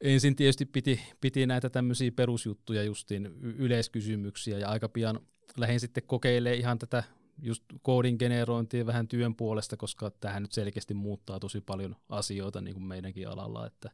ensin 0.00 0.36
tietysti 0.36 0.66
piti, 0.66 1.00
piti 1.20 1.46
näitä 1.46 1.70
tämmöisiä 1.70 2.12
perusjuttuja 2.12 2.82
justiin 2.82 3.26
yleiskysymyksiä 3.42 4.58
ja 4.58 4.68
aika 4.68 4.88
pian 4.88 5.20
lähdin 5.56 5.80
sitten 5.80 6.02
kokeilemaan 6.06 6.58
ihan 6.58 6.78
tätä 6.78 7.04
just 7.42 7.64
koodin 7.82 8.16
generointia 8.18 8.86
vähän 8.86 9.08
työn 9.08 9.34
puolesta, 9.34 9.76
koska 9.76 10.10
tähän 10.10 10.42
nyt 10.42 10.52
selkeästi 10.52 10.94
muuttaa 10.94 11.40
tosi 11.40 11.60
paljon 11.60 11.96
asioita 12.08 12.60
niin 12.60 12.74
kuin 12.74 12.84
meidänkin 12.84 13.28
alalla, 13.28 13.66
että 13.66 13.90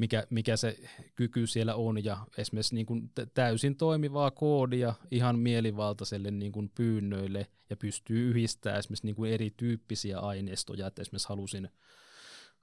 mikä, 0.00 0.26
mikä 0.30 0.56
se 0.56 0.78
kyky 1.16 1.46
siellä 1.46 1.74
on. 1.74 2.04
Ja 2.04 2.26
esimerkiksi 2.38 2.74
niin 2.74 2.86
kuin 2.86 3.10
täysin 3.34 3.76
toimivaa 3.76 4.30
koodia 4.30 4.94
ihan 5.10 5.38
mielivaltaiselle 5.38 6.30
niin 6.30 6.52
kuin 6.52 6.70
pyynnöille 6.74 7.46
ja 7.70 7.76
pystyy 7.76 8.30
yhdistämään 8.30 8.78
esimerkiksi 8.78 9.06
niin 9.06 9.16
kuin 9.16 9.32
erityyppisiä 9.32 10.18
aineistoja, 10.18 10.86
että 10.86 11.02
esimerkiksi 11.02 11.28
halusin 11.28 11.68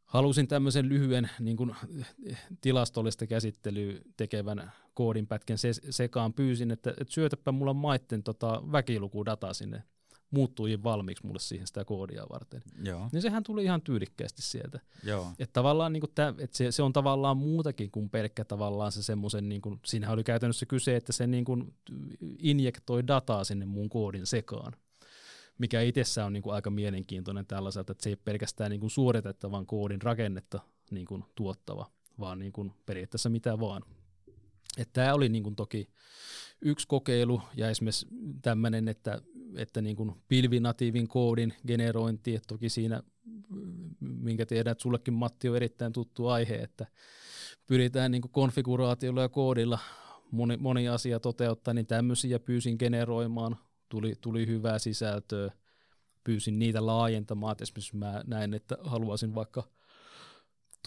halusin 0.06 0.47
tämmöisen 0.47 0.89
lyhyen 0.89 1.30
niin 1.39 1.58
kuin, 1.58 1.76
tilastollista 2.62 3.28
käsittelyä 3.28 4.00
tekevän 4.17 4.71
koodinpätkän 4.93 5.58
se, 5.58 5.71
sekaan. 5.89 6.34
Pyysin, 6.34 6.71
että, 6.71 6.89
että 6.89 7.13
syötäpä 7.13 7.52
mulla 7.52 7.73
maitten 7.73 8.23
tota, 8.23 8.63
väkilukudata 8.71 9.54
sinne 9.54 9.84
muuttui 10.32 10.84
valmiiksi 10.84 11.26
mulle 11.28 11.40
siihen 11.40 11.68
sitä 11.68 11.86
koodia 11.86 12.26
varten. 12.30 12.62
Joo. 12.84 13.10
Niin 13.12 13.22
sehän 13.22 13.44
tuli 13.44 13.63
ihan 13.63 13.82
tyylikkäästi 13.82 14.42
sieltä. 14.42 14.80
Joo. 15.04 15.28
Että 15.40 15.54
tavallaan 15.54 15.94
niin 15.94 16.04
tää, 16.16 16.34
että 16.38 16.58
se, 16.58 16.72
se, 16.72 16.84
on 16.84 16.94
tavallaan 16.94 17.38
muutakin 17.38 17.92
kuin 17.92 18.10
pelkkä 18.10 18.46
tavallaan 18.46 18.92
se 18.92 19.04
semmoisen, 19.04 19.50
niin 19.50 19.62
kuin, 19.62 19.80
siinähän 19.86 20.13
oli 20.13 20.24
käytännössä 20.24 20.66
kyse, 20.66 20.96
että 20.96 21.13
se 21.13 21.28
niin 21.28 21.46
kuin 21.46 21.74
injektoi 22.40 23.08
dataa 23.08 23.44
sinne 23.44 23.66
mun 23.66 23.90
koodin 23.90 24.26
sekaan 24.26 24.74
mikä 25.58 25.82
itsessään 25.82 26.28
on 26.28 26.34
niin 26.34 26.44
kuin 26.44 26.54
aika 26.54 26.70
mielenkiintoinen 26.70 27.46
tällaiselta, 27.46 27.92
että 27.92 28.04
se 28.04 28.10
ei 28.10 28.16
pelkästään 28.16 28.72
niin 28.72 28.80
kuin 28.80 28.90
suoritettavan 28.90 29.66
koodin 29.66 30.02
rakennetta 30.02 30.60
niin 30.92 31.06
kuin 31.06 31.24
tuottava, 31.36 31.86
vaan 32.20 32.40
niin 32.40 32.52
kuin 32.52 32.74
periaatteessa 32.86 33.30
mitä 33.30 33.60
vaan. 33.60 33.84
Tämä 34.94 35.13
oli 35.13 35.30
niin 35.30 35.44
kuin 35.44 35.56
toki 35.56 35.88
yksi 36.62 36.88
kokeilu 36.88 37.42
ja 37.56 37.70
esimerkiksi 37.70 38.08
tämmöinen, 38.42 38.88
että, 38.88 39.22
että 39.56 39.82
niin 39.82 39.96
kuin 39.96 40.13
pilvinatiivin 40.28 41.08
koodin 41.08 41.54
generointi, 41.68 42.36
että 42.36 42.48
toki 42.48 42.70
siinä, 42.70 43.04
minkä 44.00 44.46
tiedän, 44.46 44.72
että 44.72 44.82
sullekin 44.82 45.13
Matti 45.13 45.50
on 45.50 45.56
erittäin 45.56 45.94
tuttu 45.94 46.28
aihe, 46.28 46.56
että 46.56 46.86
pyritään 47.68 48.12
niin 48.12 48.22
kuin 48.22 48.32
konfiguraatiolla 48.32 49.22
ja 49.22 49.30
koodilla 49.30 49.80
moni, 50.32 50.58
moni 50.58 50.90
asia 50.90 51.20
toteuttaa, 51.20 51.74
niin 51.74 51.88
tämmöisiä 51.88 52.40
pyysin 52.40 52.76
generoimaan. 52.80 53.58
Tuli, 53.90 54.13
tuli 54.22 54.48
hyvää 54.48 54.80
sisältöä, 54.80 55.52
pyysin 56.24 56.60
niitä 56.60 56.86
laajentamaan, 56.86 57.52
että 57.52 57.63
esimerkiksi 57.63 57.96
mä 57.96 58.24
näin, 58.28 58.54
että 58.54 58.78
haluaisin 58.82 59.36
vaikka 59.36 59.63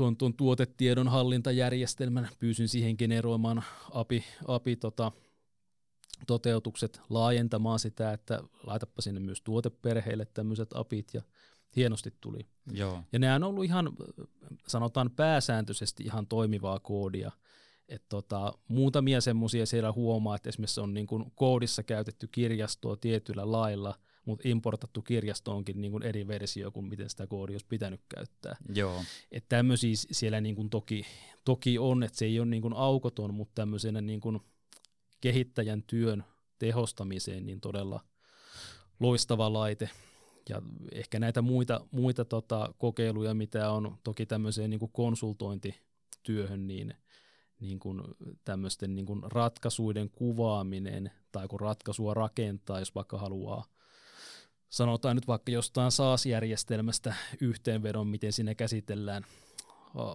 tuon, 0.00 0.16
tuon 0.16 0.34
tuotetiedon 0.34 1.08
hallintajärjestelmän, 1.08 2.28
pyysin 2.38 2.68
siihen 2.68 2.94
generoimaan 2.98 3.64
API, 3.90 4.24
API 4.48 4.76
tota, 4.76 5.12
toteutukset, 6.26 7.00
laajentamaan 7.10 7.78
sitä, 7.78 8.12
että 8.12 8.42
laitapa 8.62 9.02
sinne 9.02 9.20
myös 9.20 9.40
tuoteperheille 9.40 10.24
tämmöiset 10.24 10.70
apit 10.74 11.14
ja 11.14 11.22
hienosti 11.76 12.14
tuli. 12.20 12.46
Joo. 12.72 13.02
Ja 13.12 13.18
nämä 13.18 13.34
on 13.34 13.44
ollut 13.44 13.64
ihan, 13.64 13.90
sanotaan 14.66 15.10
pääsääntöisesti 15.10 16.04
ihan 16.04 16.26
toimivaa 16.26 16.78
koodia, 16.78 17.30
et 17.88 18.02
tota, 18.08 18.52
muutamia 18.68 19.20
semmoisia 19.20 19.66
siellä 19.66 19.92
huomaa, 19.92 20.36
että 20.36 20.48
esimerkiksi 20.48 20.80
on 20.80 20.94
niin 20.94 21.06
kuin 21.06 21.32
koodissa 21.34 21.82
käytetty 21.82 22.26
kirjastoa 22.26 22.96
tietyllä 22.96 23.52
lailla, 23.52 23.94
mutta 24.30 24.48
importattu 24.48 25.02
kirjasto 25.02 25.56
onkin 25.56 25.80
niin 25.80 25.92
kuin 25.92 26.02
eri 26.02 26.28
versio 26.28 26.70
kuin 26.70 26.88
miten 26.88 27.10
sitä 27.10 27.26
koodia 27.26 27.54
olisi 27.54 27.66
pitänyt 27.68 28.00
käyttää. 28.08 28.56
Joo. 28.74 29.02
Et 29.32 29.44
tämmöisiä 29.48 29.94
siellä 29.94 30.40
niin 30.40 30.54
kuin 30.54 30.70
toki, 30.70 31.06
toki 31.44 31.78
on, 31.78 32.02
että 32.02 32.18
se 32.18 32.24
ei 32.24 32.40
ole 32.40 32.48
niin 32.48 32.62
kuin 32.62 32.74
aukoton, 32.74 33.34
mutta 33.34 33.54
tämmöisenä 33.54 34.00
niin 34.00 34.20
kuin 34.20 34.40
kehittäjän 35.20 35.82
työn 35.82 36.24
tehostamiseen 36.58 37.46
niin 37.46 37.60
todella 37.60 38.00
loistava 39.00 39.52
laite. 39.52 39.90
Ja 40.48 40.62
ehkä 40.92 41.18
näitä 41.18 41.42
muita, 41.42 41.86
muita 41.90 42.24
tota 42.24 42.74
kokeiluja, 42.78 43.34
mitä 43.34 43.70
on 43.70 43.98
toki 44.04 44.26
tämmöiseen 44.26 44.70
niin 44.70 44.80
kuin 44.80 44.92
konsultointityöhön, 44.92 46.66
niin– 46.66 46.94
niin 47.60 47.78
kuin 47.78 48.02
tämmöisten 48.44 48.94
niin 48.96 49.06
kuin 49.06 49.22
ratkaisuiden 49.22 50.10
kuvaaminen 50.10 51.10
tai 51.32 51.48
kun 51.48 51.60
ratkaisua 51.60 52.14
rakentaa, 52.14 52.78
jos 52.78 52.94
vaikka 52.94 53.18
haluaa 53.18 53.64
sanotaan 54.70 55.16
nyt 55.16 55.26
vaikka 55.26 55.52
jostain 55.52 55.92
SaaS-järjestelmästä 55.92 57.14
yhteenvedon, 57.40 58.06
miten 58.06 58.32
siinä 58.32 58.54
käsitellään 58.54 59.24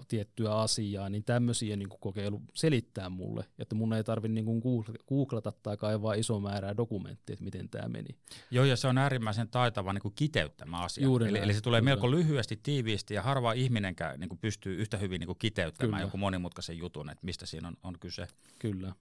tiettyä 0.08 0.56
asiaa, 0.56 1.10
niin 1.10 1.24
tämmöisiä 1.24 1.76
niin 1.76 1.90
kokeilu 2.00 2.42
selittää 2.54 3.10
mulle, 3.10 3.46
että 3.60 3.76
mun 3.76 3.94
ei 3.94 4.04
tarvitse 4.04 4.34
niin 4.34 4.62
googlata 5.08 5.52
tai 5.64 5.78
kaivaa 5.78 6.14
iso 6.14 6.40
määrää 6.40 6.78
dokumentteja, 6.78 7.34
että 7.34 7.46
miten 7.46 7.70
tämä 7.70 7.90
meni. 7.90 8.16
Joo, 8.52 8.66
ja 8.66 8.76
se 8.76 8.88
on 8.88 8.98
äärimmäisen 8.98 9.50
taitava 9.50 9.94
niin 9.94 10.14
kiteyttämä 10.16 10.80
asia. 10.80 11.04
Juuri 11.04 11.28
eli, 11.28 11.40
eli 11.40 11.54
se 11.54 11.62
tulee 11.62 11.82
kyllä. 11.82 11.92
melko 11.92 12.12
lyhyesti, 12.12 12.60
tiiviisti, 12.64 13.14
ja 13.14 13.22
harva 13.22 13.54
ihminenkään 13.54 14.20
niin 14.20 14.38
pystyy 14.42 14.76
yhtä 14.76 14.98
hyvin 14.98 15.20
niin 15.20 15.38
kiteyttämään 15.40 16.00
kyllä. 16.00 16.08
joku 16.08 16.18
monimutkaisen 16.18 16.78
jutun, 16.78 17.10
että 17.10 17.26
mistä 17.26 17.46
siinä 17.46 17.68
on, 17.68 17.78
on 17.84 18.00
kyse. 18.00 18.28
Kyllä. 18.60 18.96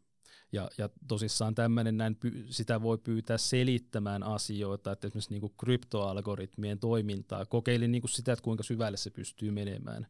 Ja, 0.52 0.70
ja 0.78 0.88
tosissaan 1.09 1.54
tämmöinen 1.54 1.96
näin, 1.96 2.16
sitä 2.50 2.83
voi 2.83 2.98
pyytää 2.98 3.38
selittämään 3.38 4.22
asioita, 4.22 4.92
että 4.92 5.07
esimerkiksi 5.07 5.30
niin 5.30 5.54
kryptoalgoritmien 5.61 6.78
toimintaa. 6.78 7.46
Kokeilin 7.46 7.92
niin 7.92 8.09
sitä, 8.09 8.33
että 8.33 8.42
kuinka 8.42 8.62
syvälle 8.62 8.96
se 8.96 9.11
pystyy 9.11 9.50
menemään 9.50 10.07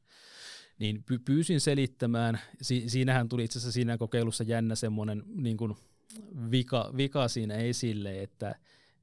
niin 0.78 1.04
py- 1.12 1.22
pyysin 1.24 1.60
selittämään, 1.60 2.40
si- 2.62 2.88
siinähän 2.88 3.28
tuli 3.28 3.44
itse 3.44 3.58
asiassa 3.58 3.72
siinä 3.72 3.98
kokeilussa 3.98 4.44
jännä 4.44 4.74
semmoinen 4.74 5.22
niin 5.26 5.56
kuin 5.56 5.76
vika, 6.50 6.92
vika 6.96 7.28
siinä 7.28 7.54
esille, 7.54 8.22
että 8.22 8.54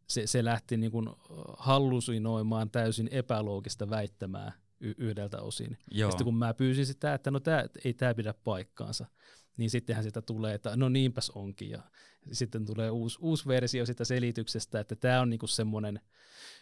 se, 0.07 0.27
se 0.27 0.45
lähti 0.45 0.77
niin 0.77 0.91
kuin 0.91 1.09
hallusinoimaan 1.57 2.69
täysin 2.69 3.09
epäloogista 3.11 3.89
väittämää 3.89 4.51
y- 4.79 4.95
yhdeltä 4.97 5.41
osin. 5.41 5.77
Joo. 5.91 6.07
Ja 6.07 6.11
sitten 6.11 6.25
kun 6.25 6.37
mä 6.37 6.53
pyysin 6.53 6.85
sitä, 6.85 7.13
että 7.13 7.31
no 7.31 7.39
tää, 7.39 7.65
ei 7.85 7.93
tämä 7.93 8.13
pidä 8.13 8.33
paikkaansa, 8.33 9.05
niin 9.57 9.69
sittenhän 9.69 10.03
sitä 10.03 10.21
tulee, 10.21 10.53
että 10.53 10.75
no 10.75 10.89
niinpäs 10.89 11.29
onkin. 11.29 11.69
Ja 11.69 11.81
sitten 12.31 12.65
tulee 12.65 12.89
uusi, 12.89 13.17
uusi 13.21 13.47
versio 13.47 13.85
sitä 13.85 14.05
selityksestä, 14.05 14.79
että 14.79 14.95
tämä 14.95 15.21
on 15.21 15.29
niinku 15.29 15.47
semmoinen– 15.47 15.99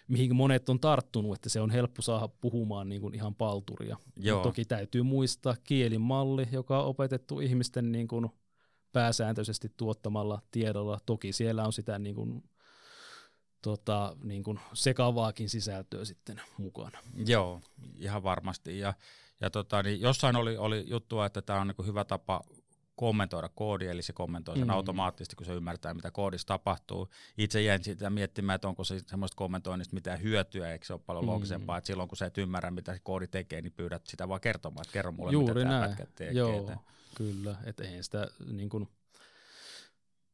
mihin 0.10 0.36
monet 0.36 0.70
on 0.70 0.80
tarttunut, 0.80 1.36
että 1.36 1.50
se 1.50 1.62
on 1.62 1.70
helppo 1.70 2.02
saada 2.02 2.28
puhumaan 2.28 2.90
niin 2.90 3.02
kuin 3.02 3.16
ihan 3.16 3.36
palturia. 3.36 3.98
Joo. 4.18 4.44
Toki 4.44 4.66
täytyy 4.66 5.04
muistaa 5.04 5.56
kielimalli, 5.64 6.48
joka 6.52 6.80
on 6.80 6.86
opetettu 6.86 7.40
ihmisten 7.40 7.92
niin 7.92 8.08
kuin 8.08 8.30
pääsääntöisesti 8.92 9.72
tuottamalla 9.78 10.42
tiedolla. 10.52 11.00
Toki 11.06 11.34
siellä 11.34 11.64
on 11.64 11.74
sitä 11.74 12.00
niin 12.00 12.16
kuin, 12.16 12.44
tota, 13.62 14.18
niin 14.24 14.44
kuin 14.44 14.60
sekavaakin 14.74 15.50
sisältöä 15.50 16.06
sitten 16.06 16.42
mukana. 16.58 17.00
Joo, 17.26 17.62
ihan 17.98 18.24
varmasti. 18.24 18.80
Ja, 18.80 18.94
ja 19.42 19.50
tota, 19.50 19.84
niin 19.84 20.02
jossain 20.02 20.36
oli, 20.36 20.58
oli 20.58 20.84
juttua, 20.88 21.26
että 21.26 21.42
tämä 21.42 21.62
on 21.62 21.68
niin 21.68 21.88
hyvä 21.88 22.06
tapa 22.06 22.42
kommentoida 23.00 23.50
koodi, 23.56 23.88
eli 23.88 24.02
se 24.02 24.14
kommentoi 24.14 24.58
sen 24.58 24.68
mm. 24.68 24.74
automaattisesti, 24.74 25.36
kun 25.36 25.46
se 25.46 25.54
ymmärtää, 25.54 25.94
mitä 25.94 26.12
koodissa 26.12 26.48
tapahtuu. 26.48 27.10
Itse 27.38 27.62
jäin 27.62 27.84
sitä 27.84 28.10
miettimään, 28.10 28.56
että 28.56 28.68
onko 28.68 28.84
se 28.84 29.00
semmoista 29.08 29.36
kommentoinnista 29.36 29.94
mitään 29.94 30.22
hyötyä, 30.22 30.72
eikö 30.72 30.86
se 30.86 30.94
ole 30.94 31.02
paljon 31.06 31.24
mm. 31.24 31.30
loogisempaa, 31.30 31.78
että 31.78 31.88
silloin 31.88 32.10
kun 32.10 32.18
sä 32.18 32.26
et 32.26 32.38
ymmärrä, 32.38 32.72
mitä 32.72 32.94
se 32.94 33.00
koodi 33.04 33.28
tekee, 33.28 33.62
niin 33.62 33.72
pyydät 33.72 34.08
sitä 34.08 34.30
vaan 34.30 34.42
kertomaan, 34.42 34.82
että 34.82 34.94
kerro 34.94 35.12
mulle, 35.12 35.32
Juuri 35.32 35.64
mitä 35.64 35.80
tämä 35.80 35.96
tekee. 35.96 36.32
Joo, 36.32 36.72
kyllä, 37.16 37.56
että 37.64 37.84
eihän 37.84 38.04
sitä 38.04 38.28
niin 38.52 38.70
kuin, 38.70 38.88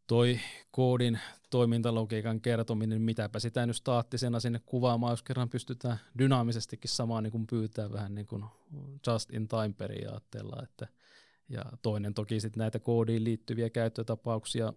toi 0.07 0.39
koodin 0.71 1.19
toimintalogiikan 1.49 2.41
kertominen, 2.41 3.01
mitäpä 3.01 3.39
sitä 3.39 3.65
nyt 3.65 3.75
staattisena 3.75 4.39
sinne 4.39 4.61
kuvaamaan, 4.65 5.11
jos 5.13 5.23
kerran 5.23 5.49
pystytään 5.49 5.99
dynaamisestikin 6.17 6.89
samaan 6.89 7.23
niin 7.23 7.31
kuin 7.31 7.47
pyytää 7.47 7.91
vähän 7.91 8.15
niin 8.15 8.27
kuin 8.27 8.45
just 9.07 9.33
in 9.33 9.47
time 9.47 9.73
periaatteella, 9.77 10.63
että– 10.63 10.87
ja 11.49 11.63
toinen 11.81 12.13
toki 12.13 12.39
sitten 12.39 12.59
näitä 12.59 12.79
koodiin 12.79 13.23
liittyviä 13.23 13.69
käyttötapauksia, 13.69 14.73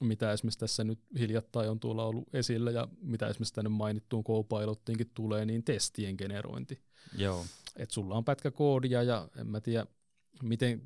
mitä 0.00 0.32
esimerkiksi 0.32 0.58
tässä 0.58 0.84
nyt 0.84 1.00
hiljattain 1.18 1.70
on 1.70 1.80
tuolla 1.80 2.04
ollut 2.04 2.34
esillä 2.34 2.70
ja 2.70 2.88
mitä 3.00 3.26
esimerkiksi 3.26 3.54
tänne 3.54 3.68
mainittuun 3.68 4.24
Copilottiinkin 4.24 5.10
tulee, 5.14 5.44
niin 5.44 5.64
testien 5.64 6.14
generointi. 6.18 6.82
Joo. 7.16 7.44
Et 7.76 7.90
sulla 7.90 8.14
on 8.14 8.24
pätkä 8.24 8.50
koodia 8.50 9.02
ja 9.02 9.28
en 9.36 9.46
mä 9.46 9.60
tiedä, 9.60 9.86
miten 10.42 10.82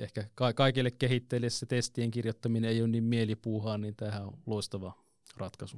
ehkä 0.00 0.24
ka- 0.34 0.52
kaikille 0.52 0.90
kehittäjille 0.90 1.50
se 1.50 1.66
testien 1.66 2.10
kirjoittaminen 2.10 2.70
ei 2.70 2.80
ole 2.80 2.88
niin 2.88 3.04
mielipuuhaa, 3.04 3.78
niin 3.78 3.96
tämähän 3.96 4.26
on 4.26 4.38
loistava 4.46 5.04
ratkaisu. 5.36 5.76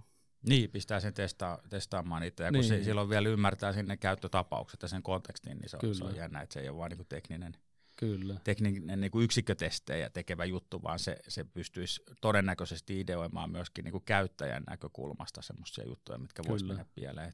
Niin, 0.49 0.71
pistää 0.71 1.01
sen 1.01 1.15
testaa, 1.15 1.59
testaamaan 1.71 2.23
itse. 2.23 2.45
Ja 2.45 2.51
kun 2.51 2.61
niin. 2.61 2.69
se, 2.69 2.85
silloin 2.85 3.09
vielä 3.09 3.29
ymmärtää 3.29 3.73
sinne 3.73 3.97
käyttötapaukset 3.97 4.83
ja 4.83 4.89
sen 4.89 5.03
kontekstin, 5.03 5.59
niin 5.59 5.69
se 5.69 5.79
on, 5.83 5.95
se 5.95 6.05
on 6.05 6.17
jännä, 6.17 6.41
että 6.41 6.53
se 6.53 6.61
ei 6.61 6.69
ole 6.69 6.79
vain 6.79 6.91
niin 6.91 7.07
tekninen 7.09 7.57
Kyllä. 8.01 8.37
tekninen 8.45 9.01
niin 9.01 9.11
kuin 9.11 9.25
yksikkötestejä 9.25 10.11
tekevä 10.11 10.45
juttu, 10.45 10.83
vaan 10.83 10.99
se, 10.99 11.17
se 11.29 11.45
pystyisi 11.45 12.03
todennäköisesti 12.21 13.01
ideoimaan 13.01 13.51
myöskin 13.51 13.85
niin 13.85 13.93
kuin 13.93 14.05
käyttäjän 14.05 14.63
näkökulmasta 14.71 15.43
semmoisia 15.43 15.85
juttuja, 15.87 16.19
mitkä 16.19 16.43
voisi 16.49 16.65
mennä 16.65 16.87
pieleen. 16.95 17.33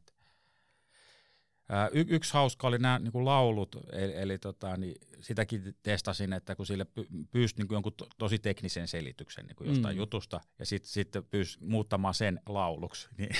Y- 1.93 2.05
yksi 2.09 2.33
hauska 2.33 2.67
oli 2.67 2.79
nämä 2.79 2.99
niin 2.99 3.25
laulut, 3.25 3.77
eli, 3.93 4.17
eli 4.17 4.39
tota, 4.39 4.77
niin 4.77 4.95
sitäkin 5.21 5.77
testasin, 5.83 6.33
että 6.33 6.57
kun 6.57 6.67
sille 6.67 6.87
py- 7.01 7.27
pyysi 7.31 7.55
niin 7.59 7.69
jonkun 7.71 7.93
to- 7.93 8.09
tosi 8.19 8.39
teknisen 8.39 8.89
selityksen 8.89 9.47
niin 9.47 9.69
jostain 9.69 9.97
mm. 9.97 9.99
jutusta, 9.99 10.41
ja 10.59 10.67
sitten 10.67 10.91
sit 10.91 11.09
pyysi 11.31 11.59
muuttamaan 11.61 12.15
sen 12.15 12.41
lauluksi, 12.47 13.09
niin, 13.19 13.31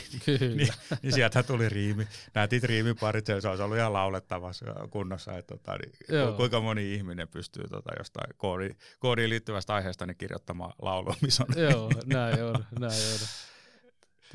niin, 0.57 0.69
niin 1.03 1.13
sieltä 1.13 1.43
tuli 1.43 1.69
riimi. 1.69 2.09
Näytit 2.35 2.65
riimiparit, 2.65 3.27
se 3.27 3.49
olisi 3.49 3.63
ollut 3.63 3.79
ihan 3.79 3.93
laulettavassa 3.93 4.67
kunnossa, 4.91 5.39
että 5.39 5.57
tota, 5.57 5.79
niin, 5.79 6.37
kuinka 6.37 6.61
moni 6.61 6.95
ihminen 6.95 7.29
pystyy 7.29 7.65
tota, 7.69 7.93
jostain 7.99 8.31
koodiin, 8.37 8.77
koodiin 8.99 9.31
liittyvästä 9.31 9.75
aiheesta 9.75 10.07
niin 10.07 10.17
kirjoittamaan 10.17 10.73
laulua, 10.83 11.15
missä 11.23 11.45
on. 11.49 11.63
Joo, 11.63 11.91
näin 12.07 12.45
on, 12.45 12.65
näin 12.79 12.93
on. 12.93 13.19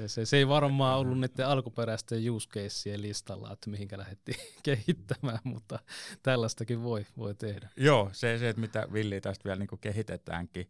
Se, 0.08 0.26
se 0.26 0.38
ei 0.38 0.48
varmaan 0.48 1.00
ollut 1.00 1.20
niiden 1.20 1.48
alkuperäisten 1.48 2.32
use 2.32 2.50
listalla, 2.96 3.54
että 3.54 3.70
mihinkä 3.70 3.98
lähdettiin 3.98 4.38
kehittämään, 4.64 5.40
mutta 5.44 5.80
tällaistakin 6.24 6.84
voi, 6.84 7.06
voi 7.18 7.36
tehdä. 7.36 7.70
Joo, 7.78 8.10
se, 8.14 8.38
se 8.38 8.50
että 8.50 8.62
mitä 8.62 8.88
Villi 8.94 9.22
tästä 9.22 9.44
vielä 9.44 9.60
niin 9.60 9.80
kehitetäänkin. 9.82 10.70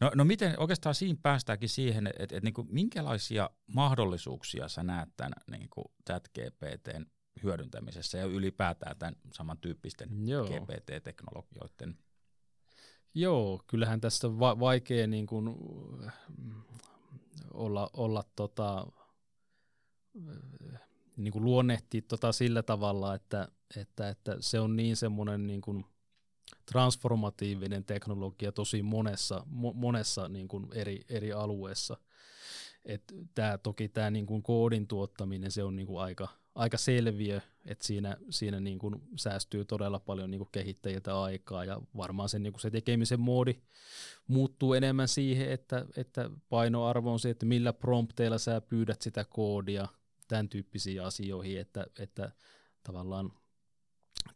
No, 0.00 0.10
no 0.14 0.24
miten 0.24 0.54
oikeastaan 0.58 0.94
siinä 0.94 1.18
päästäänkin 1.22 1.68
siihen, 1.68 2.06
että, 2.06 2.22
että, 2.22 2.36
että 2.36 2.50
niin 2.50 2.68
minkälaisia 2.68 3.50
mahdollisuuksia 3.66 4.68
sä 4.68 4.82
näet 4.82 5.08
tämän 5.16 5.32
niin 5.50 5.68
chat 6.06 6.28
GPTn 6.28 7.06
hyödyntämisessä 7.42 8.18
ja 8.18 8.24
ylipäätään 8.24 8.96
tämän 8.98 9.16
samantyyppisten 9.32 10.28
Joo. 10.28 10.46
GPT-teknologioiden? 10.46 11.98
Joo, 13.14 13.62
kyllähän 13.66 14.00
tästä 14.00 14.26
on 14.26 14.40
va- 14.40 14.60
vaikea 14.60 15.06
niin 15.06 15.26
kuin, 15.26 15.56
olla, 17.54 17.90
olla 17.92 18.24
tota, 18.36 18.86
niin 21.16 21.32
kuin 21.32 21.44
luonnehtia 21.44 22.02
tota 22.08 22.32
sillä 22.32 22.62
tavalla, 22.62 23.14
että, 23.14 23.48
että, 23.80 24.08
että 24.08 24.36
se 24.40 24.60
on 24.60 24.76
niin 24.76 24.96
semmoinen 24.96 25.46
niin 25.46 25.60
kuin 25.60 25.84
transformatiivinen 26.66 27.84
teknologia 27.84 28.52
tosi 28.52 28.82
monessa, 28.82 29.42
mo, 29.46 29.72
monessa 29.72 30.28
niin 30.28 30.48
kuin 30.48 30.66
eri, 30.74 31.00
eri 31.08 31.32
alueessa. 31.32 31.96
Et 32.84 33.14
tää, 33.34 33.58
toki 33.58 33.88
tämä 33.88 34.10
niin 34.10 34.42
koodin 34.42 34.86
tuottaminen 34.86 35.50
se 35.50 35.64
on 35.64 35.76
niin 35.76 35.86
kuin 35.86 36.02
aika, 36.02 36.28
aika 36.54 36.76
selviö, 36.76 37.40
että 37.66 37.86
siinä, 37.86 38.16
siinä 38.30 38.60
niin 38.60 38.78
kuin 38.78 39.02
säästyy 39.16 39.64
todella 39.64 39.98
paljon 39.98 40.30
niin 40.30 40.38
kuin 40.38 40.48
kehittäjiltä 40.52 41.22
aikaa 41.22 41.64
ja 41.64 41.80
varmaan 41.96 42.28
sen, 42.28 42.42
niin 42.42 42.52
kuin 42.52 42.60
se 42.60 42.70
tekemisen 42.70 43.20
moodi 43.20 43.54
muuttuu 44.26 44.74
enemmän 44.74 45.08
siihen, 45.08 45.52
että, 45.52 45.86
että 45.96 46.30
painoarvo 46.48 47.12
on 47.12 47.20
se, 47.20 47.30
että 47.30 47.46
millä 47.46 47.72
prompteilla 47.72 48.38
sä 48.38 48.60
pyydät 48.60 49.02
sitä 49.02 49.24
koodia, 49.24 49.88
tämän 50.28 50.48
tyyppisiin 50.48 51.02
asioihin, 51.02 51.60
että, 51.60 51.86
että 51.98 52.32
tavallaan 52.82 53.32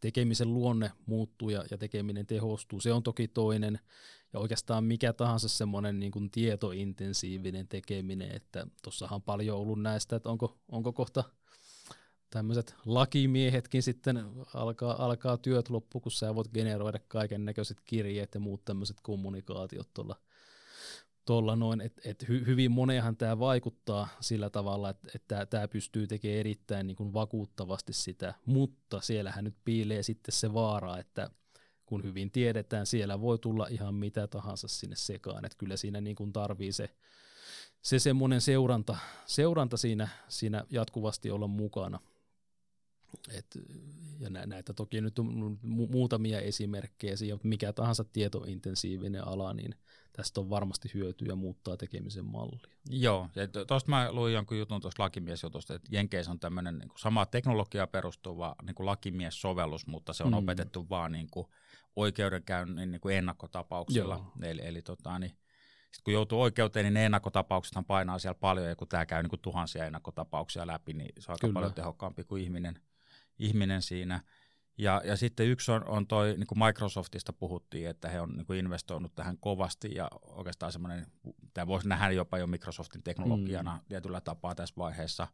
tekemisen 0.00 0.54
luonne 0.54 0.92
muuttuu 1.06 1.50
ja, 1.50 1.64
ja 1.70 1.78
tekeminen 1.78 2.26
tehostuu. 2.26 2.80
Se 2.80 2.92
on 2.92 3.02
toki 3.02 3.28
toinen 3.28 3.78
ja 4.32 4.40
oikeastaan 4.40 4.84
mikä 4.84 5.12
tahansa 5.12 5.48
semmoinen 5.48 6.00
niin 6.00 6.12
kuin 6.12 6.30
tietointensiivinen 6.30 7.68
tekeminen, 7.68 8.36
että 8.36 8.66
tuossahan 8.82 9.14
on 9.14 9.22
paljon 9.22 9.58
ollut 9.58 9.82
näistä, 9.82 10.16
että 10.16 10.30
onko, 10.30 10.58
onko 10.68 10.92
kohta– 10.92 11.24
tämmöiset 12.30 12.74
lakimiehetkin 12.86 13.82
sitten 13.82 14.24
alkaa, 14.54 15.04
alkaa 15.04 15.36
työt 15.36 15.70
loppu, 15.70 16.00
kun 16.00 16.12
sä 16.12 16.34
voit 16.34 16.48
generoida 16.48 16.98
kaiken 17.08 17.44
näköiset 17.44 17.80
kirjeet 17.84 18.34
ja 18.34 18.40
muut 18.40 18.64
tämmöiset 18.64 18.96
kommunikaatiot 19.02 19.88
tuolla 19.94 20.16
tuolla 21.26 21.56
noin, 21.56 21.80
että 21.80 22.02
et 22.04 22.28
hy, 22.28 22.46
hyvin 22.46 22.70
monehan 22.70 23.16
tämä 23.16 23.38
vaikuttaa 23.38 24.08
sillä 24.20 24.50
tavalla, 24.50 24.90
että 24.90 25.40
et 25.40 25.50
tämä 25.50 25.68
pystyy 25.68 26.06
tekemään 26.06 26.38
erittäin 26.38 26.86
niin 26.86 26.96
kuin 26.96 27.12
vakuuttavasti 27.12 27.92
sitä, 27.92 28.34
mutta 28.46 29.00
siellähän 29.00 29.44
nyt 29.44 29.56
piilee 29.64 30.02
sitten 30.02 30.32
se 30.32 30.54
vaara, 30.54 30.98
että 30.98 31.30
kun 31.86 32.04
hyvin 32.04 32.30
tiedetään, 32.30 32.86
siellä 32.86 33.20
voi 33.20 33.38
tulla 33.38 33.66
ihan 33.66 33.94
mitä 33.94 34.26
tahansa 34.26 34.68
sinne 34.68 34.96
sekaan, 34.96 35.44
että 35.44 35.58
kyllä 35.58 35.76
siinä 35.76 36.00
niin 36.00 36.16
kuin 36.16 36.32
tarvii 36.32 36.72
se, 36.72 36.90
se 37.82 37.98
semmoinen 37.98 38.40
seuranta, 38.40 38.96
seuranta 39.26 39.76
siinä, 39.76 40.08
siinä 40.28 40.64
jatkuvasti 40.70 41.30
olla 41.30 41.46
mukana, 41.46 42.00
et, 43.38 43.46
ja 44.18 44.30
näitä 44.30 44.72
toki 44.72 45.00
nyt 45.00 45.18
on 45.18 45.58
muutamia 45.62 46.40
esimerkkejä, 46.40 47.16
siihen, 47.16 47.38
mikä 47.42 47.72
tahansa 47.72 48.04
tietointensiivinen 48.04 49.26
ala, 49.28 49.54
niin 49.54 49.74
tästä 50.12 50.40
on 50.40 50.50
varmasti 50.50 50.90
hyötyä 50.94 51.34
muuttaa 51.34 51.76
tekemisen 51.76 52.24
mallia. 52.24 52.60
Joo, 52.90 53.28
ja 53.34 53.64
tuosta 53.66 53.90
mä 53.90 54.12
luin 54.12 54.34
jonkun 54.34 54.58
jutun 54.58 54.80
tuosta 54.80 55.02
lakimiesjutusta, 55.02 55.74
että 55.74 55.88
Jenkeissä 55.92 56.32
on 56.32 56.40
tämmöinen 56.40 56.78
niin 56.78 56.90
sama 56.96 57.26
teknologia 57.26 57.86
perustuva 57.86 58.56
niin 58.62 58.74
lakimiessovellus, 58.78 59.86
mutta 59.86 60.12
se 60.12 60.24
on 60.24 60.30
mm. 60.30 60.38
opetettu 60.38 60.86
vaan 60.90 61.12
niin 61.12 61.28
kuin 61.30 61.46
oikeudenkäynnin 61.96 62.90
niin 62.90 63.00
kuin 63.00 63.16
ennakkotapauksilla. 63.16 64.14
Joo. 64.14 64.50
Eli, 64.50 64.62
eli 64.64 64.82
tota, 64.82 65.18
niin, 65.18 65.30
sitten 65.30 66.04
kun 66.04 66.12
joutuu 66.12 66.40
oikeuteen, 66.40 66.84
niin 66.84 66.94
ne 66.94 67.06
ennakkotapaukset 67.06 67.78
painaa 67.86 68.18
siellä 68.18 68.38
paljon, 68.40 68.68
ja 68.68 68.76
kun 68.76 68.88
tämä 68.88 69.06
käy 69.06 69.22
niin 69.22 69.30
kuin 69.30 69.40
tuhansia 69.40 69.84
ennakkotapauksia 69.84 70.66
läpi, 70.66 70.92
niin 70.92 71.12
se 71.18 71.30
on 71.30 71.34
aika 71.34 71.46
Kyllä. 71.46 71.54
paljon 71.54 71.74
tehokkaampi 71.74 72.24
kuin 72.24 72.42
ihminen– 72.42 72.80
ihminen 73.38 73.82
siinä. 73.82 74.20
Ja, 74.78 75.02
ja 75.04 75.16
sitten 75.16 75.46
yksi 75.46 75.72
on, 75.72 75.88
on 75.88 76.06
toi, 76.06 76.34
niin 76.36 76.46
kuin 76.46 76.58
Microsoftista 76.58 77.32
puhuttiin, 77.32 77.88
että 77.88 78.08
he 78.08 78.20
on 78.20 78.36
niin 78.36 78.46
kuin 78.46 78.58
investoinut 78.58 79.14
tähän 79.14 79.38
kovasti 79.38 79.94
ja 79.94 80.10
oikeastaan 80.22 80.72
semmoinen, 80.72 81.06
tämä 81.54 81.66
voisi 81.66 81.88
nähdä 81.88 82.10
jopa 82.10 82.38
jo 82.38 82.46
Microsoftin 82.46 83.02
teknologiana 83.02 83.74
mm. 83.76 83.80
tietyllä 83.88 84.20
tapaa 84.20 84.54
tässä 84.54 84.74
vaiheessa. 84.78 85.28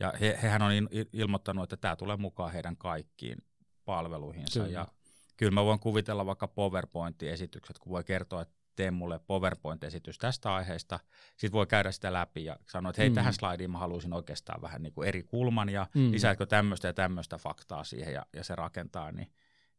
Ja 0.00 0.12
he, 0.20 0.38
hehän 0.42 0.62
on 0.62 0.72
ilmoittanut, 1.12 1.62
että 1.64 1.76
tämä 1.76 1.96
tulee 1.96 2.16
mukaan 2.16 2.52
heidän 2.52 2.76
kaikkiin 2.76 3.38
palveluihinsa. 3.84 4.60
Kyllä. 4.60 4.72
Ja 4.72 4.88
kyllä 5.36 5.52
mä 5.52 5.64
voin 5.64 5.80
kuvitella 5.80 6.26
vaikka 6.26 6.48
PowerPoint-esitykset, 6.48 7.78
kun 7.78 7.92
voi 7.92 8.04
kertoa, 8.04 8.42
että 8.42 8.54
tee 8.76 8.90
mulle 8.90 9.20
PowerPoint-esitys 9.26 10.18
tästä 10.18 10.54
aiheesta, 10.54 11.00
sitten 11.36 11.52
voi 11.52 11.66
käydä 11.66 11.92
sitä 11.92 12.12
läpi 12.12 12.44
ja 12.44 12.56
sanoa, 12.70 12.90
että 12.90 13.02
hei, 13.02 13.08
mm. 13.08 13.14
tähän 13.14 13.32
slaidiin 13.32 13.70
mä 13.70 13.78
haluaisin 13.78 14.12
oikeastaan 14.12 14.62
vähän 14.62 14.82
niin 14.82 14.92
kuin 14.92 15.08
eri 15.08 15.22
kulman 15.22 15.68
ja 15.68 15.86
mm. 15.94 16.12
lisäätkö 16.12 16.46
tämmöistä 16.46 16.88
ja 16.88 16.92
tämmöistä 16.92 17.38
faktaa 17.38 17.84
siihen 17.84 18.14
ja, 18.14 18.26
ja 18.32 18.44
se 18.44 18.54
rakentaa, 18.54 19.12
niin, 19.12 19.32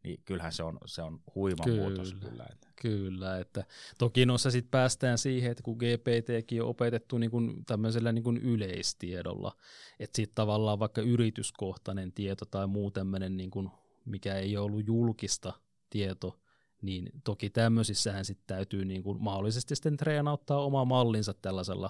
niin 0.03 0.21
kyllähän 0.25 0.53
se 0.53 0.63
on, 0.63 0.77
se 0.85 1.01
on 1.01 1.19
huima 1.35 1.63
kyllä, 1.63 1.81
muutos 1.81 2.13
kyllä. 2.13 2.45
Että. 2.51 2.67
Kyllä, 2.81 3.37
että 3.37 3.63
toki 3.97 4.25
noissa 4.25 4.51
sitten 4.51 4.71
päästään 4.71 5.17
siihen, 5.17 5.51
että 5.51 5.63
kun 5.63 5.77
GPTkin 5.77 6.61
on 6.61 6.69
opetettu 6.69 7.17
niin 7.17 7.31
kuin 7.31 7.65
tämmöisellä 7.65 8.11
niin 8.11 8.23
kuin 8.23 8.37
yleistiedolla, 8.37 9.51
että 9.99 10.15
sitten 10.15 10.35
tavallaan 10.35 10.79
vaikka 10.79 11.01
yrityskohtainen 11.01 12.11
tieto 12.11 12.45
tai 12.45 12.67
muu 12.67 12.91
tämmöinen, 12.91 13.37
niin 13.37 13.51
kuin, 13.51 13.69
mikä 14.05 14.35
ei 14.35 14.57
ole 14.57 14.65
ollut 14.65 14.87
julkista 14.87 15.53
tieto, 15.89 16.39
niin 16.85 17.09
toki 17.23 17.49
tämmöisissähän 17.49 18.25
sitten 18.25 18.47
täytyy 18.47 18.85
niin 18.85 19.03
kuin 19.03 19.21
mahdollisesti 19.21 19.75
sitten 19.75 19.97
treenauttaa 19.97 20.65
oma 20.65 20.85
mallinsa 20.85 21.33
tällaisella 21.33 21.89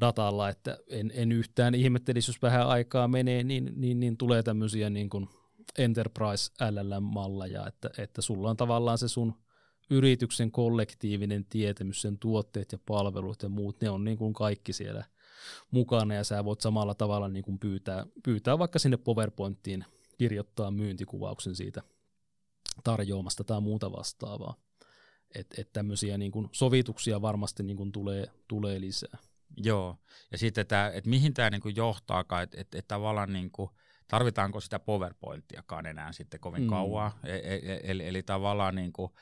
datalla, 0.00 0.48
että 0.48 0.78
en, 0.88 1.12
en 1.14 1.32
yhtään 1.32 1.74
ihmettelisi, 1.74 2.30
jos 2.30 2.42
vähän 2.42 2.68
aikaa 2.68 3.08
menee, 3.08 3.42
niin, 3.42 3.72
niin, 3.76 4.00
niin 4.00 4.16
tulee 4.16 4.42
tämmöisiä 4.42 4.90
niin 4.90 5.10
kuin 5.10 5.28
enterprise 5.78 6.52
LLM-malleja, 6.70 7.66
että, 7.66 7.90
että 7.98 8.22
sulla 8.22 8.50
on 8.50 8.56
tavallaan 8.56 8.98
se 8.98 9.08
sun 9.08 9.34
yrityksen 9.90 10.52
kollektiivinen 10.52 11.44
tietämys, 11.44 12.02
sen 12.02 12.18
tuotteet 12.18 12.72
ja 12.72 12.78
palvelut 12.86 13.42
ja 13.42 13.48
muut, 13.48 13.80
ne 13.80 13.90
on 13.90 14.04
niin 14.04 14.18
kuin 14.18 14.32
kaikki 14.32 14.72
siellä 14.72 15.04
mukana 15.70 16.14
ja 16.14 16.24
sä 16.24 16.44
voit 16.44 16.60
samalla 16.60 16.94
tavalla 16.94 17.28
niin 17.28 17.44
kuin 17.44 17.58
pyytää, 17.58 18.06
pyytää 18.24 18.58
vaikka 18.58 18.78
sinne 18.78 18.96
PowerPointiin 18.96 19.84
kirjoittaa 20.18 20.70
myyntikuvauksen 20.70 21.54
siitä 21.54 21.82
tarjoamasta 22.84 23.44
tai 23.44 23.60
muuta 23.60 23.92
vastaavaa. 23.92 24.54
Että 25.34 25.60
et 25.60 25.72
tämmöisiä 25.72 26.18
niin 26.18 26.32
kuin 26.32 26.48
sovituksia 26.52 27.22
varmasti 27.22 27.62
niin 27.62 27.76
kuin 27.76 27.92
tulee, 27.92 28.26
tulee 28.48 28.80
lisää. 28.80 29.18
Joo, 29.56 29.96
ja 30.32 30.38
sitten 30.38 30.66
tämä, 30.66 30.90
että 30.94 31.10
mihin 31.10 31.34
tämä 31.34 31.50
niin 31.50 31.76
johtaakaan, 31.76 32.42
että 32.42 32.60
et, 32.60 32.74
et 32.74 32.88
tavallaan 32.88 33.32
niin 33.32 33.50
kuin, 33.50 33.70
tarvitaanko 34.08 34.60
sitä 34.60 34.78
PowerPointiakaan 34.78 35.86
enää 35.86 36.12
sitten 36.12 36.40
kovin 36.40 36.62
mm. 36.62 36.68
kauan, 36.68 37.12
e, 37.24 37.34
e, 37.34 37.54
e, 37.54 37.80
eli, 37.82 38.08
eli 38.08 38.22
tavallaan 38.22 38.74
niin 38.74 38.92
kuin, 38.92 39.12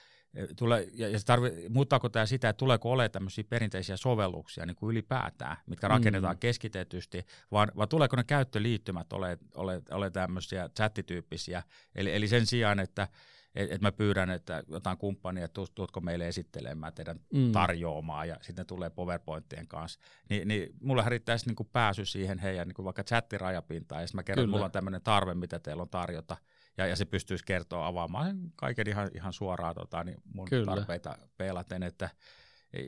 Tule, 0.56 0.88
ja, 0.94 1.08
ja 1.08 1.18
tarvi, 1.26 1.50
muuttaako 1.68 2.08
tämä 2.08 2.26
sitä, 2.26 2.48
että 2.48 2.58
tuleeko 2.58 2.92
olemaan 2.92 3.10
tämmöisiä 3.10 3.44
perinteisiä 3.48 3.96
sovelluksia 3.96 4.66
niin 4.66 4.76
kuin 4.76 4.90
ylipäätään, 4.90 5.56
mitkä 5.66 5.88
mm. 5.88 5.90
rakennetaan 5.90 6.36
mm. 6.36 6.40
keskitetysti, 6.40 7.26
vaan, 7.50 7.72
vai 7.76 7.86
tuleeko 7.86 8.16
ne 8.16 8.24
käyttöliittymät 8.24 9.12
ole, 9.12 9.38
ole, 9.54 9.82
ole 9.90 10.10
tämmöisiä 10.10 10.68
chattityyppisiä, 10.68 11.62
eli, 11.94 12.14
eli 12.14 12.28
sen 12.28 12.46
sijaan, 12.46 12.80
että 12.80 13.08
että 13.54 13.74
et 13.74 13.80
mä 13.80 13.92
pyydän, 13.92 14.30
että 14.30 14.62
jotain 14.68 14.98
kumppania, 14.98 15.44
että 15.44 15.60
tuutko 15.74 16.00
meille 16.00 16.28
esittelemään 16.28 16.94
teidän 16.94 17.20
mm. 17.34 17.52
tarjoamaa 17.52 18.24
ja 18.24 18.36
sitten 18.40 18.66
tulee 18.66 18.90
PowerPointien 18.90 19.68
kanssa. 19.68 20.00
Ni, 20.30 20.44
niin 20.44 20.74
mulla 20.82 21.04
riittäisi 21.06 21.46
niin 21.46 21.68
pääsy 21.72 22.04
siihen 22.04 22.38
heidän 22.38 22.68
niin 22.68 22.84
vaikka 22.84 23.04
chattirajapintaan 23.04 24.00
ja 24.00 24.06
sitten 24.06 24.18
mä 24.18 24.22
kerron, 24.22 24.44
että 24.44 24.50
mulla 24.50 24.64
on 24.64 24.72
tämmöinen 24.72 25.02
tarve, 25.02 25.34
mitä 25.34 25.58
teillä 25.58 25.82
on 25.82 25.88
tarjota 25.88 26.36
ja, 26.78 26.86
ja 26.86 26.96
se 26.96 27.04
pystyisi 27.04 27.44
kertoa 27.44 27.86
avaamaan 27.86 28.36
kaiken 28.56 28.88
ihan, 28.88 29.10
ihan 29.14 29.32
suoraan 29.32 29.74
tota, 29.74 30.04
niin 30.04 30.16
mun 30.34 30.48
Kyllä. 30.48 30.74
tarpeita 30.74 31.18
peilaten, 31.36 31.82
että 31.82 32.10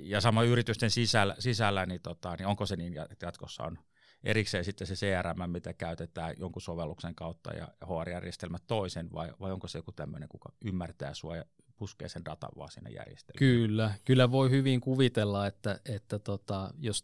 ja 0.03 0.21
sama 0.21 0.43
yritysten 0.43 0.91
sisällä, 0.91 1.37
sisällä 1.39 1.87
niin, 1.87 2.01
tota, 2.01 2.37
niin 2.39 2.47
onko 2.47 2.67
se 2.67 2.77
niin, 2.77 2.95
että 3.11 3.27
jatkossa 3.27 3.65
on 3.65 3.79
erikseen 4.25 4.65
sitten 4.65 4.87
se 4.87 4.95
CRM, 4.95 5.51
mitä 5.51 5.73
käytetään 5.73 6.35
jonkun 6.39 6.63
sovelluksen 6.63 7.15
kautta 7.15 7.53
ja 7.53 7.69
HR-järjestelmät 7.85 8.63
toisen, 8.67 9.09
vai, 9.13 9.33
vai 9.41 9.53
onko 9.53 9.69
se 9.69 9.79
joku 9.79 9.93
tämmöinen, 9.93 10.29
kuka 10.29 10.53
ymmärtää 10.65 11.15
sua 11.15 11.37
ja 11.37 11.45
puskee 11.83 12.09
sen 12.09 12.25
datan 12.25 12.51
vaan 12.57 12.71
sinne 12.71 12.91
järjestelmään. 12.91 13.39
Kyllä, 13.39 13.95
kyllä 14.05 14.31
voi 14.31 14.51
hyvin 14.51 14.81
kuvitella, 14.81 15.47
että, 15.47 15.81
että 15.85 16.19
tota, 16.19 16.71
jos 16.79 17.03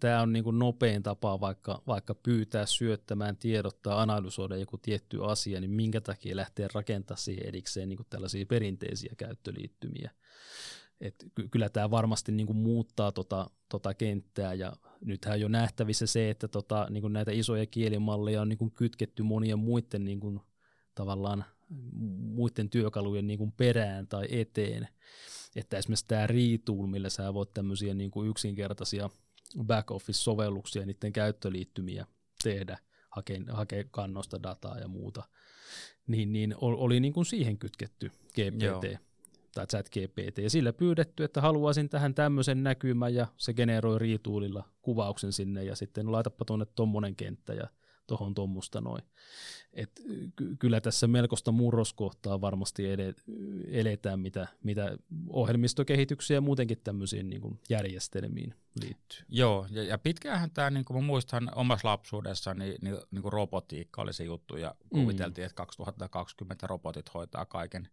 tämä 0.00 0.22
on 0.22 0.32
niin 0.32 0.44
kuin 0.44 0.58
nopein 0.58 1.02
tapa 1.02 1.40
vaikka, 1.40 1.82
vaikka 1.86 2.14
pyytää 2.14 2.66
syöttämään, 2.66 3.36
tiedottaa, 3.36 4.02
analysoida 4.02 4.56
joku 4.56 4.78
tietty 4.78 5.24
asia, 5.24 5.60
niin 5.60 5.70
minkä 5.70 6.00
takia 6.00 6.36
lähtee 6.36 6.68
rakentamaan 6.74 7.18
siihen 7.18 7.46
edikseen 7.48 7.88
niin 7.88 7.96
kuin 7.96 8.06
tällaisia 8.10 8.46
perinteisiä 8.46 9.12
käyttöliittymiä. 9.16 10.10
Et 11.00 11.26
kyllä 11.50 11.68
tämä 11.68 11.90
varmasti 11.90 12.32
niin 12.32 12.46
kuin 12.46 12.56
muuttaa 12.56 13.12
tota, 13.12 13.50
tota 13.68 13.94
kenttää 13.94 14.54
ja 14.54 14.72
nythän 15.04 15.34
on 15.34 15.40
jo 15.40 15.48
nähtävissä 15.48 16.06
se, 16.06 16.30
että 16.30 16.48
tota, 16.48 16.86
niin 16.90 17.00
kuin 17.00 17.12
näitä 17.12 17.32
isoja 17.32 17.66
kielimalleja 17.66 18.42
on 18.42 18.48
niin 18.48 18.58
kuin 18.58 18.70
kytketty 18.70 19.22
monien 19.22 19.58
muiden 19.58 20.04
niin 20.04 20.20
kuin, 20.20 20.40
tavallaan 20.94 21.44
muiden 22.18 22.70
työkalujen 22.70 23.26
niin 23.26 23.38
kuin 23.38 23.52
perään 23.52 24.06
tai 24.06 24.26
eteen. 24.30 24.88
Että 25.56 25.78
esimerkiksi 25.78 26.04
tämä 26.08 26.26
Retool, 26.26 26.86
millä 26.86 27.10
sä 27.10 27.34
voit 27.34 27.54
tämmöisiä 27.54 27.94
niin 27.94 28.10
kuin 28.10 28.30
yksinkertaisia 28.30 29.10
back-office-sovelluksia, 29.64 30.86
niiden 30.86 31.12
käyttöliittymiä 31.12 32.06
tehdä, 32.42 32.78
hakea, 33.10 33.40
hakea 33.48 33.84
kannosta 33.90 34.42
dataa 34.42 34.78
ja 34.78 34.88
muuta, 34.88 35.22
niin, 36.06 36.32
niin 36.32 36.54
oli 36.58 37.00
niin 37.00 37.12
kuin 37.12 37.26
siihen 37.26 37.58
kytketty 37.58 38.08
GPT. 38.08 38.62
Joo 38.62 39.05
tai 39.56 39.66
chat 39.66 39.88
GPT, 39.88 40.38
ja 40.38 40.50
sillä 40.50 40.72
pyydetty, 40.72 41.24
että 41.24 41.40
haluaisin 41.40 41.88
tähän 41.88 42.14
tämmöisen 42.14 42.62
näkymän, 42.62 43.14
ja 43.14 43.26
se 43.36 43.54
generoi 43.54 43.98
riituulilla 43.98 44.64
kuvauksen 44.82 45.32
sinne, 45.32 45.64
ja 45.64 45.76
sitten 45.76 46.12
laitapa 46.12 46.44
tuonne 46.44 46.66
tommonen 46.74 47.16
kenttä, 47.16 47.54
ja 47.54 47.68
tuohon 48.06 48.34
tuommoista 48.34 48.80
noin. 48.80 49.02
Et 49.72 50.02
kyllä 50.58 50.80
tässä 50.80 51.06
melkoista 51.06 51.52
murroskohtaa 51.52 52.40
varmasti 52.40 52.82
eletään, 53.70 54.20
mitä, 54.20 54.48
mitä 54.62 54.98
ohjelmistokehityksiä 55.28 56.36
ja 56.36 56.40
muutenkin 56.40 56.80
tämmöisiin 56.84 57.30
niin 57.30 57.40
kuin 57.40 57.60
järjestelmiin 57.68 58.54
liittyy. 58.80 59.18
Joo, 59.28 59.66
ja, 59.70 59.82
ja 59.82 59.98
pitkäänhän 59.98 60.50
tämä, 60.50 60.70
niin 60.70 60.84
kuin 60.84 61.04
muistan 61.04 61.50
omassa 61.54 61.88
lapsuudessa, 61.88 62.54
niin, 62.54 62.74
niin, 62.82 62.96
niin 63.10 63.22
kuin 63.22 63.32
robotiikka 63.32 64.02
oli 64.02 64.12
se 64.12 64.24
juttu, 64.24 64.56
ja 64.56 64.74
mm. 64.84 65.00
kuviteltiin, 65.00 65.42
mm. 65.42 65.46
että 65.46 65.56
2020 65.56 66.66
robotit 66.66 67.14
hoitaa 67.14 67.44
kaiken 67.44 67.88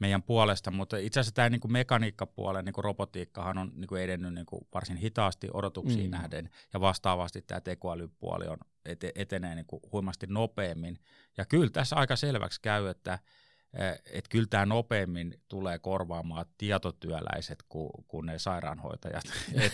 meidän 0.00 0.22
puolesta, 0.22 0.70
mutta 0.70 0.96
itse 0.96 1.20
asiassa 1.20 1.34
tämä 1.34 1.50
niin 1.50 1.60
mekaniikkapuolen 1.68 2.64
niin 2.64 2.74
robotiikkahan 2.78 3.58
on 3.58 3.72
niin 3.74 3.88
kuin 3.88 4.02
edennyt 4.02 4.34
niin 4.34 4.46
kuin 4.46 4.66
varsin 4.74 4.96
hitaasti 4.96 5.48
odotuksiin 5.52 6.10
mm. 6.10 6.10
nähden, 6.10 6.50
ja 6.72 6.80
vastaavasti 6.80 7.42
tämä 7.42 7.60
tekoälypuoli 7.60 8.46
on 8.46 8.58
ete, 8.84 9.12
etenee 9.14 9.54
niin 9.54 9.66
kuin 9.66 9.80
huimasti 9.92 10.26
nopeammin. 10.26 10.98
Ja 11.36 11.44
kyllä 11.44 11.70
tässä 11.70 11.96
aika 11.96 12.16
selväksi 12.16 12.60
käy, 12.60 12.88
että 12.88 13.18
että 14.12 14.28
kyllä 14.30 14.46
tämä 14.50 14.66
nopeammin 14.66 15.40
tulee 15.48 15.78
korvaamaan 15.78 16.46
tietotyöläiset 16.58 17.64
kuin, 17.68 17.90
kuin 18.08 18.26
ne 18.26 18.38
sairaanhoitajat. 18.38 19.24
et, 19.54 19.72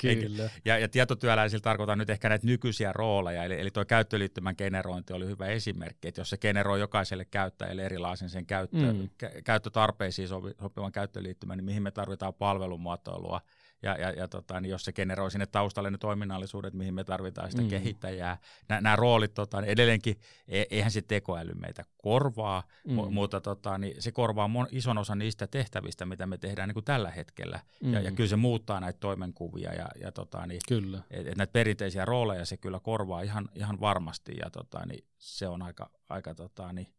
kyllä. 0.00 0.44
Et, 0.44 0.52
ja, 0.64 0.78
ja 0.78 0.88
tietotyöläisillä 0.88 1.62
tarkoitan 1.62 1.98
nyt 1.98 2.10
ehkä 2.10 2.28
näitä 2.28 2.46
nykyisiä 2.46 2.92
rooleja, 2.92 3.44
eli, 3.44 3.60
eli 3.60 3.70
tuo 3.70 3.84
käyttöliittymän 3.84 4.54
generointi 4.58 5.12
oli 5.12 5.26
hyvä 5.26 5.46
esimerkki, 5.46 6.08
että 6.08 6.20
jos 6.20 6.30
se 6.30 6.36
generoi 6.36 6.80
jokaiselle 6.80 7.24
käyttäjälle 7.24 7.84
erilaisen 7.84 8.30
sen 8.30 8.46
käyttö, 8.46 8.92
mm. 8.92 9.08
kä, 9.18 9.30
käyttötarpeisiin 9.44 10.28
sopivan 10.28 10.92
käyttöliittymän, 10.92 11.58
niin 11.58 11.64
mihin 11.64 11.82
me 11.82 11.90
tarvitaan 11.90 12.34
palvelumuotoilua, 12.34 13.40
ja, 13.82 13.96
ja, 13.96 14.10
ja 14.10 14.28
tota, 14.28 14.60
niin 14.60 14.70
jos 14.70 14.84
se 14.84 14.92
generoi 14.92 15.30
sinne 15.30 15.46
taustalle 15.46 15.90
ne 15.90 15.98
toiminnallisuudet, 15.98 16.74
mihin 16.74 16.94
me 16.94 17.04
tarvitaan 17.04 17.50
sitä 17.50 17.62
mm. 17.62 17.68
kehittäjää. 17.68 18.38
Nämä 18.68 18.96
roolit, 18.96 19.34
tota, 19.34 19.60
niin 19.60 19.70
edelleenkin, 19.70 20.20
e, 20.48 20.64
eihän 20.70 20.90
se 20.90 21.02
tekoäly 21.02 21.52
meitä 21.54 21.84
korvaa, 21.96 22.62
mm. 22.86 22.94
mutta 22.94 23.40
tota, 23.40 23.78
niin 23.78 24.02
se 24.02 24.12
korvaa 24.12 24.48
mon, 24.48 24.66
ison 24.70 24.98
osan 24.98 25.18
niistä 25.18 25.46
tehtävistä, 25.46 26.06
mitä 26.06 26.26
me 26.26 26.38
tehdään 26.38 26.68
niin 26.68 26.74
kuin 26.74 26.84
tällä 26.84 27.10
hetkellä. 27.10 27.60
Mm. 27.82 27.92
Ja, 27.92 28.00
ja 28.00 28.12
kyllä 28.12 28.28
se 28.28 28.36
muuttaa 28.36 28.80
näitä 28.80 28.98
toimenkuvia 29.00 29.74
ja, 29.74 29.88
ja 30.00 30.12
tota, 30.12 30.46
niin, 30.46 30.60
kyllä. 30.68 31.02
Et, 31.10 31.26
et 31.26 31.36
näitä 31.36 31.52
perinteisiä 31.52 32.04
rooleja 32.04 32.44
se 32.44 32.56
kyllä 32.56 32.80
korvaa 32.80 33.22
ihan, 33.22 33.48
ihan 33.54 33.80
varmasti 33.80 34.32
ja 34.44 34.50
tota, 34.50 34.86
niin 34.86 35.04
se 35.18 35.48
on 35.48 35.62
aika, 35.62 35.90
aika 36.08 36.34
tota, 36.34 36.72
niin, 36.72 36.92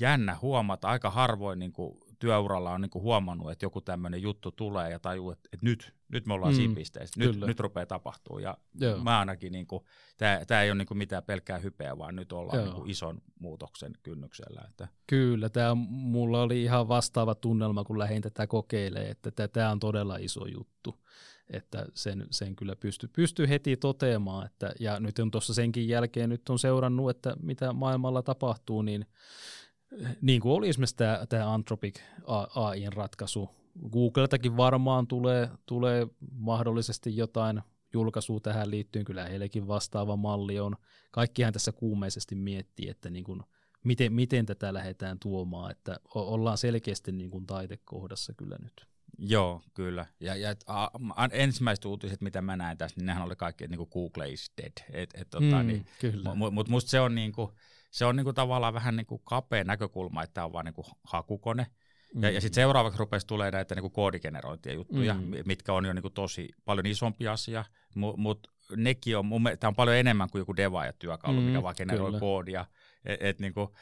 jännä 0.00 0.36
huomata. 0.42 0.88
Aika 0.88 1.10
harvoin 1.10 1.58
niin 1.58 1.72
kuin, 1.72 1.98
työuralla 2.18 2.70
on 2.72 2.80
niin 2.80 2.90
kuin 2.90 3.02
huomannut, 3.02 3.50
että 3.50 3.64
joku 3.64 3.80
tämmöinen 3.80 4.22
juttu 4.22 4.50
tulee 4.50 4.90
ja 4.90 4.98
tajuu, 4.98 5.30
että, 5.30 5.48
että 5.52 5.66
nyt, 5.66 5.94
nyt 6.08 6.26
me 6.26 6.34
ollaan 6.34 6.52
mm, 6.52 6.56
siinä 6.56 6.74
pisteessä, 6.74 7.20
nyt, 7.20 7.40
nyt 7.40 7.60
rupeaa 7.60 7.86
tapahtuu. 7.86 8.38
Ja 8.38 8.56
Joo. 8.80 8.98
mä 8.98 9.18
ainakin, 9.18 9.52
niin 9.52 9.66
kuin, 9.66 9.84
tämä 10.46 10.62
ei 10.62 10.70
ole 10.70 10.78
niin 10.78 10.86
kuin 10.86 10.98
mitään 10.98 11.22
pelkkää 11.22 11.58
hypeä, 11.58 11.98
vaan 11.98 12.16
nyt 12.16 12.32
ollaan 12.32 12.64
niin 12.64 12.74
kuin 12.74 12.90
ison 12.90 13.22
muutoksen 13.40 13.92
kynnyksellä. 14.02 14.64
Että. 14.68 14.88
Kyllä, 15.06 15.48
tämä 15.48 15.74
mulla 15.88 16.42
oli 16.42 16.62
ihan 16.62 16.88
vastaava 16.88 17.34
tunnelma, 17.34 17.84
kun 17.84 17.98
lähdin 17.98 18.22
tätä 18.22 18.46
kokeilemaan, 18.46 19.10
että 19.10 19.48
tämä 19.48 19.70
on 19.70 19.80
todella 19.80 20.16
iso 20.16 20.46
juttu 20.46 20.98
että 21.50 21.86
sen, 21.94 22.26
sen 22.30 22.56
kyllä 22.56 22.76
pystyy 22.76 23.10
pysty 23.12 23.48
heti 23.48 23.76
toteamaan, 23.76 24.46
että, 24.46 24.72
ja 24.80 25.00
nyt 25.00 25.18
on 25.18 25.30
tuossa 25.30 25.54
senkin 25.54 25.88
jälkeen 25.88 26.30
nyt 26.30 26.48
on 26.48 26.58
seurannut, 26.58 27.10
että 27.10 27.36
mitä 27.42 27.72
maailmalla 27.72 28.22
tapahtuu, 28.22 28.82
niin 28.82 29.06
niin 30.20 30.40
kuin 30.40 30.52
oli 30.52 30.68
esimerkiksi 30.68 30.96
tämä, 30.96 31.26
tämä 31.28 31.54
Anthropic 31.54 32.00
AIin 32.54 32.92
ratkaisu. 32.92 33.50
Googletakin 33.92 34.56
varmaan 34.56 35.06
tulee, 35.06 35.50
tulee 35.66 36.06
mahdollisesti 36.30 37.16
jotain 37.16 37.62
julkaisua 37.92 38.40
tähän 38.40 38.70
liittyen, 38.70 39.04
kyllä 39.04 39.24
heillekin 39.24 39.68
vastaava 39.68 40.16
malli 40.16 40.60
on. 40.60 40.76
Kaikkihan 41.10 41.52
tässä 41.52 41.72
kuumeisesti 41.72 42.34
miettii, 42.34 42.88
että 42.88 43.10
niin 43.10 43.24
kuin, 43.24 43.42
miten, 43.84 44.12
miten 44.12 44.46
tätä 44.46 44.74
lähdetään 44.74 45.18
tuomaan, 45.18 45.70
että 45.70 45.96
ollaan 46.14 46.58
selkeästi 46.58 47.12
niin 47.12 47.30
kuin 47.30 47.46
taitekohdassa 47.46 48.32
kyllä 48.34 48.56
nyt. 48.62 48.86
Joo, 49.18 49.62
kyllä. 49.74 50.06
Ja, 50.20 50.36
ja 50.36 50.54
a, 50.66 50.84
a, 51.14 51.28
ensimmäiset 51.32 51.84
uutiset, 51.84 52.20
mitä 52.20 52.42
mä 52.42 52.56
näin 52.56 52.78
tässä, 52.78 52.96
niin 52.96 53.06
nehän 53.06 53.22
oli 53.22 53.36
kaikki, 53.36 53.64
että 53.64 53.76
niin 53.76 53.88
Google 53.92 54.28
is 54.28 54.52
dead. 54.62 54.72
Et, 54.90 55.10
et, 55.14 55.30
tota, 55.30 55.62
mm, 55.62 55.66
niin, 55.66 55.86
kyllä. 56.00 56.34
Mutta 56.34 56.54
mut 56.54 56.68
musta 56.68 56.90
se 56.90 57.00
on 57.00 57.14
niin 57.14 57.32
kuin, 57.32 57.52
se 57.90 58.04
on 58.04 58.16
niinku 58.16 58.32
tavallaan 58.32 58.74
vähän 58.74 58.96
niinku 58.96 59.18
kapea 59.18 59.64
näkökulma, 59.64 60.22
että 60.22 60.34
tämä 60.34 60.44
on 60.44 60.52
vain 60.52 60.64
niinku 60.64 60.84
hakukone. 61.04 61.62
Mm-hmm. 61.62 62.22
Ja, 62.22 62.30
ja 62.30 62.40
sitten 62.40 62.62
seuraavaksi 62.62 62.98
rupesi 62.98 63.26
tulee 63.26 63.50
näitä 63.50 63.74
niinku 63.74 63.90
koodigenerointia 63.90 64.72
juttuja, 64.72 65.14
mm-hmm. 65.14 65.36
mitkä 65.44 65.72
on 65.72 65.84
jo 65.84 65.92
niinku 65.92 66.10
tosi 66.10 66.48
paljon 66.64 66.86
isompi 66.86 67.28
asia, 67.28 67.64
mutta 67.94 68.20
mut 68.20 68.50
nekin 68.76 69.18
on, 69.18 69.26
mun 69.26 69.42
tämä 69.60 69.68
on 69.68 69.74
paljon 69.74 69.96
enemmän 69.96 70.30
kuin 70.30 70.40
joku 70.40 70.56
deva 70.56 70.86
ja 70.86 70.92
työkalu, 70.92 71.40
mm, 71.40 71.46
mikä 71.46 71.62
vaan 71.62 71.74
generoi 71.78 72.06
kyllä. 72.06 72.20
koodia. 72.20 72.66
Et, 73.04 73.22
et 73.22 73.38
niinku, 73.38 73.74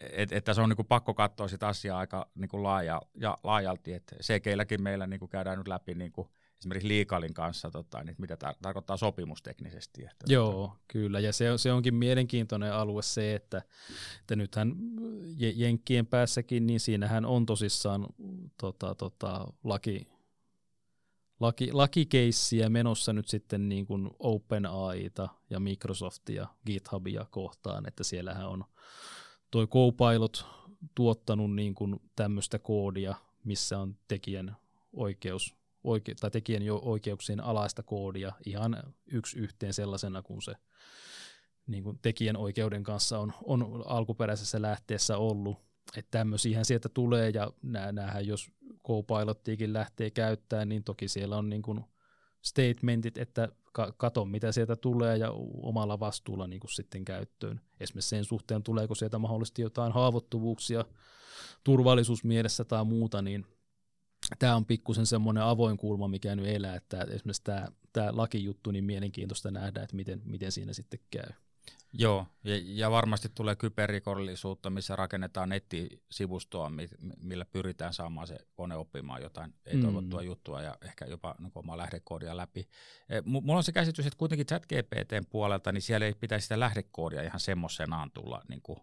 et, 0.00 0.32
et 0.32 0.44
tässä 0.44 0.62
on 0.62 0.68
niinku 0.68 0.84
pakko 0.84 1.14
katsoa 1.14 1.48
sitä 1.48 1.68
asiaa 1.68 1.98
aika 1.98 2.30
niinku 2.34 2.62
laaja, 2.62 3.02
ja, 3.14 3.38
laajalti, 3.42 3.92
että 3.92 4.16
CGilläkin 4.16 4.82
meillä 4.82 5.06
niinku 5.06 5.28
käydään 5.28 5.58
nyt 5.58 5.68
läpi 5.68 5.94
niinku, 5.94 6.30
esimerkiksi 6.58 6.88
Liikalin 6.88 7.34
kanssa, 7.34 7.70
tota, 7.70 8.04
niin 8.04 8.16
mitä 8.18 8.34
tar- 8.34 8.56
tarkoittaa 8.62 8.96
sopimusteknisesti. 8.96 10.02
Että, 10.02 10.32
Joo, 10.32 10.52
tota. 10.52 10.76
kyllä, 10.88 11.20
ja 11.20 11.32
se, 11.32 11.58
se 11.58 11.72
onkin 11.72 11.94
mielenkiintoinen 11.94 12.72
alue 12.72 13.02
se, 13.02 13.34
että, 13.34 13.62
että 14.20 14.36
nythän 14.36 14.74
Jenkkien 15.36 16.06
päässäkin, 16.06 16.66
niin 16.66 16.80
siinähän 16.80 17.24
on 17.24 17.46
tosissaan 17.46 18.06
tota, 18.60 18.94
tota, 18.94 19.46
laki, 19.64 20.08
laki, 21.40 21.72
lakikeissiä 21.72 22.68
menossa 22.68 23.12
nyt 23.12 23.28
sitten 23.28 23.68
niin 23.68 23.86
kuin 23.86 24.10
OpenAIta 24.18 25.28
ja 25.50 25.60
Microsoftia, 25.60 26.46
GitHubia 26.66 27.26
kohtaan, 27.30 27.88
että 27.88 28.04
siellähän 28.04 28.48
on 28.48 28.64
toi 29.50 29.66
Copilot 29.66 30.46
tuottanut 30.94 31.54
niin 31.54 31.74
kuin 31.74 32.00
tämmöistä 32.16 32.58
koodia, 32.58 33.14
missä 33.44 33.78
on 33.78 33.96
tekijän 34.08 34.56
oikeus 34.92 35.54
oike- 35.84 36.14
tai 36.20 36.30
tekijän 36.30 36.62
jo 36.62 36.80
oikeuksien 36.84 37.40
alaista 37.40 37.82
koodia 37.82 38.32
ihan 38.46 38.94
yksi 39.06 39.38
yhteen 39.38 39.74
sellaisena 39.74 40.22
kuin 40.22 40.42
se 40.42 40.52
niin 41.66 41.84
kuin 41.84 41.98
tekijän 42.02 42.36
oikeuden 42.36 42.82
kanssa 42.82 43.18
on, 43.18 43.32
on 43.44 43.82
alkuperäisessä 43.86 44.62
lähteessä 44.62 45.18
ollut. 45.18 45.58
Että 45.96 46.18
tämmöisiä 46.18 46.64
sieltä 46.64 46.88
tulee 46.88 47.30
ja 47.30 47.52
näähän 47.92 48.26
jos 48.26 48.50
Copilottiikin 48.86 49.72
lähtee 49.72 50.10
käyttämään, 50.10 50.68
niin 50.68 50.84
toki 50.84 51.08
siellä 51.08 51.36
on 51.36 51.50
niin 51.50 51.62
kuin 51.62 51.84
statementit, 52.42 53.18
että 53.18 53.48
kato 53.96 54.24
mitä 54.24 54.52
sieltä 54.52 54.76
tulee 54.76 55.16
ja 55.16 55.30
omalla 55.62 56.00
vastuulla 56.00 56.46
niin 56.46 56.60
kuin 56.60 56.70
sitten 56.70 57.04
käyttöön. 57.04 57.60
Esimerkiksi 57.80 58.08
sen 58.08 58.24
suhteen 58.24 58.62
tuleeko 58.62 58.94
sieltä 58.94 59.18
mahdollisesti 59.18 59.62
jotain 59.62 59.92
haavoittuvuuksia 59.92 60.84
turvallisuusmielessä 61.64 62.64
tai 62.64 62.84
muuta, 62.84 63.22
niin 63.22 63.46
tämä 64.38 64.56
on 64.56 64.66
pikkusen 64.66 65.06
semmoinen 65.06 65.42
avoin 65.42 65.76
kulma, 65.76 66.08
mikä 66.08 66.36
nyt 66.36 66.46
elää, 66.46 66.76
että 66.76 67.00
esimerkiksi 67.00 67.44
tämä, 67.44 67.68
tämä 67.92 68.08
lakijuttu, 68.12 68.70
niin 68.70 68.84
mielenkiintoista 68.84 69.50
nähdä, 69.50 69.82
että 69.82 69.96
miten, 69.96 70.22
miten 70.24 70.52
siinä 70.52 70.72
sitten 70.72 71.00
käy. 71.10 71.30
Joo, 71.98 72.26
ja, 72.44 72.60
ja 72.64 72.90
varmasti 72.90 73.28
tulee 73.34 73.56
kyberrikollisuutta, 73.56 74.70
missä 74.70 74.96
rakennetaan 74.96 75.48
nettisivustoa, 75.48 76.70
millä 77.22 77.44
pyritään 77.44 77.94
saamaan 77.94 78.26
se 78.26 78.38
kone 78.54 78.76
oppimaan 78.76 79.22
jotain 79.22 79.54
ei-toivottua 79.66 80.20
mm. 80.20 80.26
juttua 80.26 80.62
ja 80.62 80.76
ehkä 80.82 81.04
jopa 81.04 81.34
niin 81.38 81.52
omaa 81.54 81.78
lähdekoodia 81.78 82.36
läpi. 82.36 82.68
E, 83.08 83.20
mulla 83.24 83.56
on 83.56 83.64
se 83.64 83.72
käsitys, 83.72 84.06
että 84.06 84.16
kuitenkin 84.16 84.46
ChatGPTn 84.46 85.26
puolelta, 85.30 85.72
niin 85.72 85.82
siellä 85.82 86.06
ei 86.06 86.14
pitäisi 86.14 86.44
sitä 86.44 86.60
lähdekoodia 86.60 87.22
ihan 87.22 87.40
semmoisenaan 87.40 88.10
tulla 88.10 88.42
niin 88.48 88.62
kuin 88.62 88.78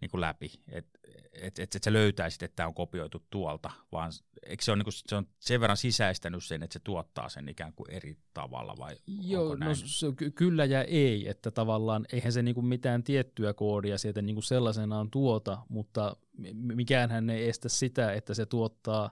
niin 0.00 0.10
kuin 0.10 0.20
läpi, 0.20 0.50
että 0.68 0.98
et, 1.32 1.58
et, 1.58 1.74
et 1.74 1.82
sä 1.82 1.92
löytäisit, 1.92 2.42
että 2.42 2.56
tämä 2.56 2.66
on 2.66 2.74
kopioitu 2.74 3.22
tuolta, 3.30 3.70
vaan 3.92 4.12
eikö 4.46 4.64
se, 4.64 4.72
on, 4.72 4.78
niin 4.78 4.84
kuin, 4.84 4.94
se 5.08 5.16
on 5.16 5.26
sen 5.38 5.60
verran 5.60 5.76
sisäistänyt 5.76 6.44
sen, 6.44 6.62
että 6.62 6.72
se 6.72 6.78
tuottaa 6.78 7.28
sen 7.28 7.48
ikään 7.48 7.72
kuin 7.72 7.90
eri 7.90 8.16
tavalla 8.34 8.74
vai 8.78 8.96
Joo, 9.06 9.54
no 9.54 9.74
se, 9.74 10.06
kyllä 10.34 10.64
ja 10.64 10.84
ei, 10.84 11.28
että 11.28 11.50
tavallaan 11.50 12.06
eihän 12.12 12.32
se 12.32 12.42
niin 12.42 12.54
kuin 12.54 12.66
mitään 12.66 13.02
tiettyä 13.02 13.54
koodia 13.54 13.98
sieltä 13.98 14.22
niin 14.22 14.36
kuin 14.36 14.44
sellaisenaan 14.44 15.10
tuota, 15.10 15.58
mutta 15.68 16.16
mikään 16.52 17.10
hän 17.10 17.30
ei 17.30 17.48
estä 17.48 17.68
sitä, 17.68 18.12
että 18.12 18.34
se 18.34 18.46
tuottaa 18.46 19.10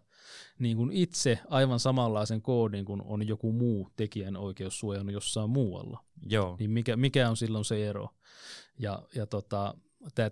niin 0.59 0.77
kuin 0.77 0.93
itse 0.93 1.39
aivan 1.51 1.81
samanlaisen 1.81 2.43
koodin 2.43 2.85
kuin 2.85 3.03
on 3.05 3.29
joku 3.29 3.53
muu 3.53 3.91
tekijän 3.97 4.37
oikeus 4.37 4.79
suojannut 4.79 5.13
jossain 5.13 5.51
muualla. 5.51 6.05
Joo. 6.27 6.57
Niin 6.59 6.71
mikä, 6.71 6.97
mikä 6.97 7.31
on 7.31 7.37
silloin 7.37 7.65
se 7.65 7.89
ero? 7.89 8.09
Ja, 8.79 9.03
ja 9.15 9.27
tota, 9.27 9.75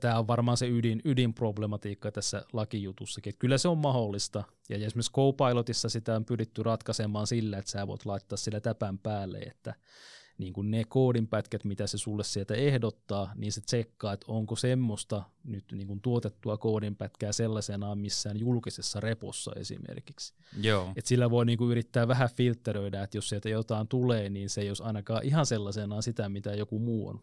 tämä 0.01 0.19
on 0.19 0.27
varmaan 0.27 0.57
se 0.57 0.69
ydin, 0.69 1.03
ydinproblematiikka 1.05 2.13
tässä 2.13 2.45
lakijutussakin. 2.53 3.31
Että 3.31 3.41
kyllä 3.41 3.59
se 3.59 3.69
on 3.69 3.79
mahdollista. 3.79 4.45
Ja 4.69 4.77
esimerkiksi 4.77 5.13
Copilotissa 5.13 5.89
sitä 5.89 6.17
on 6.17 6.25
pyritty 6.25 6.63
ratkaisemaan 6.63 7.27
sillä, 7.27 7.59
että 7.59 7.71
sä 7.71 7.87
voit 7.87 8.07
laittaa 8.07 8.37
sillä 8.37 8.61
täpän 8.61 8.99
päälle, 8.99 9.39
että 9.39 9.75
niin 10.39 10.53
kuin 10.53 10.71
ne 10.71 10.85
koodinpätkät, 10.89 11.65
mitä 11.65 11.87
se 11.87 11.99
sulle 11.99 12.25
sieltä 12.25 12.55
ehdottaa, 12.55 13.33
niin 13.35 13.53
se 13.53 13.61
tsekkaa, 13.61 14.13
että 14.13 14.27
onko 14.29 14.57
semmoista 14.57 15.23
nyt 15.45 15.65
niin 15.73 15.87
kuin 15.87 16.01
tuotettua 16.01 16.59
koodinpätkää 16.59 17.33
sellaisenaan 17.33 17.99
missään 17.99 18.41
julkisessa 18.41 19.01
repossa 19.01 19.53
esimerkiksi. 19.57 20.35
Joo. 20.61 20.93
Et 20.97 21.07
sillä 21.07 21.31
voi 21.31 21.47
niin 21.47 21.59
kuin 21.59 21.71
yrittää 21.71 22.09
vähän 22.09 22.29
filtteröidä, 22.37 23.03
että 23.03 23.17
jos 23.17 23.29
sieltä 23.29 23.49
jotain 23.49 23.89
tulee, 23.89 24.29
niin 24.29 24.51
se 24.51 24.61
ei 24.61 24.71
olisi 24.71 24.83
ainakaan 24.83 25.25
ihan 25.25 25.47
sellaisenaan 25.47 26.03
sitä, 26.03 26.29
mitä 26.29 26.55
joku 26.55 26.79
muu 26.79 27.09
on 27.09 27.23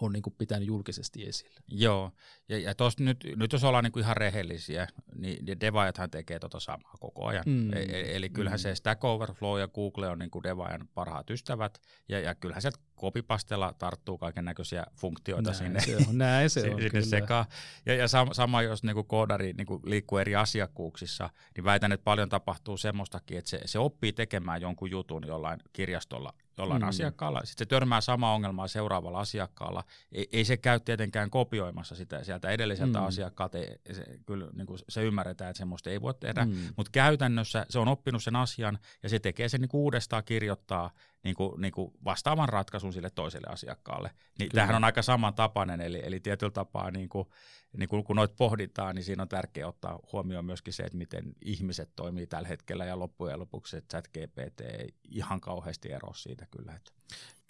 on 0.00 0.12
niin 0.12 0.22
kuin 0.22 0.34
pitänyt 0.38 0.68
julkisesti 0.68 1.26
esillä. 1.26 1.60
Joo, 1.68 2.12
ja, 2.48 2.58
ja 2.58 2.74
tos 2.74 2.98
nyt, 2.98 3.24
nyt 3.36 3.52
jos 3.52 3.64
ollaan 3.64 3.84
niin 3.84 3.92
kuin 3.92 4.02
ihan 4.02 4.16
rehellisiä, 4.16 4.88
niin 5.14 5.60
devaajathan 5.60 6.10
tekee 6.10 6.38
tota 6.38 6.60
samaa 6.60 6.94
koko 7.00 7.26
ajan. 7.26 7.44
Mm. 7.46 7.72
E, 7.72 8.16
eli 8.16 8.30
kyllähän 8.30 8.58
mm. 8.58 8.62
se 8.62 8.74
Stack 8.74 9.04
Overflow 9.04 9.60
ja 9.60 9.68
Google 9.68 10.08
on 10.08 10.18
niin 10.18 10.30
kuin 10.30 10.42
devaajan 10.42 10.88
parhaat 10.94 11.30
ystävät, 11.30 11.78
ja, 12.08 12.20
ja 12.20 12.34
kyllähän 12.34 12.62
sieltä 12.62 12.78
kopipastella 12.96 13.74
tarttuu 13.78 14.18
kaiken 14.18 14.44
näköisiä 14.44 14.86
funktioita 14.96 15.50
näin 15.50 15.56
sinne, 15.56 15.80
se 15.80 15.96
on, 16.08 16.18
näin 16.18 16.50
se 16.50 16.60
on, 16.74 16.82
sinne 16.82 17.02
sekaan. 17.02 17.44
Ja, 17.86 17.94
ja 17.94 18.08
sama, 18.08 18.34
sama 18.34 18.62
jos 18.62 18.82
niin 18.82 18.94
kuin 18.94 19.06
koodari 19.06 19.52
niin 19.52 19.66
kuin 19.66 19.82
liikkuu 19.84 20.18
eri 20.18 20.36
asiakkuuksissa, 20.36 21.30
niin 21.56 21.64
väitän, 21.64 21.92
että 21.92 22.04
paljon 22.04 22.28
tapahtuu 22.28 22.76
semmoistakin, 22.76 23.38
että 23.38 23.50
se, 23.50 23.60
se 23.64 23.78
oppii 23.78 24.12
tekemään 24.12 24.62
jonkun 24.62 24.90
jutun 24.90 25.26
jollain 25.26 25.60
kirjastolla 25.72 26.32
jollain 26.58 26.82
mm. 26.82 26.88
asiakkaalla. 26.88 27.40
Sitten 27.44 27.64
se 27.64 27.68
törmää 27.68 28.00
sama 28.00 28.32
ongelmaa 28.32 28.68
seuraavalla 28.68 29.20
asiakkaalla. 29.20 29.84
Ei, 30.12 30.28
ei 30.32 30.44
se 30.44 30.56
käy 30.56 30.80
tietenkään 30.80 31.30
kopioimassa 31.30 31.94
sitä 31.94 32.24
sieltä 32.24 32.50
edelliseltä 32.50 32.98
mm. 32.98 33.06
asiakkaalta. 33.06 33.58
Ei, 33.58 33.76
se, 33.92 34.04
kyllä 34.26 34.46
niin 34.52 34.66
kuin 34.66 34.78
se 34.88 35.02
ymmärretään, 35.02 35.50
että 35.50 35.58
semmoista 35.58 35.90
ei 35.90 36.00
voi 36.00 36.14
tehdä. 36.14 36.44
Mm. 36.44 36.52
Mutta 36.76 36.90
käytännössä 36.92 37.66
se 37.70 37.78
on 37.78 37.88
oppinut 37.88 38.22
sen 38.22 38.36
asian 38.36 38.78
ja 39.02 39.08
se 39.08 39.18
tekee 39.18 39.48
sen 39.48 39.60
niin 39.60 39.68
kuin 39.68 39.80
uudestaan 39.80 40.24
kirjoittaa 40.24 40.90
niin 41.26 41.36
kuin, 41.36 41.60
niin 41.60 41.72
kuin 41.72 41.92
vastaavan 42.04 42.48
ratkaisun 42.48 42.92
sille 42.92 43.10
toiselle 43.10 43.46
asiakkaalle. 43.50 44.10
Niin 44.38 44.50
tämähän 44.50 44.76
on 44.76 44.84
aika 44.84 45.02
samantapainen, 45.02 45.80
eli, 45.80 46.00
eli 46.04 46.20
tietyllä 46.20 46.50
tapaa 46.50 46.90
niin 46.90 47.08
kuin, 47.08 47.28
niin 47.76 47.88
kuin, 47.88 48.04
kun 48.04 48.16
noita 48.16 48.34
pohditaan, 48.38 48.94
niin 48.94 49.04
siinä 49.04 49.22
on 49.22 49.28
tärkeää 49.28 49.68
ottaa 49.68 49.98
huomioon 50.12 50.44
myöskin 50.44 50.72
se, 50.72 50.82
että 50.82 50.98
miten 50.98 51.32
ihmiset 51.44 51.90
toimii 51.96 52.26
tällä 52.26 52.48
hetkellä, 52.48 52.84
ja 52.84 52.98
loppujen 52.98 53.40
lopuksi, 53.40 53.76
että 53.76 53.96
chat 53.96 54.08
GPT 54.08 54.60
ei 54.60 54.88
ihan 55.08 55.40
kauheasti 55.40 55.92
ero 55.92 56.14
siitä 56.14 56.46
kyllä. 56.50 56.72
Että. 56.72 56.92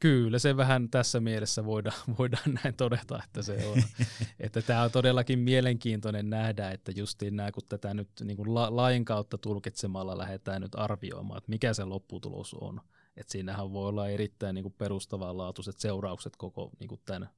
Kyllä, 0.01 0.39
se 0.39 0.57
vähän 0.57 0.91
tässä 0.91 1.21
mielessä 1.21 1.65
voidaan, 1.65 1.97
voidaan 2.19 2.59
näin 2.65 2.75
todeta, 2.75 3.21
että 3.25 3.43
se 3.43 3.67
on. 3.67 3.83
että 4.41 4.63
tämä 4.63 4.83
on 4.83 4.91
todellakin 4.91 5.39
mielenkiintoinen 5.39 6.31
nähdä, 6.31 6.71
että 6.71 6.93
justiin 6.97 7.37
nämä, 7.37 7.53
kun 7.53 7.63
tätä 7.69 7.95
nyt 7.95 8.09
niin 8.25 8.37
kuin 8.37 8.55
lain 8.55 9.05
kautta 9.05 9.39
tulkitsemalla 9.39 10.19
lähdetään 10.19 10.63
nyt 10.63 10.75
arvioimaan, 10.75 11.39
että 11.39 11.51
mikä 11.51 11.75
se 11.75 11.85
lopputulos 11.85 12.55
on. 12.55 12.81
Että 13.17 13.33
siinähän 13.33 13.73
voi 13.73 13.89
olla 13.89 14.09
erittäin 14.09 14.55
niin 14.55 14.63
kuin 14.63 14.75
perustavanlaatuiset 14.79 15.79
seuraukset 15.79 16.37
koko 16.37 16.71
niin 16.81 16.89
kuin 16.89 17.01
tämän 17.05 17.29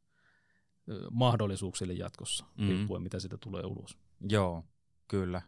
mahdollisuuksille 1.10 1.92
jatkossa, 1.92 2.44
mm. 2.56 2.68
riippuen 2.68 3.02
mitä 3.02 3.20
sitä 3.20 3.36
tulee 3.40 3.62
ulos. 3.64 3.98
Joo, 4.28 4.64
kyllä. 5.08 5.42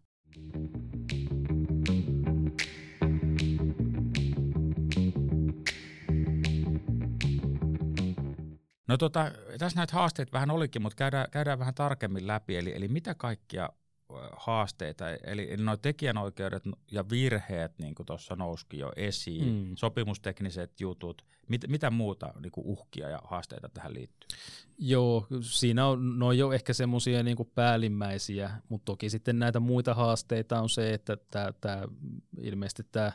No 8.88 8.96
tota, 8.96 9.32
tässä 9.58 9.76
näitä 9.76 9.94
haasteita 9.94 10.32
vähän 10.32 10.50
olikin, 10.50 10.82
mutta 10.82 10.96
käydään, 10.96 11.26
käydään 11.30 11.58
vähän 11.58 11.74
tarkemmin 11.74 12.26
läpi. 12.26 12.56
Eli, 12.56 12.76
eli 12.76 12.88
mitä 12.88 13.14
kaikkia 13.14 13.68
haasteita, 14.36 15.10
eli, 15.10 15.52
eli 15.52 15.62
nuo 15.62 15.76
tekijänoikeudet 15.76 16.62
ja 16.92 17.10
virheet, 17.10 17.78
niin 17.78 17.94
kuin 17.94 18.06
tuossa 18.06 18.36
nousikin 18.36 18.80
jo 18.80 18.92
esiin, 18.96 19.68
mm. 19.68 19.76
sopimustekniset 19.76 20.80
jutut, 20.80 21.24
mit, 21.48 21.64
mitä 21.68 21.90
muuta 21.90 22.34
niin 22.42 22.52
kuin 22.52 22.66
uhkia 22.66 23.08
ja 23.08 23.18
haasteita 23.24 23.68
tähän 23.68 23.94
liittyy? 23.94 24.28
Joo, 24.78 25.26
siinä 25.40 25.86
on, 25.86 26.18
no 26.18 26.32
jo 26.32 26.52
ehkä 26.52 26.72
semmoisia 26.72 27.22
niin 27.22 27.36
päällimmäisiä, 27.54 28.50
mutta 28.68 28.84
toki 28.84 29.10
sitten 29.10 29.38
näitä 29.38 29.60
muita 29.60 29.94
haasteita 29.94 30.60
on 30.60 30.68
se, 30.68 30.94
että 30.94 31.16
tämä, 31.30 31.52
tämä 31.60 31.82
ilmeisesti 32.40 32.82
tämä 32.92 33.12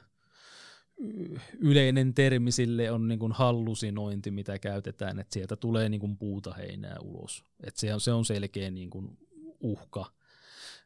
yleinen 1.59 2.13
termi 2.13 2.51
sille 2.51 2.91
on 2.91 3.07
niin 3.07 3.19
kuin 3.19 3.31
hallusinointi, 3.31 4.31
mitä 4.31 4.59
käytetään, 4.59 5.19
että 5.19 5.33
sieltä 5.33 5.55
tulee 5.55 5.89
niin 5.89 5.99
kuin 5.99 6.17
puuta 6.17 6.53
heinää 6.53 6.97
ulos. 7.01 7.43
että 7.63 7.79
se, 7.79 7.93
on, 7.93 8.01
se 8.01 8.13
on 8.13 8.25
selkeä 8.25 8.71
niin 8.71 8.89
kuin 8.89 9.17
uhka 9.59 10.11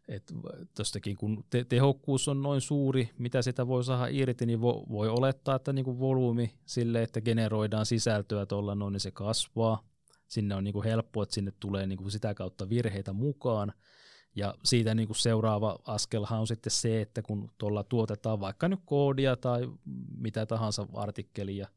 että 0.10 0.34
tostakin 0.78 1.18
kun 1.18 1.46
te- 1.50 1.64
tehokkuus 1.64 2.28
on 2.28 2.42
noin 2.42 2.62
suuri, 2.62 3.10
mitä 3.18 3.42
sitä 3.42 3.68
voi 3.68 3.84
saada 3.84 4.08
irti, 4.08 4.46
niin 4.46 4.60
vo- 4.60 4.92
voi 4.92 5.10
olettaa, 5.10 5.56
että 5.56 5.74
niinku 5.74 6.00
volyymi 6.00 6.54
sille, 6.66 7.04
että 7.04 7.22
generoidaan 7.22 7.86
sisältöä 7.86 8.46
tuolla 8.46 8.76
noin, 8.76 8.92
niin 8.92 9.00
se 9.00 9.12
kasvaa. 9.12 9.84
Sinne 10.28 10.56
on 10.56 10.64
niinku 10.64 10.84
helppo, 10.84 11.24
että 11.24 11.36
sinne 11.36 11.52
tulee 11.60 11.88
niinku 11.88 12.10
sitä 12.10 12.34
kautta 12.34 12.70
virheitä 12.70 13.14
mukaan. 13.14 13.74
Ja 14.36 14.54
siitä 14.64 14.96
niin 14.96 15.08
kuin 15.08 15.18
seuraava 15.18 15.80
askelhan 15.86 16.40
on 16.40 16.48
sitten 16.48 16.72
se, 16.72 17.02
että 17.02 17.22
kun 17.22 17.52
tuolla 17.58 17.84
tuotetaan 17.84 18.40
vaikka 18.40 18.68
nyt 18.68 18.80
koodia 18.86 19.36
tai 19.36 19.70
mitä 20.18 20.46
tahansa 20.46 20.88
artikkelia, 20.94 21.68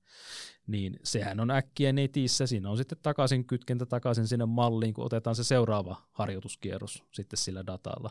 niin 0.67 1.01
sehän 1.03 1.41
on 1.41 1.51
äkkiä 1.51 1.93
netissä. 1.93 2.47
Siinä 2.47 2.71
on 2.71 2.77
sitten 2.77 2.99
takaisin 3.03 3.45
kytkentä 3.45 3.87
takaisin 3.87 4.27
sinne 4.27 4.47
malliin, 4.47 4.95
kun 4.95 5.05
otetaan 5.05 5.37
se 5.37 5.45
seuraava 5.45 6.03
harjoituskierros 6.13 7.05
sitten 7.11 7.37
sillä 7.37 7.67
datalla. 7.67 8.11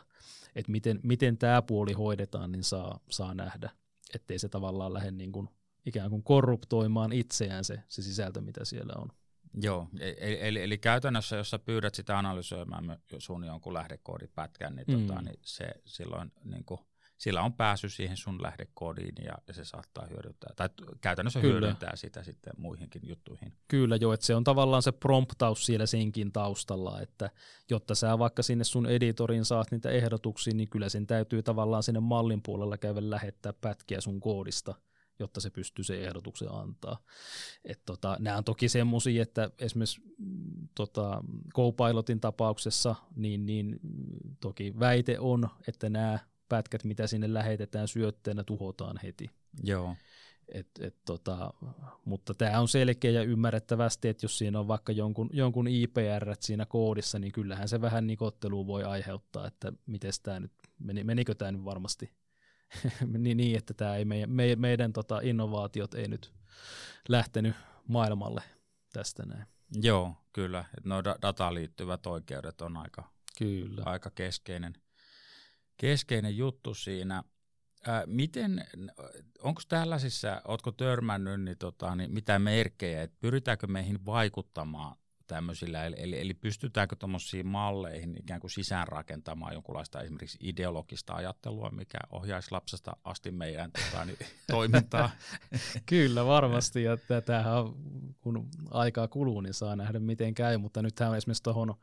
Että 0.54 0.72
miten, 0.72 1.00
miten 1.02 1.38
tämä 1.38 1.62
puoli 1.62 1.92
hoidetaan, 1.92 2.52
niin 2.52 2.64
saa, 2.64 3.00
saa 3.10 3.34
nähdä, 3.34 3.70
ettei 4.14 4.38
se 4.38 4.48
tavallaan 4.48 4.94
lähde 4.94 5.10
niin 5.10 5.32
kuin 5.32 5.48
ikään 5.86 6.10
kuin 6.10 6.22
korruptoimaan 6.22 7.12
itseään 7.12 7.64
se, 7.64 7.82
se 7.88 8.02
sisältö, 8.02 8.40
mitä 8.40 8.64
siellä 8.64 8.94
on. 8.96 9.08
Joo, 9.54 9.88
eli, 10.00 10.16
e, 10.18 10.48
eli, 10.48 10.62
eli 10.62 10.78
käytännössä, 10.78 11.36
jos 11.36 11.50
sä 11.50 11.58
pyydät 11.58 11.94
sitä 11.94 12.18
analysoimaan 12.18 12.98
sun 13.18 13.44
jonkun 13.44 13.74
lähdekoodipätkän, 13.74 14.76
niin, 14.76 14.86
tota, 14.86 14.98
mm. 14.98 15.06
tota, 15.06 15.22
niin 15.22 15.38
se 15.42 15.64
silloin 15.84 16.32
niin 16.44 16.64
kuin, 16.64 16.80
sillä 17.18 17.42
on 17.42 17.52
pääsy 17.52 17.88
siihen 17.88 18.16
sun 18.16 18.42
lähdekoodiin 18.42 19.14
ja, 19.24 19.34
ja 19.48 19.54
se 19.54 19.64
saattaa 19.64 20.06
hyödyntää, 20.06 20.52
tai 20.56 20.68
käytännössä 21.00 21.40
Kyllä. 21.40 21.52
hyödyntää 21.52 21.96
sitä 21.96 22.22
sitten 22.22 22.52
muihinkin 22.56 23.02
juttuihin. 23.04 23.52
Kyllä 23.68 23.96
joo, 23.96 24.12
että 24.12 24.26
se 24.26 24.34
on 24.34 24.44
tavallaan 24.44 24.82
se 24.82 24.92
promptaus 24.92 25.66
siellä 25.66 25.86
senkin 25.86 26.32
taustalla, 26.32 27.00
että 27.00 27.30
jotta 27.70 27.94
sä 27.94 28.18
vaikka 28.18 28.42
sinne 28.42 28.64
sun 28.64 28.86
editorin 28.86 29.44
saat 29.44 29.70
niitä 29.70 29.90
ehdotuksia, 29.90 30.54
niin 30.54 30.68
kyllä 30.68 30.88
sen 30.88 31.06
täytyy 31.06 31.42
tavallaan 31.42 31.82
sinne 31.82 32.00
mallin 32.00 32.42
puolella 32.42 32.78
käydä 32.78 33.10
lähettää 33.10 33.52
pätkiä 33.52 34.00
sun 34.00 34.20
koodista– 34.20 34.74
jotta 35.22 35.40
se 35.40 35.50
pystyy 35.50 35.84
se 35.84 36.04
ehdotuksen 36.04 36.52
antaa. 36.52 36.98
Et 37.64 37.82
tota, 37.86 38.16
nämä 38.20 38.36
on 38.36 38.44
toki 38.44 38.68
semmoisia, 38.68 39.22
että 39.22 39.50
esimerkiksi 39.58 40.00
mm, 40.18 40.68
tota, 40.74 41.24
Copilotin 41.54 42.20
tapauksessa, 42.20 42.94
niin, 43.16 43.46
niin 43.46 43.80
toki 44.40 44.74
väite 44.78 45.18
on, 45.18 45.48
että 45.68 45.88
nämä 45.88 46.18
pätkät, 46.48 46.84
mitä 46.84 47.06
sinne 47.06 47.34
lähetetään 47.34 47.88
syötteenä, 47.88 48.44
tuhotaan 48.44 49.00
heti. 49.02 49.30
Joo. 49.62 49.96
Et, 50.48 50.68
et 50.80 50.96
tota, 51.04 51.54
mutta 52.04 52.34
tämä 52.34 52.60
on 52.60 52.68
selkeä 52.68 53.10
ja 53.10 53.22
ymmärrettävästi, 53.22 54.08
että 54.08 54.24
jos 54.24 54.38
siinä 54.38 54.60
on 54.60 54.68
vaikka 54.68 54.92
jonkun, 54.92 55.30
jonkun 55.32 55.68
IPR 55.68 56.36
siinä 56.40 56.66
koodissa, 56.66 57.18
niin 57.18 57.32
kyllähän 57.32 57.68
se 57.68 57.80
vähän 57.80 58.06
nikottelua 58.06 58.66
voi 58.66 58.84
aiheuttaa, 58.84 59.46
että 59.46 59.72
miten 59.86 60.12
tämä 60.22 60.40
nyt, 60.40 60.52
meni, 60.78 61.04
menikö 61.04 61.34
tämä 61.34 61.52
nyt 61.52 61.64
varmasti 61.64 62.10
niin, 63.18 63.36
niin, 63.36 63.58
että 63.58 63.74
tämä 63.74 63.96
ei 63.96 64.04
meidän, 64.04 64.30
meidän, 64.30 64.60
meidän 64.60 64.92
tota 64.92 65.20
innovaatiot 65.22 65.94
ei 65.94 66.08
nyt 66.08 66.32
lähtenyt 67.08 67.54
maailmalle 67.88 68.42
tästä 68.92 69.26
näin. 69.26 69.46
Joo, 69.82 70.16
kyllä. 70.32 70.64
Nuo 70.84 71.04
dataan 71.04 71.54
liittyvät 71.54 72.06
oikeudet 72.06 72.60
on 72.60 72.76
aika, 72.76 73.12
kyllä. 73.38 73.82
aika 73.86 74.10
keskeinen, 74.10 74.74
keskeinen 75.76 76.36
juttu 76.36 76.74
siinä. 76.74 77.24
Ää, 77.86 78.02
miten, 78.06 78.64
onko 79.42 79.62
tällaisissa, 79.68 80.42
oletko 80.44 80.72
törmännyt 80.72 81.40
niin, 81.40 81.58
tota, 81.58 81.94
niin 81.94 82.12
mitä 82.12 82.38
merkkejä, 82.38 83.02
että 83.02 83.16
pyritäänkö 83.20 83.66
meihin 83.66 84.06
vaikuttamaan 84.06 84.96
tämmöisillä, 85.26 85.84
eli, 85.84 85.96
eli, 85.98 86.20
eli 86.20 86.34
pystytäänkö 86.34 86.96
tuommoisiin 86.96 87.46
malleihin 87.46 88.16
ikään 88.20 88.40
kuin 88.40 88.50
sisäänrakentamaan 88.50 89.52
jonkunlaista 89.52 90.00
esimerkiksi 90.00 90.38
ideologista 90.40 91.14
ajattelua, 91.14 91.70
mikä 91.70 91.98
ohjaisi 92.12 92.52
lapsesta 92.52 92.96
asti 93.04 93.30
meidän 93.30 93.70
tota, 93.72 94.04
niin, 94.04 94.18
toimintaa? 94.50 95.10
Kyllä, 95.86 96.26
varmasti, 96.26 96.82
ja 96.82 96.96
tätähän 96.96 97.64
kun 98.20 98.48
aikaa 98.70 99.08
kuluu, 99.08 99.40
niin 99.40 99.54
saa 99.54 99.76
nähdä 99.76 99.98
miten 99.98 100.34
käy, 100.34 100.58
mutta 100.58 100.82
nythän 100.82 101.16
esimerkiksi 101.16 101.42
tuohon 101.42 101.74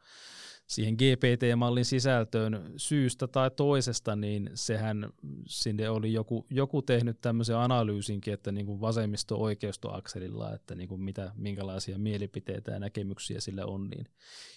siihen 0.70 0.94
GPT-mallin 0.94 1.86
sisältöön 1.86 2.74
syystä 2.78 3.28
tai 3.28 3.52
toisesta, 3.52 4.16
niin 4.16 4.50
sehän 4.54 5.10
sinne 5.48 5.90
oli 5.90 6.14
joku, 6.14 6.46
joku 6.50 6.82
tehnyt 6.82 7.22
tämmöisen 7.22 7.58
analyysinkin, 7.58 8.34
että 8.34 8.52
niin 8.52 8.66
kuin 8.66 8.82
vasemmisto-oikeisto-akselilla, 8.82 10.54
että 10.54 10.76
niin 10.76 10.90
kuin 10.90 11.02
mitä, 11.02 11.32
minkälaisia 11.36 12.00
mielipiteitä 12.00 12.72
ja 12.72 12.80
näkemyksiä 12.80 13.40
sillä 13.40 13.66
on, 13.66 13.90
niin 13.90 14.06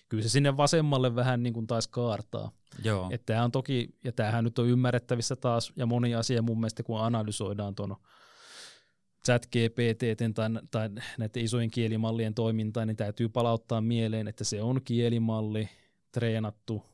kyllä 0.08 0.22
se 0.22 0.28
sinne 0.28 0.56
vasemmalle 0.56 1.14
vähän 1.14 1.42
niin 1.42 1.52
kuin 1.52 1.66
taisi 1.66 1.90
kaartaa. 1.90 2.52
Joo. 2.84 3.08
Että 3.12 3.26
tämä 3.32 3.44
on 3.44 3.52
toki, 3.52 3.88
ja 4.04 4.12
tämähän 4.12 4.44
nyt 4.44 4.58
on 4.58 4.68
ymmärrettävissä 4.68 5.36
taas, 5.36 5.72
ja 5.76 5.86
moni 5.86 6.14
asia 6.14 6.42
mun 6.42 6.60
mielestä, 6.60 6.82
kun 6.82 7.00
analysoidaan 7.00 7.74
tuon 7.74 7.96
chat 9.26 9.46
GPT 9.46 10.34
tai, 10.34 10.48
tai 10.70 10.88
näiden 11.18 11.44
isojen 11.44 11.70
kielimallien 11.70 12.34
toimintaa, 12.34 12.86
niin 12.86 12.96
täytyy 12.96 13.28
palauttaa 13.28 13.80
mieleen, 13.80 14.28
että 14.28 14.44
se 14.44 14.62
on 14.62 14.80
kielimalli, 14.84 15.68
treenattu 16.12 16.84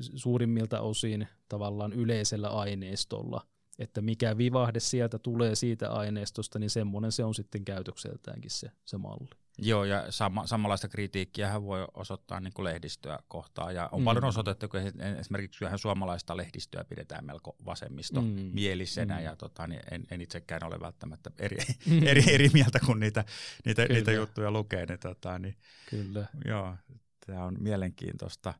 suurimmilta 0.00 0.80
osin 0.80 1.28
tavallaan 1.48 1.92
yleisellä 1.92 2.48
aineistolla, 2.48 3.46
että 3.78 4.00
mikä 4.00 4.38
vivahde 4.38 4.80
sieltä 4.80 5.18
tulee 5.18 5.54
siitä 5.54 5.90
aineistosta, 5.90 6.58
niin 6.58 6.70
semmoinen 6.70 7.12
se 7.12 7.24
on 7.24 7.34
sitten 7.34 7.64
käytökseltäänkin 7.64 8.50
se, 8.50 8.70
se 8.84 8.98
malli. 8.98 9.30
Joo, 9.58 9.84
ja 9.84 10.12
sama, 10.12 10.46
samanlaista 10.46 10.88
kritiikkiä 10.88 11.62
voi 11.62 11.86
osoittaa 11.94 12.40
niin 12.40 12.52
kuin 12.52 12.64
lehdistöä 12.64 13.18
kohtaan. 13.28 13.74
Ja 13.74 13.88
on 13.92 14.00
mm. 14.00 14.04
paljon 14.04 14.24
osoitettu, 14.24 14.68
kun 14.68 14.80
esimerkiksi 15.20 15.58
kyllähän 15.58 15.78
suomalaista 15.78 16.36
lehdistöä 16.36 16.84
pidetään 16.84 17.24
melko 17.24 17.56
vasemmisto 17.66 18.22
mm. 18.22 18.50
mielisenä, 18.52 19.18
mm. 19.18 19.24
ja 19.24 19.36
tota, 19.36 19.66
niin 19.66 19.80
en, 19.90 20.04
en 20.10 20.20
itsekään 20.20 20.64
ole 20.64 20.80
välttämättä 20.80 21.30
eri, 21.38 21.56
mm. 21.90 22.02
eri, 22.06 22.34
eri 22.34 22.50
mieltä, 22.52 22.80
kun 22.86 23.00
niitä, 23.00 23.24
niitä, 23.64 23.84
niitä 23.84 24.12
juttuja 24.12 24.50
lukee. 24.50 24.86
Niin, 24.86 24.98
tota, 24.98 25.38
niin, 25.38 25.56
Kyllä. 25.90 26.26
Joo, 26.44 26.76
tämä 27.26 27.44
on 27.44 27.56
mielenkiintoista. 27.60 28.54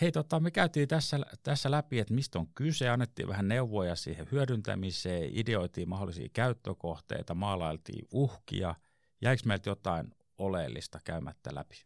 Hei, 0.00 0.12
tota, 0.12 0.40
me 0.40 0.50
käytiin 0.50 0.88
tässä, 0.88 1.20
tässä 1.42 1.70
läpi, 1.70 1.98
että 1.98 2.14
mistä 2.14 2.38
on 2.38 2.46
kyse, 2.54 2.88
annettiin 2.88 3.28
vähän 3.28 3.48
neuvoja 3.48 3.96
siihen 3.96 4.28
hyödyntämiseen, 4.32 5.30
ideoitiin 5.32 5.88
mahdollisia 5.88 6.28
käyttökohteita, 6.32 7.34
maalailtiin 7.34 8.08
uhkia. 8.12 8.74
Jäikö 9.22 9.42
meiltä 9.46 9.70
jotain 9.70 10.14
oleellista 10.38 10.98
käymättä 11.04 11.50
läpi? 11.54 11.76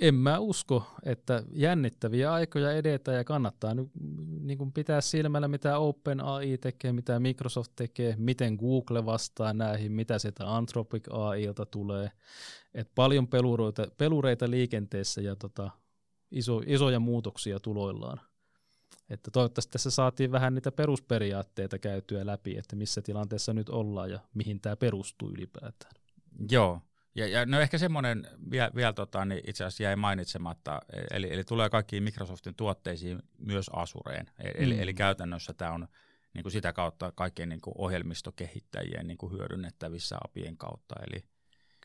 En 0.00 0.14
mä 0.14 0.38
usko, 0.38 0.86
että 1.02 1.42
jännittäviä 1.52 2.32
aikoja 2.32 2.72
edetä 2.72 3.12
ja 3.12 3.24
kannattaa 3.24 3.74
nyt 3.74 3.88
niin 4.40 4.58
kuin 4.58 4.72
pitää 4.72 5.00
silmällä, 5.00 5.48
mitä 5.48 5.78
OpenAI 5.78 6.58
tekee, 6.58 6.92
mitä 6.92 7.20
Microsoft 7.20 7.72
tekee, 7.76 8.14
miten 8.18 8.54
Google 8.54 9.04
vastaa 9.04 9.52
näihin, 9.52 9.92
mitä 9.92 10.18
sieltä 10.18 10.56
Anthropic 10.56 11.06
AIlta 11.10 11.66
tulee. 11.66 12.10
Et 12.74 12.90
paljon 12.94 13.28
pelureita, 13.28 13.86
pelureita 13.98 14.50
liikenteessä 14.50 15.20
ja 15.20 15.36
tota, 15.36 15.70
iso, 16.32 16.62
isoja 16.66 17.00
muutoksia 17.00 17.60
tuloillaan. 17.60 18.20
Että 19.10 19.30
toivottavasti 19.30 19.72
tässä 19.72 19.90
saatiin 19.90 20.32
vähän 20.32 20.54
niitä 20.54 20.72
perusperiaatteita 20.72 21.78
käytyä 21.78 22.26
läpi, 22.26 22.58
että 22.58 22.76
missä 22.76 23.02
tilanteessa 23.02 23.52
nyt 23.52 23.68
ollaan 23.68 24.10
ja 24.10 24.20
mihin 24.34 24.60
tämä 24.60 24.76
perustuu 24.76 25.30
ylipäätään. 25.30 25.92
Joo, 26.50 26.80
ja, 27.14 27.28
ja 27.28 27.46
no 27.46 27.60
ehkä 27.60 27.78
semmoinen 27.78 28.28
vielä, 28.50 28.70
vielä 28.74 28.92
tota, 28.92 29.24
niin 29.24 29.40
itse 29.46 29.64
asiassa 29.64 29.82
jäi 29.82 29.96
mainitsematta, 29.96 30.80
eli, 31.10 31.32
eli 31.32 31.44
tulee 31.44 31.70
kaikkiin 31.70 32.02
Microsoftin 32.02 32.54
tuotteisiin 32.54 33.22
myös 33.38 33.70
Asureen. 33.72 34.30
Eli, 34.54 34.74
mm. 34.74 34.80
eli 34.80 34.94
käytännössä 34.94 35.54
tämä 35.54 35.72
on 35.72 35.88
niin 36.34 36.42
kuin 36.42 36.52
sitä 36.52 36.72
kautta 36.72 37.12
kaikkien 37.14 37.48
niin 37.48 37.60
kuin 37.60 37.74
ohjelmistokehittäjien 37.78 39.06
niin 39.06 39.18
kuin 39.18 39.32
hyödynnettävissä 39.32 40.16
apien 40.24 40.56
kautta. 40.56 40.94
Eli, 41.10 41.24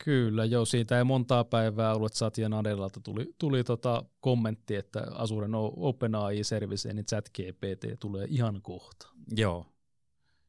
Kyllä, 0.04 0.44
joo, 0.44 0.64
siitä 0.64 0.98
ei 0.98 1.04
montaa 1.04 1.44
päivää 1.44 1.94
ollut, 1.94 2.12
että 2.12 2.18
Satya 2.18 2.48
Nadellalta 2.48 3.00
tuli, 3.00 3.34
tuli 3.38 3.64
tota 3.64 4.04
kommentti, 4.20 4.76
että 4.76 5.06
Azuren 5.14 5.54
OpenAI-serviceen, 5.54 6.96
niin 6.96 7.06
ChatGPT 7.06 8.00
tulee 8.00 8.26
ihan 8.28 8.62
kohta. 8.62 9.08
Joo, 9.36 9.66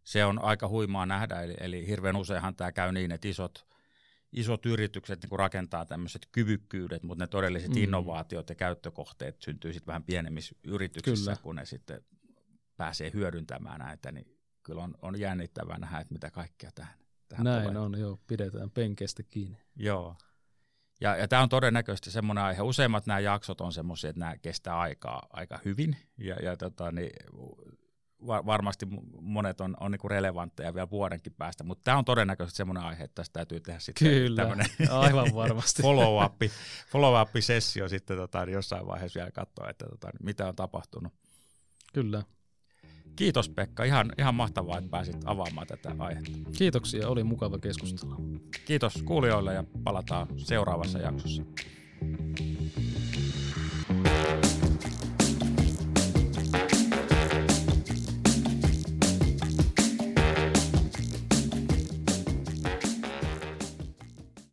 se 0.03 0.25
on 0.25 0.43
aika 0.43 0.67
huimaa 0.67 1.05
nähdä, 1.05 1.41
eli, 1.41 1.55
eli 1.59 1.87
hirveän 1.87 2.15
useinhan 2.15 2.55
tämä 2.55 2.71
käy 2.71 2.91
niin, 2.91 3.11
että 3.11 3.27
isot, 3.27 3.67
isot 4.31 4.65
yritykset 4.65 5.23
niin 5.23 5.39
rakentaa 5.39 5.85
tämmöiset 5.85 6.27
kyvykkyydet, 6.31 7.03
mutta 7.03 7.23
ne 7.23 7.27
todelliset 7.27 7.69
mm. 7.69 7.77
innovaatiot 7.77 8.49
ja 8.49 8.55
käyttökohteet 8.55 9.41
syntyy 9.41 9.73
sitten 9.73 9.87
vähän 9.87 10.03
pienemmissä 10.03 10.55
yrityksissä, 10.63 11.31
kyllä. 11.31 11.43
kun 11.43 11.55
ne 11.55 11.65
sitten 11.65 12.03
pääsee 12.77 13.11
hyödyntämään 13.13 13.79
näitä, 13.79 14.11
niin 14.11 14.37
kyllä 14.63 14.83
on, 14.83 14.95
on 15.01 15.19
jännittävää 15.19 15.77
nähdä, 15.77 15.99
että 15.99 16.13
mitä 16.13 16.31
kaikkea 16.31 16.69
tähän 16.75 16.93
tähän 17.29 17.43
Näin 17.43 17.63
tulee. 17.63 17.81
on, 17.81 17.99
joo, 17.99 18.19
pidetään 18.27 18.71
penkeistä 18.71 19.23
kiinni. 19.23 19.57
Joo. 19.75 20.15
Ja, 21.01 21.15
ja 21.15 21.27
tämä 21.27 21.41
on 21.41 21.49
todennäköisesti 21.49 22.11
semmoinen 22.11 22.43
aihe. 22.43 22.61
Useimmat 22.61 23.05
nämä 23.05 23.19
jaksot 23.19 23.61
on 23.61 23.73
semmoisia, 23.73 24.09
että 24.09 24.19
nämä 24.19 24.37
kestää 24.37 24.79
aikaa 24.79 25.27
aika 25.33 25.59
hyvin. 25.65 25.97
Ja, 26.17 26.35
ja 26.35 26.57
tota, 26.57 26.91
niin, 26.91 27.11
varmasti 28.27 28.85
monet 29.21 29.61
on, 29.61 29.77
on 29.79 29.91
niinku 29.91 30.07
relevantteja 30.09 30.73
vielä 30.73 30.89
vuodenkin 30.89 31.33
päästä, 31.33 31.63
mutta 31.63 31.83
tämä 31.83 31.97
on 31.97 32.05
todennäköisesti 32.05 32.57
semmoinen 32.57 32.83
aihe, 32.83 33.03
että 33.03 33.15
tästä 33.15 33.33
täytyy 33.33 33.59
tehdä 33.59 33.79
sitten 33.79 34.07
Kyllä, 34.07 34.55
aivan 34.89 35.35
varmasti. 35.35 35.81
follow-up, 35.87 36.33
follow-up-sessio 36.87 37.89
sitten 37.89 38.17
tota, 38.17 38.45
niin 38.45 38.53
jossain 38.53 38.87
vaiheessa 38.87 39.17
vielä 39.17 39.31
katsoa, 39.31 39.69
että 39.69 39.85
tota, 39.85 40.07
niin 40.07 40.25
mitä 40.25 40.47
on 40.47 40.55
tapahtunut. 40.55 41.13
Kyllä. 41.93 42.23
Kiitos 43.15 43.49
Pekka, 43.49 43.83
ihan, 43.83 44.11
ihan 44.17 44.35
mahtavaa, 44.35 44.77
että 44.77 44.89
pääsit 44.89 45.17
avaamaan 45.25 45.67
tätä 45.67 45.95
aihetta. 45.99 46.31
Kiitoksia, 46.57 47.07
oli 47.09 47.23
mukava 47.23 47.59
keskustella. 47.59 48.15
Kiitos 48.65 49.03
kuulijoille 49.05 49.53
ja 49.53 49.63
palataan 49.83 50.27
seuraavassa 50.37 50.99
jaksossa. 50.99 51.43